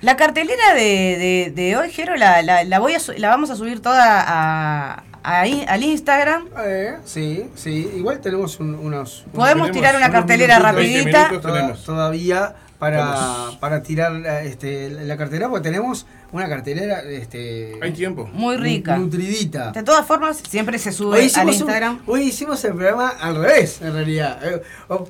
[0.01, 3.55] La cartelera de, de, de hoy, Jero, la, la, la voy a la vamos a
[3.55, 6.47] subir toda a, a in- al Instagram.
[6.65, 7.91] eh, sí, sí.
[7.95, 9.25] Igual tenemos un- unos.
[9.33, 11.41] Podemos Tenemos tirar una unos cartelera minutitos, 20 rapidita.
[11.41, 13.55] Toda- todavía para, Vamos.
[13.57, 18.29] para tirar la, este, la cartelera, porque tenemos una cartelera este, Hay tiempo.
[18.33, 18.97] Muy rica.
[18.97, 19.71] nutridita.
[19.71, 21.99] De todas formas, siempre se sube Hoy al un- Instagram.
[22.05, 24.39] hoy hicimos el programa al revés, en realidad.
[24.45, 24.61] Eh,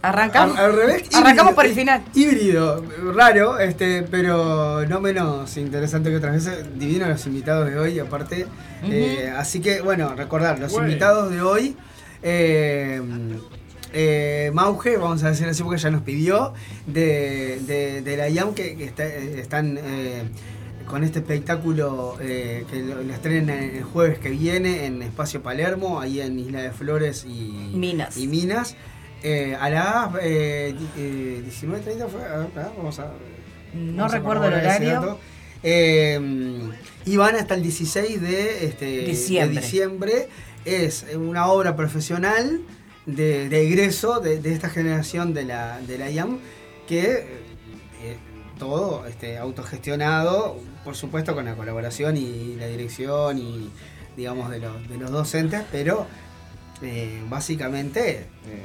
[0.01, 1.03] Arrancamos- al, al revés.
[1.13, 2.01] arrancamos híbrido, por el final.
[2.13, 2.83] Híbrido,
[3.15, 6.79] raro, este, pero no menos interesante que otras veces.
[6.79, 8.47] Divinos los invitados de hoy, aparte.
[8.83, 10.87] Eh, así que, bueno, recordar, los Bueno.
[10.87, 11.75] invitados de hoy.
[12.23, 13.01] eh,
[13.93, 16.53] eh, Mauge, vamos a decir así porque ya nos pidió,
[16.85, 20.23] de, de, de la IAM que, que está- eh, están eh,
[20.87, 25.99] con este espectáculo eh, que lo, lo estrenan el jueves que viene en Espacio Palermo,
[25.99, 28.17] ahí en Isla de Flores y Minas.
[28.17, 28.75] Y Minas.
[29.59, 32.47] A las eh, di- eh, 19.30 fue, a ver,
[32.77, 33.11] vamos a...
[33.73, 35.17] No vamos a recuerdo el horario.
[37.05, 40.29] y van hasta el 16 de, este, de diciembre.
[40.65, 42.61] Es una obra profesional
[43.07, 46.37] de, de egreso de, de esta generación de la, de la IAM
[46.87, 47.03] que
[48.03, 48.17] eh,
[48.59, 53.69] todo este, autogestionado, por supuesto con la colaboración y la dirección y
[54.15, 56.05] digamos de los, de los docentes, pero
[56.81, 58.63] eh, básicamente eh,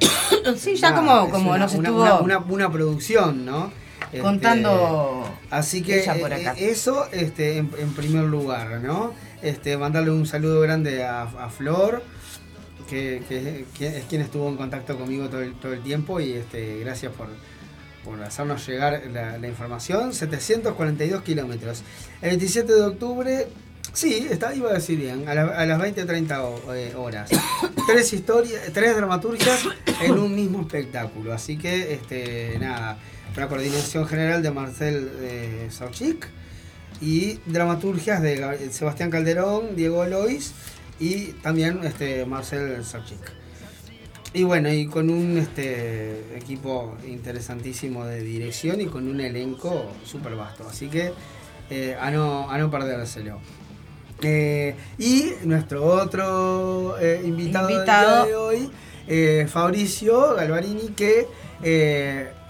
[0.57, 3.71] Sí, ya nada, como, como una- nos una, estuvo una, una- producción, ¿no?
[4.11, 5.27] Este, contando.
[5.49, 6.53] Así que ella por acá.
[6.57, 9.13] eh, eso este, en, en primer lugar, ¿no?
[9.41, 12.03] Este, mandarle un saludo grande a, a Flor,
[12.83, 16.33] que, que- que es quien estuvo en contacto conmigo todo el, todo el tiempo y
[16.33, 17.27] este, gracias por,
[18.03, 20.13] por hacernos llegar la, la información.
[20.13, 21.83] 742 kilómetros.
[22.21, 23.47] El 27 de octubre,
[23.93, 27.29] sí, está, iba a decir bien, a, la- a las 20-30 ho- eh, horas.
[27.87, 29.65] tres historias, tres dramaturgias
[30.01, 31.33] en un mismo espectáculo.
[31.33, 32.97] Así que, este, nada,
[33.35, 36.27] una coordinación general de Marcel eh, Sauchik
[37.01, 40.53] y dramaturgias de Sebastián Calderón, Diego Lois
[40.99, 43.31] y también este, Marcel Sauchik.
[44.33, 50.35] Y bueno, y con un este, equipo interesantísimo de dirección y con un elenco súper
[50.35, 50.67] vasto.
[50.67, 51.13] Así que
[51.69, 53.39] eh, a, no, a no perdérselo.
[54.21, 58.23] Eh, y nuestro otro eh, invitado, del Invitado.
[58.23, 58.71] día de hoy,
[59.07, 61.27] eh, Fabricio Galvarini, que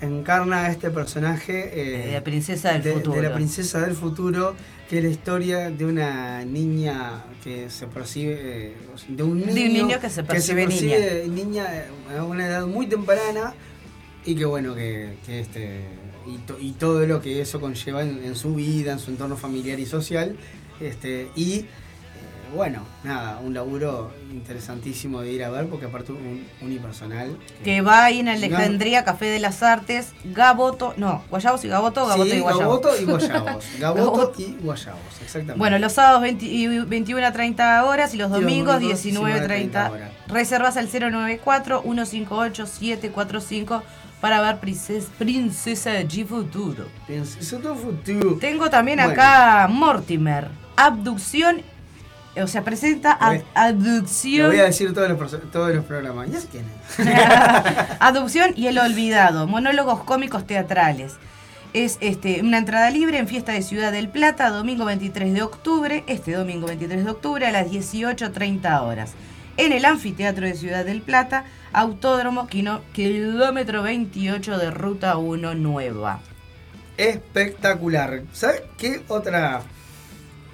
[0.01, 3.21] encarna a este personaje De la princesa del de, futuro.
[3.21, 4.55] de la princesa del futuro,
[4.89, 8.73] que es la historia de una niña que se percibe, eh,
[9.07, 11.65] de un niño, De un niño que se percibe niña
[12.17, 13.53] a una edad muy temprana
[14.25, 15.81] y que bueno, que, que este
[16.27, 19.35] y, to- y todo lo que eso conlleva en, en su vida, en su entorno
[19.35, 20.35] familiar y social,
[20.79, 21.65] este y
[22.53, 28.05] bueno, nada, un laburo interesantísimo de ir a ver porque aparte un unipersonal Que va
[28.05, 32.41] ahí en Alejandría, Café de las Artes, Gaboto, no, Guayabos y Gaboto, Gaboto Sí, y
[32.41, 32.63] Guayabos.
[32.63, 33.65] Gaboto y Guayabos.
[33.79, 35.57] Gaboto y Guayabos, exactamente.
[35.59, 39.43] Bueno, los sábados 20 y 21 a 30 horas y los domingos domingos 19 a
[39.43, 40.11] 30 horas.
[40.27, 43.81] Reservas al 094-158-745
[44.21, 46.85] para ver Princes- Princesa de Futuro.
[47.07, 48.37] Princesa del futuro.
[48.39, 49.11] Tengo también Bueno.
[49.13, 50.47] acá Mortimer,
[50.77, 51.61] abducción,
[52.41, 54.47] o sea, presenta ad- Le abducción.
[54.47, 56.29] voy a decir todos los, todos los programas.
[56.31, 57.07] ¿Ya sé quién es?
[57.99, 61.13] Adopción y el olvidado, monólogos cómicos teatrales.
[61.73, 66.03] Es este, una entrada libre en Fiesta de Ciudad del Plata, domingo 23 de octubre,
[66.07, 69.13] este domingo 23 de octubre a las 18.30 horas.
[69.57, 76.19] En el Anfiteatro de Ciudad del Plata, Autódromo, quino- kilómetro 28 de Ruta 1 Nueva.
[76.97, 78.21] Espectacular.
[78.33, 79.61] ¿Sabes qué otra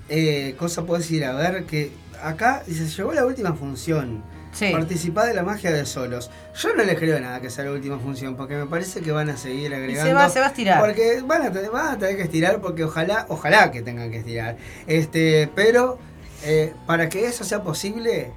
[0.10, 1.66] eh, cosa puedes ir a ver?
[1.66, 1.92] Que
[2.22, 4.24] acá se llegó la última función.
[4.52, 4.72] Sí.
[4.72, 6.32] Participá de la magia de solos.
[6.56, 9.30] Yo no les creo nada que sea la última función, porque me parece que van
[9.30, 10.10] a seguir agregando.
[10.10, 10.80] se va- se va a estirar.
[10.80, 14.18] Porque van a, tener, van a tener que estirar, porque ojalá, ojalá que tengan que
[14.18, 14.58] estirar.
[14.88, 16.00] Este, pero
[16.44, 18.32] eh, para que eso sea posible,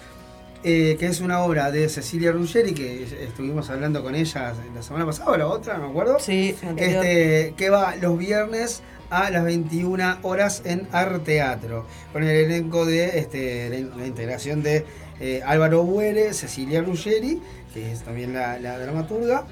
[0.63, 5.05] eh, que es una obra de Cecilia Ruggeri, que estuvimos hablando con ella la semana
[5.05, 6.19] pasada o la otra, no me acuerdo.
[6.19, 6.55] Sí.
[6.77, 13.19] Este, que va los viernes a las 21 horas en Arteatro, con el elenco de
[13.19, 14.83] este, la, la integración de
[15.19, 17.41] eh, Álvaro Buere, Cecilia Ruggeri,
[17.73, 19.45] que es también la, la dramaturga,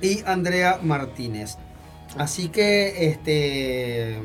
[0.00, 1.56] y Andrea Martínez.
[2.16, 4.18] Así que, este.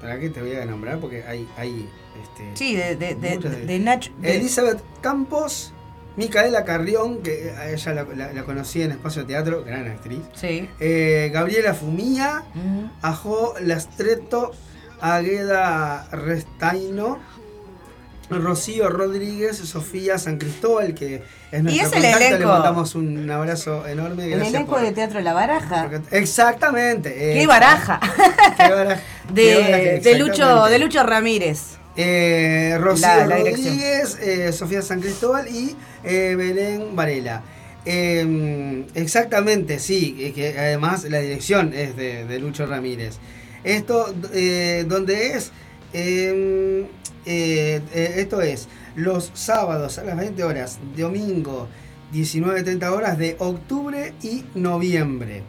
[0.00, 0.98] ¿Para qué te voy a nombrar?
[0.98, 1.48] Porque hay.
[1.56, 1.88] hay
[2.30, 4.10] este, Sí, de, de, de, de Nacho.
[4.18, 5.72] de- Elizabeth Campos,
[6.16, 10.20] Micaela Carrión, que a ella la, la- la conocí en Espacio Teatro, gran actriz.
[10.34, 10.68] Sí.
[10.80, 12.44] Eh, Gabriela Fumía.
[13.02, 14.52] Ajo Lastreto,
[15.00, 17.18] Agueda Restaino,
[18.28, 21.22] Rocío Rodríguez, Sofía San Cristóbal, que
[21.52, 22.48] es nuestra es el contacto, le elenco.
[22.48, 24.24] mandamos un abrazo enorme.
[24.32, 25.88] El elenco por- de Teatro La Baraja.
[26.10, 27.14] Exactamente.
[27.14, 28.00] ¡Qué eh, baraja!
[28.56, 31.76] qué baraja, qué De, baraja, de Lucho, de Lucho Ramírez.
[31.96, 33.66] Eh, Rocío La- la dirección.
[33.74, 35.74] Rodríguez, eh, Sofía San Cristóbal y
[36.04, 37.42] eh, Belén Varela.
[37.84, 43.14] Eh, exactamente, sí, que además la dirección es de, de Lucho Ramírez.
[43.64, 45.52] Esto, eh, donde es,
[45.92, 46.86] eh,
[48.16, 51.68] esto es los sábados a las 20 horas, domingo
[52.12, 55.42] 19.30 horas de octubre y noviembre.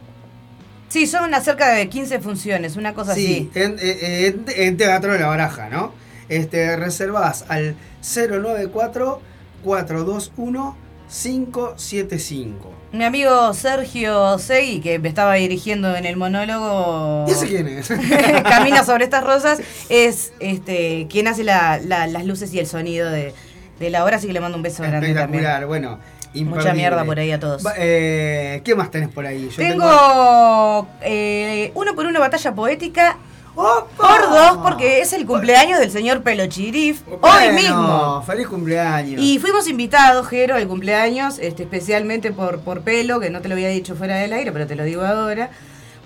[0.90, 3.60] Sí, son una cerca de 15 funciones, una cosa Sí, así.
[3.60, 5.92] en, en- en Teatro de la Baraja, ¿no?
[6.30, 9.22] Este, reservás al 094
[9.64, 10.76] 421
[11.10, 12.72] 575.
[12.92, 17.88] Mi amigo Sergio Segui, que me estaba dirigiendo en el monólogo ¿Y ese quién es?
[18.44, 19.60] Camina sobre estas rosas,
[19.90, 23.34] es este quien hace la- la- las luces y el sonido de,
[23.80, 25.46] de la obra, así que le mando un beso grande también.
[25.68, 26.00] Bueno.
[26.34, 27.64] Mucha mierda por ahí a todos.
[27.78, 29.50] Eh, ¿Qué más tenés por ahí?
[29.50, 33.18] Yo Tengo eh, uno por una batalla poética
[33.58, 38.22] por dos, porque es el cumpleaños del señor Pelochirif, hoy Bueno, mismo.
[38.22, 39.20] Feliz cumpleaños.
[39.22, 43.56] Y fuimos invitados, Jero, al cumpleaños, este, especialmente por, por Pelo, que no te lo
[43.56, 45.50] había dicho fuera del aire, pero te lo digo ahora.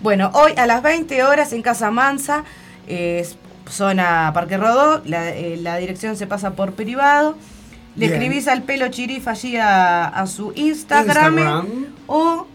[0.02, 2.46] Bueno, hoy a las 20 horas en Casa Mansa,
[2.88, 3.28] eh,
[3.70, 7.36] zona Parque Rodó, la, eh, la dirección se pasa por privado.
[7.98, 8.14] Le Bien.
[8.14, 11.68] escribís al Pelo Chirif allí a, a su Instagram, Instagram.
[12.08, 12.48] o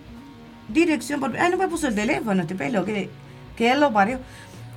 [0.68, 1.36] dirección por...
[1.38, 3.10] Ah, no me puso el teléfono este pelo, que,
[3.54, 4.18] que él lo parió.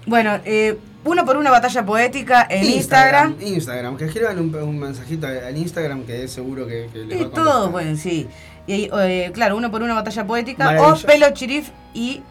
[0.09, 3.35] Bueno, eh, uno por una batalla poética en Instagram.
[3.39, 7.13] Instagram, que escriban un, un mensajito al Instagram que es seguro que, que les va
[7.21, 7.43] a contestar.
[7.45, 8.27] todo, bueno, sí.
[8.67, 12.21] Y ahí, eh, claro, uno por una batalla poética o pelo chirif y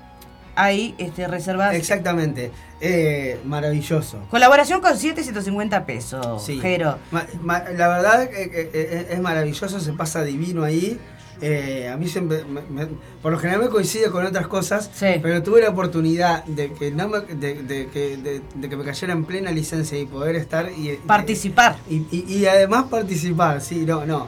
[0.55, 1.75] ahí este, reservas.
[1.75, 2.51] Exactamente.
[2.81, 4.19] Eh, maravilloso.
[4.31, 6.45] Colaboración con 7 150 pesos.
[6.45, 6.59] Sí.
[6.61, 10.99] Pero Ma- ma- la verdad eh, eh, eh, es maravilloso, se pasa divino ahí.
[11.41, 12.89] Eh, a mí siempre, me- me-
[13.23, 14.91] por lo general me coincide con otras cosas,
[15.23, 18.85] pero tuve la oportunidad de que, no me, de, de que, de, de que me
[18.85, 21.77] cayera en plena licencia y poder estar y participar.
[21.89, 24.27] Y, y- y además participar, sí, no, no.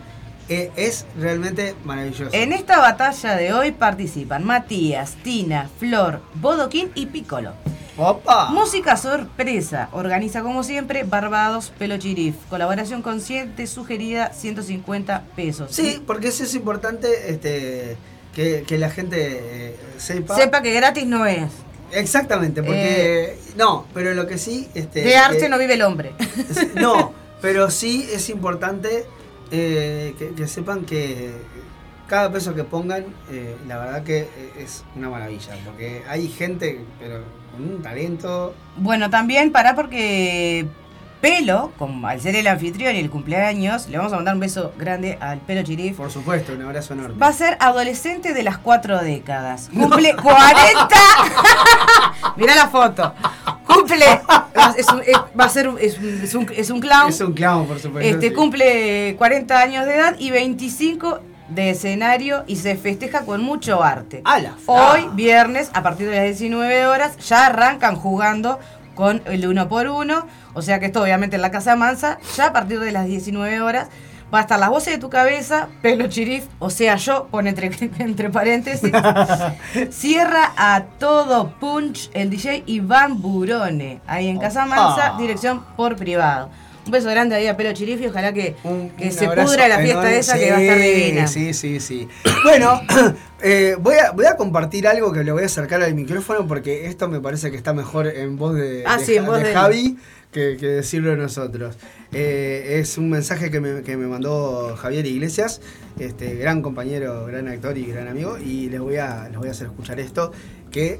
[0.48, 2.30] Eh, es realmente maravilloso.
[2.34, 7.52] en esta batalla de hoy participan Matías, Tina, Flor, Bodoquín y Piccolo.
[7.96, 8.50] ¡Opa!
[8.50, 9.88] Música sorpresa.
[9.92, 12.34] Organiza como siempre Barbados Pelo Chirif.
[12.48, 15.70] Colaboración consciente sugerida 150 pesos.
[15.72, 17.96] Sí, porque eso es importante este,
[18.34, 19.16] que, que la gente
[19.70, 20.36] eh, sepa.
[20.36, 21.50] Sepa que gratis no es.
[21.92, 23.36] Exactamente, porque.
[23.56, 24.68] no, pero lo que sí.
[24.74, 26.12] Este, De arte que- no vive el hombre.
[26.74, 27.12] No,
[27.42, 29.04] pero sí es importante
[29.50, 31.32] eh, que, que sepan que
[32.06, 37.22] cada peso que pongan, eh, la verdad que es una maravilla, porque hay gente, pero
[37.58, 38.54] un talento.
[38.76, 40.66] Bueno, también pará porque
[41.20, 44.72] Pelo, como al ser el anfitrión y el cumpleaños, le vamos a mandar un beso
[44.78, 45.96] grande al Pelo Chirif.
[45.98, 47.18] Por supuesto, un abrazo enorme.
[47.18, 49.68] Va a ser adolescente de las cuatro décadas.
[49.74, 50.88] Cumple 40.
[52.36, 53.14] Mirá la foto.
[53.66, 54.04] Cumple.
[54.76, 57.08] es un- es- va a ser un- es, un, es un- es un clown.
[57.10, 58.08] Es un clown, por supuesto.
[58.08, 58.34] Este sí.
[58.34, 61.20] cumple 40 años de edad y 25
[61.50, 64.22] de escenario y se festeja con mucho arte.
[64.66, 68.58] Hoy, viernes, a partir de las 19 horas, ya arrancan jugando
[68.94, 70.26] con el uno por uno.
[70.54, 73.60] O sea que esto obviamente en la Casa Mansa, ya a partir de las 19
[73.60, 73.88] horas.
[74.32, 77.68] Va a estar las voces de tu cabeza, pelo chirif, o sea yo, pone entre,
[77.98, 78.92] entre paréntesis.
[79.90, 86.48] Cierra a todo punch el DJ Iván Burone, ahí en Casa Mansa, dirección por privado.
[86.90, 88.56] Un beso grande ahí a Pelo Chirif y ojalá que,
[88.98, 90.18] que Un se pudra la fiesta enorme.
[90.18, 91.26] esa que va a estar Sí, divina.
[91.28, 92.08] Sí, sí, sí.
[92.42, 92.80] Bueno,
[93.42, 96.86] eh, voy, a, voy a compartir algo que le voy a acercar al micrófono porque
[96.86, 99.54] esto me parece que está mejor en voz de, Ah, de sí, en voz de.
[99.54, 99.98] Javi
[100.32, 101.76] que, que decirlo nosotros.
[102.12, 105.60] Eh, es un mensaje que me, que me mandó Javier Iglesias,
[106.00, 109.52] este gran compañero, gran actor y gran amigo, y les voy a, les voy a
[109.52, 110.32] hacer escuchar esto,
[110.72, 110.98] que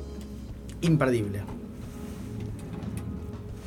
[0.83, 1.41] imperdible.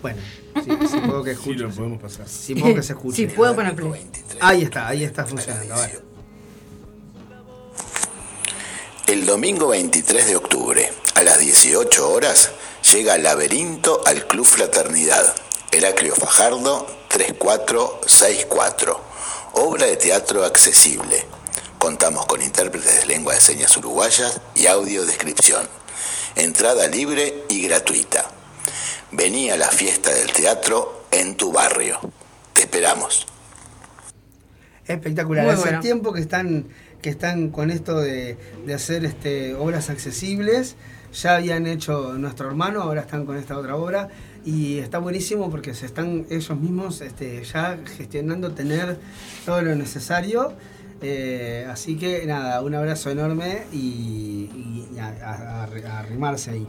[0.01, 0.21] Bueno,
[0.55, 1.57] sí, sí puedo que escuche.
[1.57, 2.27] Sí, lo podemos pasar.
[2.27, 3.15] Sí, puedo que se escuche.
[3.15, 4.05] Sí, puedo poner play.
[4.39, 5.75] Ahí está, ahí está funcionando.
[5.83, 6.03] El
[9.07, 12.51] El domingo 23 de octubre, a las 18 horas,
[12.91, 15.35] llega Laberinto al Club Fraternidad,
[15.71, 18.99] Heraclio Fajardo 3464.
[19.53, 21.25] Obra de teatro accesible.
[21.77, 25.67] Contamos con intérpretes de lengua de señas uruguayas y audiodescripción.
[26.35, 28.25] Entrada libre y gratuita.
[29.15, 31.99] Vení a la fiesta del teatro en tu barrio.
[32.53, 33.27] Te esperamos.
[34.87, 35.45] Espectacular.
[35.45, 35.79] Muy Hace bueno.
[35.81, 36.65] tiempo que están,
[37.01, 40.75] que están con esto de, de hacer este, obras accesibles.
[41.13, 44.09] Ya habían hecho nuestro hermano, ahora están con esta otra obra.
[44.45, 48.97] Y está buenísimo porque se están ellos mismos este, ya gestionando tener
[49.45, 50.53] todo lo necesario.
[51.01, 56.67] Eh, así que nada, un abrazo enorme y, y a, a- a- a arrimarse ahí.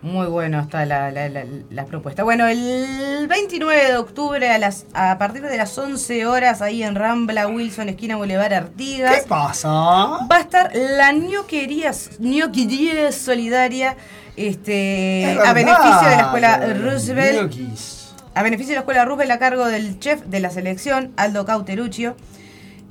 [0.00, 2.22] Muy bueno está la, la, la- la propuesta.
[2.22, 6.94] Bueno, el 29 de octubre a las a partir de las 11 horas ahí en
[6.94, 9.22] Rambla, Wilson, esquina Boulevard Artigas.
[9.22, 9.68] ¿Qué pasa?
[9.68, 13.96] Va a estar la ñoquería, ñoquería solidaria
[14.36, 17.42] este, Es a beneficio de la escuela los Roosevelt.
[17.42, 18.14] ñoquis.
[18.34, 22.14] A beneficio de la escuela Roosevelt a cargo del chef de la selección, Aldo Cauteruccio.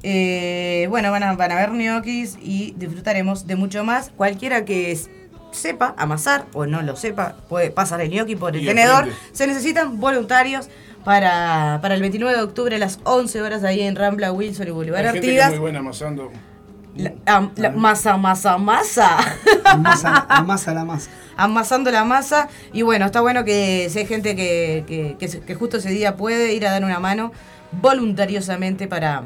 [0.03, 4.11] Eh, bueno, van a, van a ver ñoquis y disfrutaremos de mucho más.
[4.15, 5.09] Cualquiera que s-
[5.57, 8.95] sepa amasar o no lo sepa, puede pasar el ñoqui por el Y tenedor.
[9.03, 9.15] aprende.
[9.34, 10.69] Se necesitan voluntarios
[11.03, 14.71] para, para el 29 de octubre a las 11 horas ahí en Rambla, Wilson y
[14.71, 15.49] Boulevard Hay gente que es Artigas.
[15.51, 16.31] muy buena amasando.
[16.95, 19.17] La- am- la- masa, masa, masa.
[19.65, 21.09] Amasa, amasa la masa.
[21.38, 22.47] Amasando la masa.
[22.73, 25.89] Y bueno, está bueno que si hay gente que, que, que se- que justo ese
[25.89, 27.31] día puede ir a dar una mano
[27.71, 29.23] voluntariosamente para,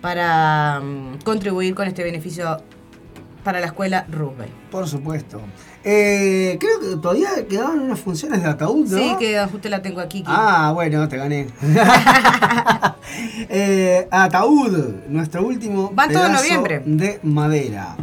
[0.00, 2.62] para mm, contribuir con este beneficio
[3.42, 4.52] para la escuela Roosevelt.
[4.70, 5.40] Por supuesto.
[5.84, 8.98] Eh, creo que todavía quedaban unas funciones de ataúd, ¿no?
[8.98, 10.22] Sí, que justo la tengo aquí.
[10.26, 11.46] Ah, bueno, te gané.
[13.48, 16.82] Eh, ataúd, nuestro último Van todo noviembre.
[16.84, 17.96] de madera.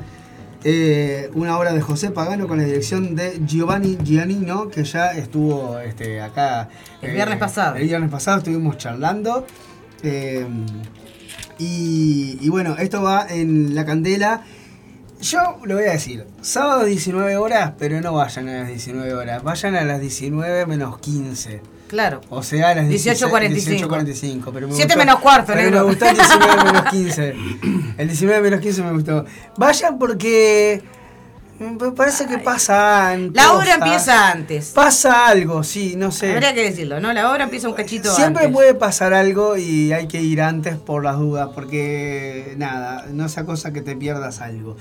[0.64, 5.80] Eh, una obra de José Pagano con la dirección de Giovanni Giannino, que ya estuvo
[5.80, 6.70] este, acá.
[7.02, 7.76] El viernes pasado.
[7.78, 9.48] El viernes pasado estuvimos charlando.
[11.58, 14.44] Y, y bueno, esto va en La Candela.
[15.22, 19.44] Yo lo voy a decir, sábado 19 horas, pero no vayan a las 19 horas,
[19.44, 21.62] vayan a las 19 menos 15.
[21.90, 22.22] Claro.
[22.30, 23.88] O sea, a las 18:45.
[23.88, 24.52] 18.45.
[24.54, 25.80] pero me Siete gustó- menos cuarto, pero negro.
[25.80, 27.36] Me gustó el 19 menos 15.
[27.98, 29.26] El 19 menos 15 me gustó.
[29.58, 30.82] Vayan porque
[31.60, 33.32] me parece que pasan.
[33.34, 34.72] La obra empieza antes.
[34.72, 36.32] Pasa algo, sí, no sé.
[36.34, 37.12] Habría que decirlo, ¿no?
[37.12, 38.56] La obra empieza un cachito Siempre antes.
[38.56, 43.46] puede pasar algo y hay que ir antes por las dudas, porque nada, no sea
[43.46, 44.78] cosa que te pierdas algo.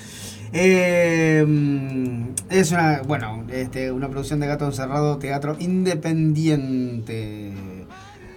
[0.52, 1.44] Eh,
[2.48, 7.52] es una, bueno, este, una producción de Gato Encerrado, teatro independiente.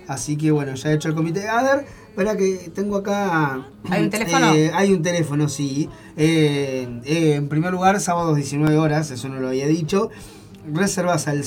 [0.07, 1.47] Así que bueno, ya he hecho el comité.
[1.47, 3.65] A ver, espera que tengo acá.
[3.89, 4.53] ¿Hay un teléfono?
[4.53, 5.89] Eh, hay un teléfono, sí.
[6.23, 10.11] Eh, eh, en primer lugar, sábados 19 horas, eso no lo había dicho.
[10.71, 11.41] Reservas al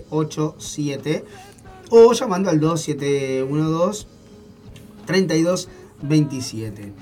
[0.00, 1.24] 098-588-787
[1.90, 4.06] o llamando al 2712
[5.06, 6.92] 3227.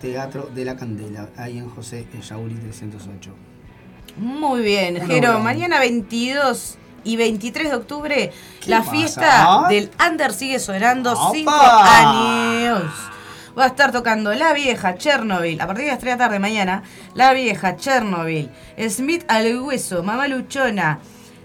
[0.00, 3.30] Teatro de la Candela, ahí en José Yauri 308.
[4.16, 5.30] Muy bien, Jero.
[5.30, 5.38] obra.
[5.38, 8.90] Mañana 22 y 23 de octubre, ¿Qué la pasa?
[8.90, 11.30] fiesta del Under sigue sonando ¡Opa!
[11.32, 12.82] 5 años.
[13.58, 16.38] Va a estar tocando La Vieja, Chernobyl, a partir de las 3 de la tarde
[16.38, 16.82] mañana,
[17.14, 18.48] La Vieja, Chernobyl,
[18.88, 21.00] Smith al Hueso, Mamá Luchona,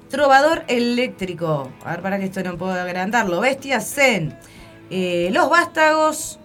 [0.10, 4.38] Trovador Eléctrico, a ver para que esto no puedo agrandarlo, Bestia Zen,
[4.90, 6.40] eh, Los Vástagos,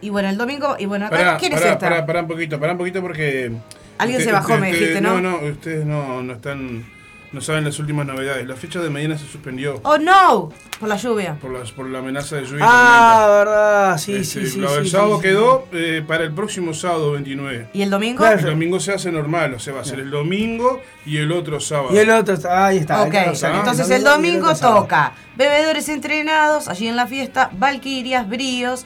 [0.00, 1.78] y bueno, el domingo, y bueno, acá, Pará, ¿quién es esta?
[1.78, 3.50] pará, pará un poquito, pará un poquito porque.
[3.98, 5.20] Alguien usted- se bajó, me usted- dijiste, ¿no?
[5.20, 6.84] No, no, ustedes no, no están.
[7.32, 8.46] No saben las últimas novedades.
[8.46, 11.36] La fecha de mañana se suspendió Oh no, por la lluvia.
[11.40, 12.64] por, las, por la amenaza de lluvia.
[12.66, 14.60] Ah, verdad, sí, Este, sí.
[14.60, 17.68] Sí, sábado sí, quedó eh, para el próximo sábado 29.
[17.72, 18.18] ¿Y el domingo?
[18.18, 18.38] Claro.
[18.38, 21.58] El domingo se hace normal, o sea, va a ser el domingo y el otro
[21.58, 21.94] sábado.
[21.94, 23.02] Y el otro está, ahí está.
[23.02, 24.82] Ok, ahí está, entonces el el el domingo sábado.
[24.82, 28.84] toca Bebedores entrenados, allí en la fiesta, Valquirias, Bríos,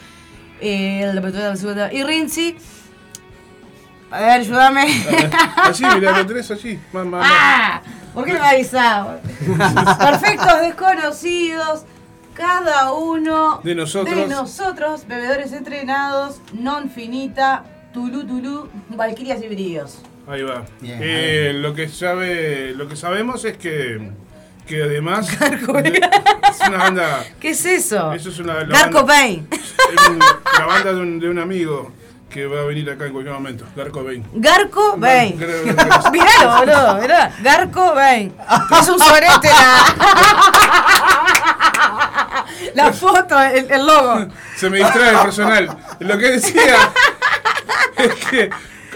[0.60, 2.56] eh, el de y Rinzi.
[4.10, 4.86] A ver, ayúdame.
[5.56, 6.78] Así, mirá, lo tenés allí.
[6.92, 8.05] Más, más, más.
[8.16, 9.20] ¿Por qué no me avisaba?
[9.98, 11.84] Perfectos desconocidos,
[12.32, 14.16] cada uno De nosotros.
[14.16, 20.00] de nosotros, bebedores entrenados, non finita, tulú tulú, Valquirias y Bríos.
[20.26, 20.64] Ahí va.
[20.80, 24.10] Bien, Eh, lo que sabe, lo que sabemos es que,
[24.66, 27.20] que además es una banda.
[27.38, 28.14] ¿Qué es eso?
[28.14, 28.72] Eso es una banda,
[30.58, 31.92] la banda de un, de un amigo
[32.36, 34.22] que va a venir acá en cualquier momento, Garco Bain.
[34.34, 35.38] Garco Bain.
[36.12, 37.32] Miralo, boludo, mirá.
[37.40, 38.30] Garco Bain.
[38.78, 39.94] Es un sorete la.
[42.74, 44.26] La foto, el, el logo.
[44.54, 45.76] Se me distrae el personal.
[46.00, 46.90] Lo que decía,
[47.96, 48.50] es que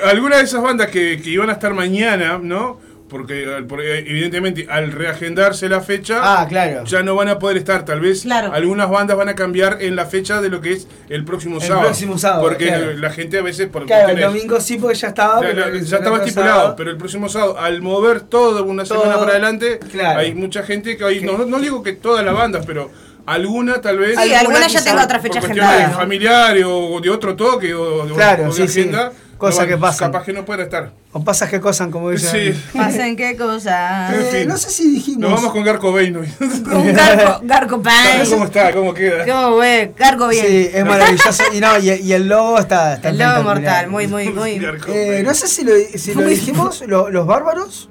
[0.04, 2.78] algunas de esas bandas que, que iban a estar mañana, ¿no?
[3.10, 6.84] Porque, eh, porque, evidentemente al reagendarse la fecha, Ah, claro.
[6.84, 7.84] ya no van a poder estar.
[7.84, 11.24] Tal vez algunas bandas van a cambiar en la fecha de lo que es el
[11.24, 11.86] próximo El sábado.
[11.86, 12.92] próximo sábado, Porque claro.
[12.96, 15.40] la gente a veces por Claro, el domingo sí, porque ya estaba.
[15.42, 19.00] ya, pero ya estaba estipulado, sábado- pero el próximo sábado, al mover todo una Todo,
[19.02, 20.20] semana para adelante, claro.
[20.20, 22.90] hay mucha gente que hoy, no, no digo que todas las bandas, pero
[23.26, 24.18] alguna tal vez.
[24.20, 25.94] Sí, alguna ya tenga otra fecha agendada, ¿no?
[25.94, 28.90] familiares o de otro toque o de, Claro, o de sí, sí.
[29.40, 30.12] Cosas no, que pasan.
[30.12, 30.92] Capaz que no pueda estar.
[31.12, 32.54] O pasas que cosas como dicen.
[32.54, 32.62] Sí.
[32.78, 34.12] Pasen qué cosas.
[34.14, 34.46] En Eh, fin.
[34.48, 35.22] no sé si dijimos.
[35.22, 36.28] Nos vamos con Garco Bain hoy.
[36.40, 38.20] Un garco, garco pan.
[38.30, 38.70] ¿Cómo está?
[38.72, 39.24] ¿Cómo queda?
[39.26, 39.92] ¿Cómo ve?
[39.98, 40.46] Garco bien.
[40.46, 41.42] Sí, es maravilloso.
[41.54, 44.60] Y, no, y, y el logo está, está El lobo mortal, muy, muy, muy.
[44.88, 47.88] Eh, no sé si lo, si lo dijimos, lo- los bárbaros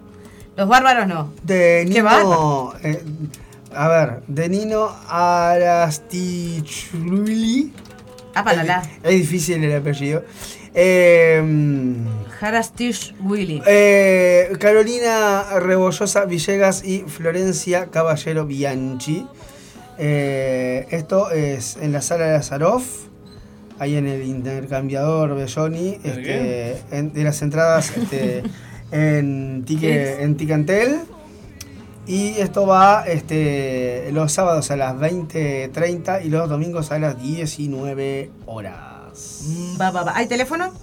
[0.56, 1.34] Los bárbaros no.
[1.44, 2.04] de Qué Nino.
[2.06, 2.74] bárbaro.
[2.84, 3.04] eh,
[3.76, 4.96] a ver, de Nino
[6.30, 7.72] Arastichuli.
[8.36, 8.82] Ah, para la.
[9.04, 10.24] Es difícil el apellido.
[10.74, 11.42] Eh,
[12.42, 13.62] Harastish Willy.
[13.68, 19.26] eh, Carolina Rebollosa Villegas y Florencia Caballero Bianchi.
[19.98, 22.86] Eh, esto es en la sala de Lazaroff,
[23.80, 28.44] ahí en el intercambiador Belloni, este, en- de las entradas este,
[28.92, 31.00] en, ¿Qué tique, en Ticantel.
[32.08, 38.32] Y esto va este, los sábados a las 20.30 y los domingos a las 19
[38.48, 38.89] horas.
[39.46, 40.18] Mm, Va, va, va.
[40.18, 40.74] ¿Hay teléfono?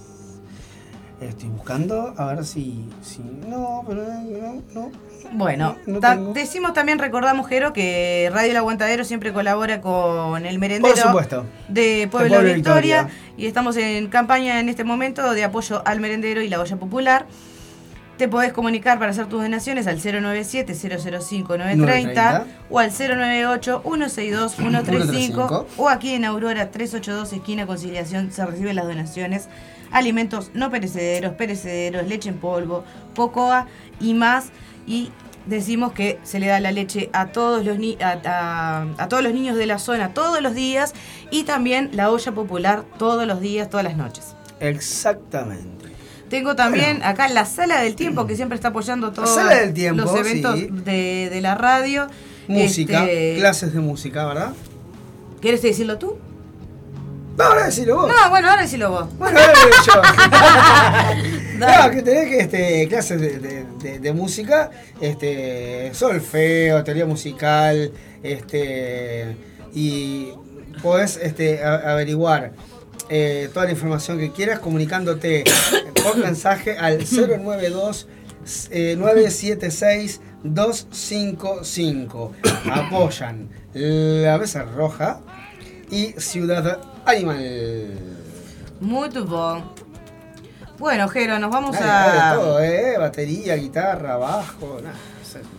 [1.21, 2.87] Estoy buscando a ver si.
[3.01, 4.91] si no, pero no, no.
[5.33, 6.31] Bueno, No, no ta- tengo.
[6.33, 11.45] decimos también, recordamos, Jero, que Radio El Aguantadero siempre colabora con el merendero Por supuesto.
[11.67, 13.19] de Pueblo, Pueblo Victoria, Victoria.
[13.35, 17.25] y estamos en campaña en este momento de apoyo al merendero y la olla popular.
[18.17, 26.25] Te podés comunicar para hacer tus donaciones al 097-005-930 o al 098-162-135 o aquí en
[26.25, 29.47] Aurora 382 esquina Conciliación se reciben las donaciones.
[29.91, 32.83] Alimentos no perecederos, perecederos, leche en polvo,
[33.15, 33.67] cocoa
[33.99, 34.47] y más.
[34.85, 35.11] Y
[35.45, 39.23] decimos que se le da la leche a todos los, ni- a, a- a todos
[39.23, 40.93] los niños de la zona todos los días
[41.31, 44.35] y también la olla popular todos los días, todas las noches.
[44.59, 45.76] Exactamente.
[46.29, 50.67] Tengo también acá la sala del tiempo que siempre está apoyando todos los eventos sí.
[50.71, 52.07] de, de la radio.
[52.47, 54.53] Música, Este, clases de música, ¿verdad?
[55.41, 56.17] ¿Quieres decirlo tú?
[57.37, 58.07] No, ahora decilo vos.
[58.07, 59.07] No, bueno, ahora decilo vos.
[59.19, 60.01] Bueno, ahora digo yo.
[61.57, 64.69] No, que tenés que este, clases de, de- de- de música,
[65.01, 67.91] este, solfeo, teoría musical,
[68.21, 69.35] este,
[69.73, 70.29] y
[70.83, 72.51] podés este, a- averiguar
[73.09, 75.43] eh, toda la información que quieras comunicándote
[76.03, 78.07] por mensaje al 092
[78.71, 82.33] eh, 976 255.
[82.71, 85.19] Apoyan la Mesa Roja
[85.89, 87.91] y Ciudad Animal.
[88.79, 89.63] Muy bon.
[90.77, 92.15] Bueno, Jero, nos vamos Dale, a.
[92.15, 92.97] dale, todo, ¿eh?
[92.99, 94.95] Batería, guitarra, bajo, nada.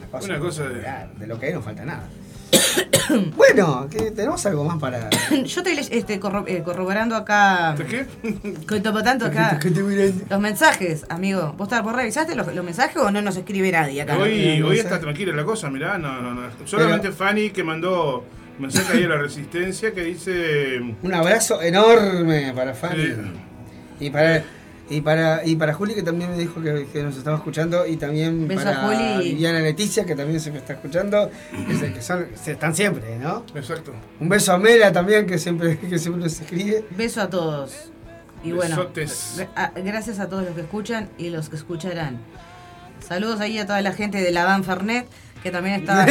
[0.00, 2.08] una cosa, Una cosa de- de lo que hay no falta nada.
[3.36, 5.08] bueno, que tenemos algo más para.
[5.30, 7.74] Yo estoy este, corro- eh, corroborando acá.
[7.88, 8.06] qué?
[8.68, 9.58] Con topo tanto acá.
[10.28, 11.54] Los mensajes, amigo.
[11.56, 14.16] ¿Vos, vos revisaste los, los mensajes o no nos escribe nadie acá?
[14.18, 16.42] Hoy, No hoy está tranquila la cosa, mirá, no, no, no.
[16.64, 18.24] Solamente Fanny que mandó
[18.58, 20.80] mensaje ahí a la resistencia que dice.
[21.02, 23.04] Un abrazo enorme para Fanny.
[23.06, 23.12] Sí.
[24.00, 24.42] Y para.
[24.90, 27.96] Y para, y para Juli, que también me dijo que, que nos estaba escuchando, y
[27.96, 28.86] también Beso para a
[29.16, 29.30] Juli.
[29.30, 31.30] Viviana Leticia, que también se me está escuchando,
[31.66, 33.44] que, se- que son, se- están siempre, ¿no?
[33.54, 33.92] Exacto.
[34.18, 36.86] Un beso a Mela también, que siempre, que siempre nos escribe.
[36.96, 37.90] Beso a todos.
[38.42, 39.34] Y bueno, Besotes.
[39.38, 42.18] gra- a- gracias a todos los que escuchan y los que escucharán.
[43.06, 45.06] Saludos ahí a toda la gente de la Van Fernet,
[45.42, 46.06] que también está.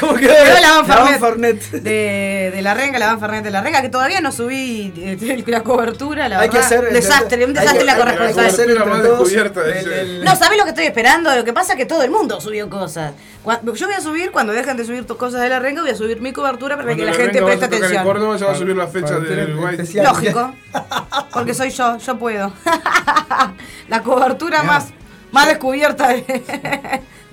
[0.00, 0.60] ¿Cómo Quedó quedó?
[0.60, 1.70] la Van La Van Fernet.
[1.70, 5.44] De, de la renga, la Van Fernet de la renga, que todavía no subí eh,
[5.46, 8.46] la cobertura, la Hay que hacer- desastre, un desastre la hay que corresponsal.
[8.46, 11.34] hacer descubierta, el- el- No, ¿sabés lo que estoy esperando?
[11.34, 13.12] Lo que pasa es que todo el mundo subió cosas.
[13.42, 15.90] Cuando- yo voy a subir, cuando dejen de subir tus cosas de la renga, voy
[15.92, 17.78] a subir mi cobertura para Cuando que la la gente Renga preste vaya a tocar
[17.78, 18.04] en atención.
[18.04, 20.02] Córdoba va a subir la fecha Cuando de.
[20.02, 20.54] Lógico.
[21.32, 22.52] Porque soy yo, yo puedo.
[23.88, 24.88] la cobertura más,
[25.30, 26.24] más descubierta de,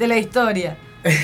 [0.01, 0.75] de la historia.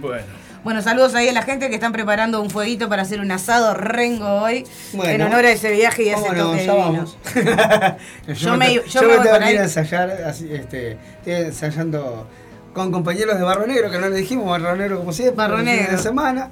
[0.00, 0.24] Bueno.
[0.64, 3.74] Bueno, saludos ahí a la gente que están preparando un fueguito para hacer un asado
[3.74, 4.64] rengo hoy.
[4.94, 5.12] Bueno.
[5.12, 6.50] en honor a ese viaje y a ese ¿Cómo no?
[6.52, 7.18] toque Ya vamos.
[8.40, 11.32] Yo me- yo yo me me voy tengo que ir a ensayar, así, este, estoy
[11.34, 12.26] ensayando
[12.72, 15.92] con compañeros de Barro Negro, que no le dijimos, Barro Negro como siempre, Barro Negro.
[15.92, 16.48] de semana,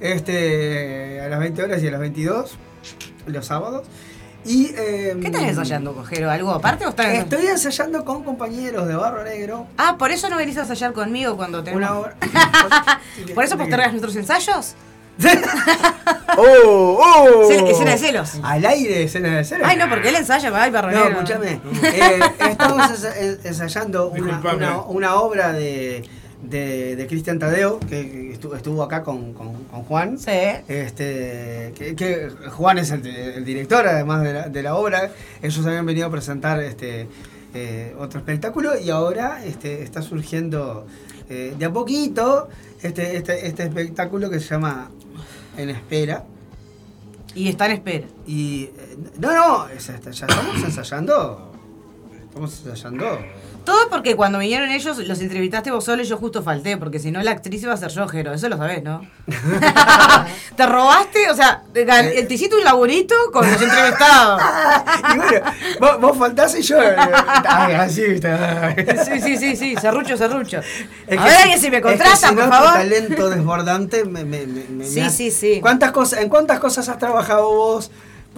[0.00, 2.56] este, a las 20 horas y a las 22,
[3.26, 3.86] los sábados.
[4.46, 6.30] Y, eh, ¿Qué estás ensayando, Cojero?
[6.30, 9.66] ¿Algo aparte o estás Estoy ensayando con compañeros de Barro Negro.
[9.76, 11.88] Ah, por eso no venís a ensayar conmigo cuando tenemos...
[11.90, 12.16] Una hora.
[13.34, 14.74] ¿Por eso postergas nuestros ensayos?
[16.36, 16.98] ¡Oh!
[17.02, 17.48] ¡Oh!
[17.48, 18.32] Ce- escena de celos.
[18.42, 19.66] Al aire, escena de celos.
[19.68, 21.08] Ay, no, porque él ensaya, ay, No, barronero.
[21.08, 21.60] escúchame.
[21.82, 22.20] Eh,
[22.50, 24.56] estamos ensa- en- ensayando una, Disculpame.
[24.56, 26.08] una- una obra de,
[26.42, 30.18] de, de Cristian Tadeo, que, estuvo, estuvo acá con, con- con Juan.
[30.18, 30.30] Sí.
[30.68, 35.12] Este, que, que Juan es el, el director, además de la, de la obra.
[35.42, 37.08] Ellos habían venido a presentar este,
[37.54, 40.86] eh, otro espectáculo y ahora este, está surgiendo
[41.30, 42.48] eh, de a poquito
[42.82, 44.90] este, este, este espectáculo que se llama
[45.56, 46.24] En Espera.
[47.34, 48.06] Y está en espera.
[48.26, 51.52] Y eh, no, no, ya estamos ensayando.
[52.28, 53.18] Estamos ensayando.
[53.66, 57.10] Todo porque cuando vinieron ellos, los entrevistaste vos solo y yo justo falté, porque si
[57.10, 59.02] no la actriz iba a ser yo, Jero, eso lo sabés, ¿no?
[60.56, 62.22] te robaste, o sea, te, Eh.
[62.24, 64.40] te hiciste un laburito con los entrevistados.
[65.14, 65.40] Y bueno,
[65.80, 66.80] vos, vos faltás y yo.
[66.82, 66.96] eh,
[67.48, 68.74] ay, así, está.
[69.04, 70.58] Sí, sí, sí, sí, serrucho, serrucho.
[71.06, 72.72] Es a que ver, si- me es que contrata, si no, por tu favor.
[72.72, 75.58] talento desbordante me, me, me, me- Sí, sí, sí.
[75.60, 77.90] ¿Cuántas cosas, ¿En cuántas cosas has trabajado vos?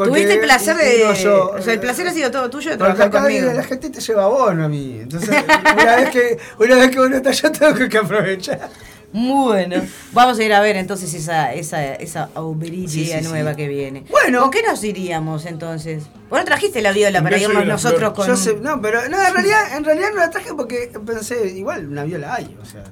[0.04, 1.14] Tuviste el placer de.
[1.22, 3.52] yo, o sea, el placer ha sido todo tuyo de trabajar conmigo.
[3.52, 4.98] la gente te lleva a vos, no a mí.
[5.02, 8.70] Entonces, una vez que, una vez que uno está yo tengo que aprovechar.
[9.10, 9.80] Bueno,
[10.12, 13.56] vamos a ir a ver entonces esa, esa, esa auberilla Sí, sí, nueva sí.
[13.56, 14.04] que viene.
[14.10, 14.42] Bueno.
[14.42, 16.04] ¿Con qué nos iríamos entonces?
[16.28, 18.26] Bueno, trajiste la viola para irnos nosotros con.
[18.26, 21.88] Yo sé, no, pero no, en realidad, en realidad no la traje porque pensé, igual
[21.88, 22.84] una viola hay, o sea.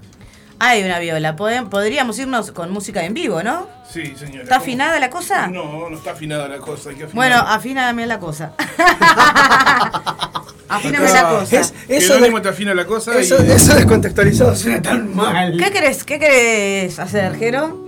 [0.59, 1.37] Hay una viola.
[1.37, 3.67] Podríamos irnos con música en vivo, ¿no?
[3.93, 4.43] Sí, señora.
[4.45, 4.63] ¿Está ¿cómo?
[4.65, 5.49] afinada la cosa?
[5.49, 6.91] No, no está afinada la cosa.
[6.91, 7.15] Hay que afinar.
[7.15, 8.53] Bueno, afíname la cosa.
[10.69, 11.61] Afíname la cosa.
[11.61, 13.51] Es- eso, de- te afina la cosa eso, y...
[13.53, 15.57] eso descontextualizado suena tan mal.
[15.57, 17.87] ¿Qué querés, qué querés hacer, Jero?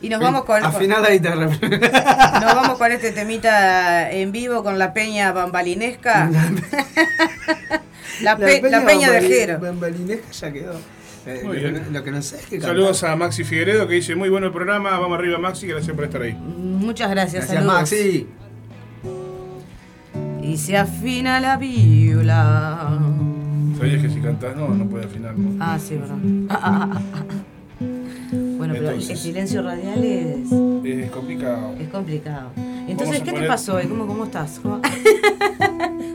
[0.00, 0.64] Y nos vamos con.
[0.64, 1.46] Afinar la guitarra.
[1.46, 6.30] Nos vamos con este temita en vivo con la peña bambalinesca.
[8.22, 9.58] la, pe- la peña de Jero.
[9.60, 10.72] Bambalinesca ya quedó.
[11.26, 11.82] Eh, Muy lo, que bien.
[11.92, 14.46] no, lo que no sé es que Saludos a Maxi Figueredo que dice muy bueno
[14.46, 14.98] el programa.
[14.98, 16.34] Vamos arriba Maxi, gracias por estar ahí.
[16.34, 17.80] Muchas gracias, Gracias, saludos.
[17.80, 18.26] Maxi.
[20.42, 22.98] Y se afina la viola.
[23.76, 25.36] ¿Sabías que si cantás no, no puede afinar?
[25.36, 25.56] ¿no?
[25.62, 26.16] Ah, sí, verdad.
[26.48, 27.24] Ah, ah, ah, ah.
[28.56, 30.38] Bueno, pero el- silencio radial es,
[30.84, 31.74] Es complicado.
[31.78, 32.52] es complicado.
[32.88, 33.86] Entonces, ¿qué te pasó hoy?
[33.86, 34.60] ¿Cómo, cómo estás?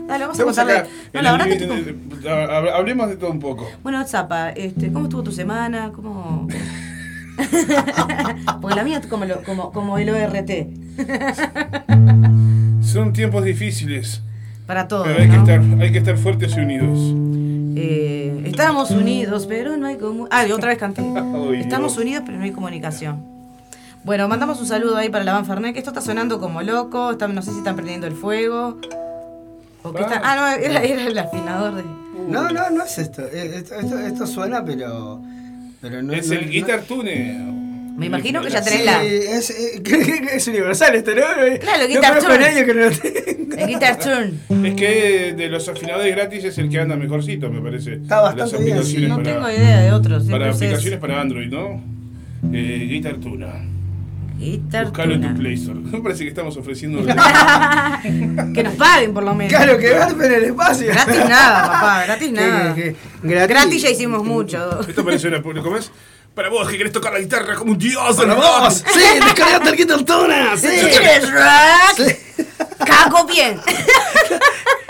[0.02, 0.84] ¿Cómo- Dale, vamos a contarle.
[1.12, 1.96] No, la verdad que de-
[2.28, 3.68] hab- Hablemos de todo un poco.
[3.82, 5.90] Bueno, Zapa, este, ¿cómo estuvo tu semana?
[5.94, 6.48] ¿Cómo...?
[8.60, 10.50] Porque la mía es como, lo- como, como el ORT.
[12.82, 14.22] Son tiempos difíciles,
[14.66, 16.98] Para todos, pero hay que, estar, hay que estar fuertes y unidos.
[17.74, 20.50] Eh, estamos unidos, pero no hay comunicación.
[20.50, 21.02] Ah, otra vez canté.
[21.16, 22.04] Ay, Estamos Dios.
[22.04, 23.24] unidos, pero no hay comunicación.
[24.04, 27.12] Bueno, mandamos un saludo ahí para la Van Fernet, que esto está sonando como loco.
[27.12, 28.78] está- no sé si están prendiendo el fuego.
[29.84, 30.36] Ah.
[30.58, 31.82] no, era, era el afinador de.
[32.28, 33.22] No, no, no es esto.
[33.32, 35.20] Eh, Esto, esto, esto suena, pero.
[35.80, 37.52] pero no, Es no- el no- Guitar Tune.
[37.96, 39.04] Me imagino que ya Sí, tenés la.
[39.04, 39.82] es, eh,
[40.34, 41.22] es universal este, ¿no?
[41.60, 42.38] Claro, no Guitar Tune.
[42.38, 43.62] nadie que no lo tenga.
[43.62, 44.40] El Guitar Turn.
[44.66, 47.94] Es que de los afinadores gratis es el que anda mejorcito, me parece.
[47.94, 49.08] Está bastante Las bien, aplicaciones sí.
[49.08, 50.24] No para, tengo idea de otros.
[50.24, 51.82] para aplicaciones para Android, ¿no?
[52.52, 53.16] Eh, Guitar
[54.84, 55.34] Buscalo en tu.
[55.40, 55.78] Play Store.
[55.92, 57.00] Me parece que estamos ofreciendo.
[58.54, 59.52] Que nos paguen por lo menos.
[59.52, 60.88] Claro, que garpen el espacio.
[60.88, 62.74] Gratis nada, papá, gratis nada.
[62.74, 63.48] que- que- gratis.
[63.56, 64.80] Gratis ya hicimos mucho.
[64.86, 65.40] Esto parece una.
[65.42, 65.90] ¿Cómo es?
[66.34, 68.82] Para vos que querés tocar la guitarra como un dios de ¡Para la voz.
[68.90, 69.00] ¡Sí!
[69.22, 70.56] ¡Descargate el Guitar Tuna!
[70.56, 70.66] ¡Sí!
[70.66, 72.08] ¿Quieres rock?
[72.86, 73.60] Cago bien.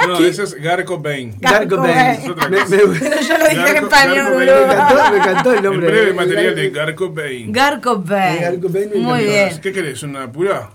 [0.08, 1.34] No, eso es Garco Bain.
[1.40, 2.34] Garco Pero yo
[3.38, 4.36] lo dije en español.
[4.36, 5.86] Me encantó, me encantó el nombre.
[5.86, 7.52] El breve material de Garco- Bain.
[7.52, 8.40] Garco Bane.
[8.40, 9.60] Garco me Muy bien.
[9.60, 10.02] ¿Qué querés?
[10.02, 10.70] ¿Una pura?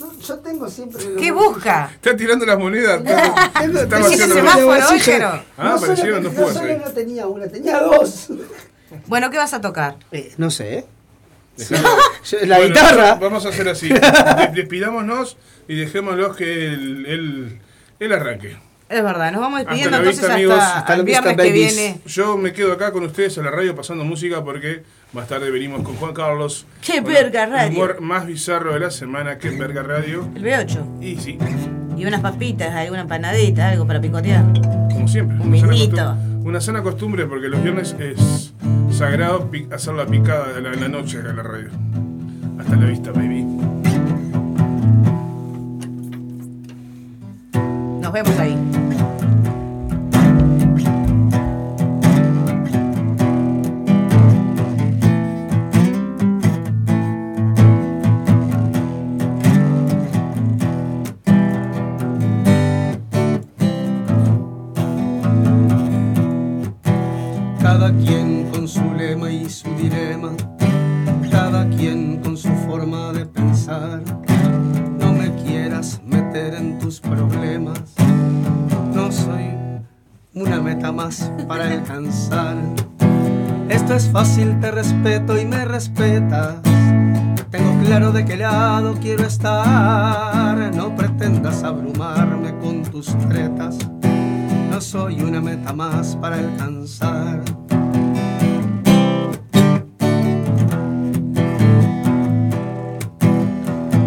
[0.00, 1.02] No, yo tengo siempre.
[1.18, 1.90] ¿Qué busca?
[1.94, 3.02] Está tirando las monedas.
[3.04, 3.50] Tengo- Está
[3.96, 5.44] tengo ¿Hiciste vaciando siempre las- semáforo?
[5.58, 6.82] Ah, aparecieron dos solo ahí.
[6.84, 8.28] no tenía una, tenía dos.
[9.06, 9.96] Bueno, ¿qué vas a tocar?
[10.10, 10.84] Eh, no sé.
[11.58, 11.76] Yo-
[12.46, 13.14] La Bueno, guitarra.
[13.16, 13.88] Vamos a hacer así.
[13.90, 14.00] Des-
[14.54, 15.36] Despidámonos
[15.68, 17.60] y dejémoslos que él, él,
[18.00, 18.56] él arranque.
[18.88, 20.58] Es verdad, nos vamos despidiendo Hasta entonces vista, hasta, amigos.
[20.58, 22.00] Hasta el la vista, viernes que viene.
[22.06, 24.82] Yo me quedo acá con ustedes en la radio pasando música porque
[25.12, 26.66] más tarde venimos con Juan Carlos.
[26.84, 27.70] ¡Qué verga el radio!
[27.70, 30.28] humor más bizarro de la semana que Verga Radio.
[30.34, 31.02] El B8.
[31.02, 31.38] Y sí,
[31.96, 34.44] Y unas papitas, alguna empanadita, algo para picotear.
[34.92, 35.36] como siempre.
[35.38, 36.16] Un vinito.
[36.42, 38.54] Una sana costumbre porque los viernes es
[38.90, 41.68] sagrado hacer la picada de la, en la noche acá en la radio.
[42.58, 43.44] Hasta la vista, baby.
[48.10, 48.79] Nos vemos ahí.
[81.50, 82.58] Para alcanzar.
[83.68, 86.60] Esto es fácil, te respeto y me respetas.
[87.50, 90.72] Tengo claro de qué lado quiero estar.
[90.76, 93.78] No pretendas abrumarme con tus tretas.
[94.70, 97.42] No soy una meta más para alcanzar.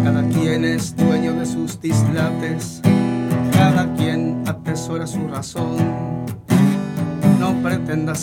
[0.02, 2.80] Cada quien es dueño de sus dislates.
[3.52, 5.83] Cada quien atesora su razón.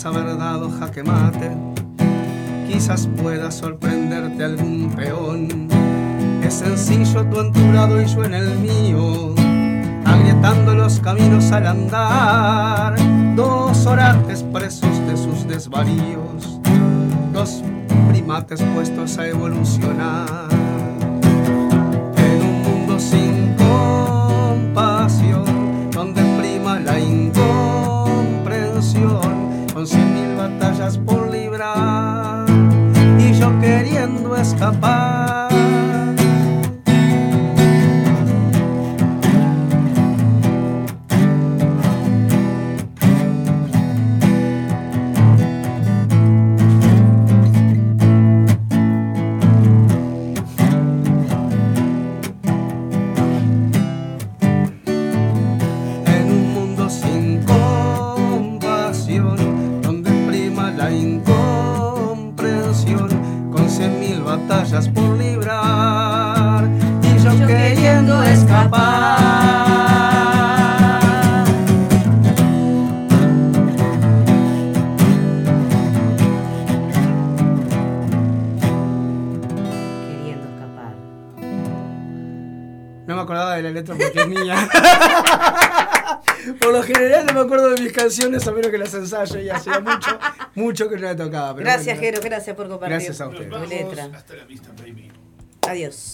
[0.04, 1.52] Haber dado jaque mate.
[2.66, 5.68] Quizás pueda sorprenderte algún peón.
[6.42, 9.32] Es sencillo tu enturado y yo en el mío.
[10.04, 12.96] Agrietando los caminos al andar.
[13.36, 16.58] Dos orantes presos de sus desvaríos.
[17.32, 17.62] Dos
[18.10, 20.48] primates puestos a evolucionar.
[22.16, 23.41] En un mundo sin
[88.02, 90.18] canciones a menos que las ensayo y hacía mucho,
[90.54, 91.54] mucho que no la tocaba.
[91.54, 92.00] pero Gracias, bueno.
[92.00, 92.96] Jero, gracias por compartir.
[92.96, 94.14] Gracias a ustedes.
[94.14, 95.10] Hasta la vista, baby.
[95.68, 96.11] Adiós.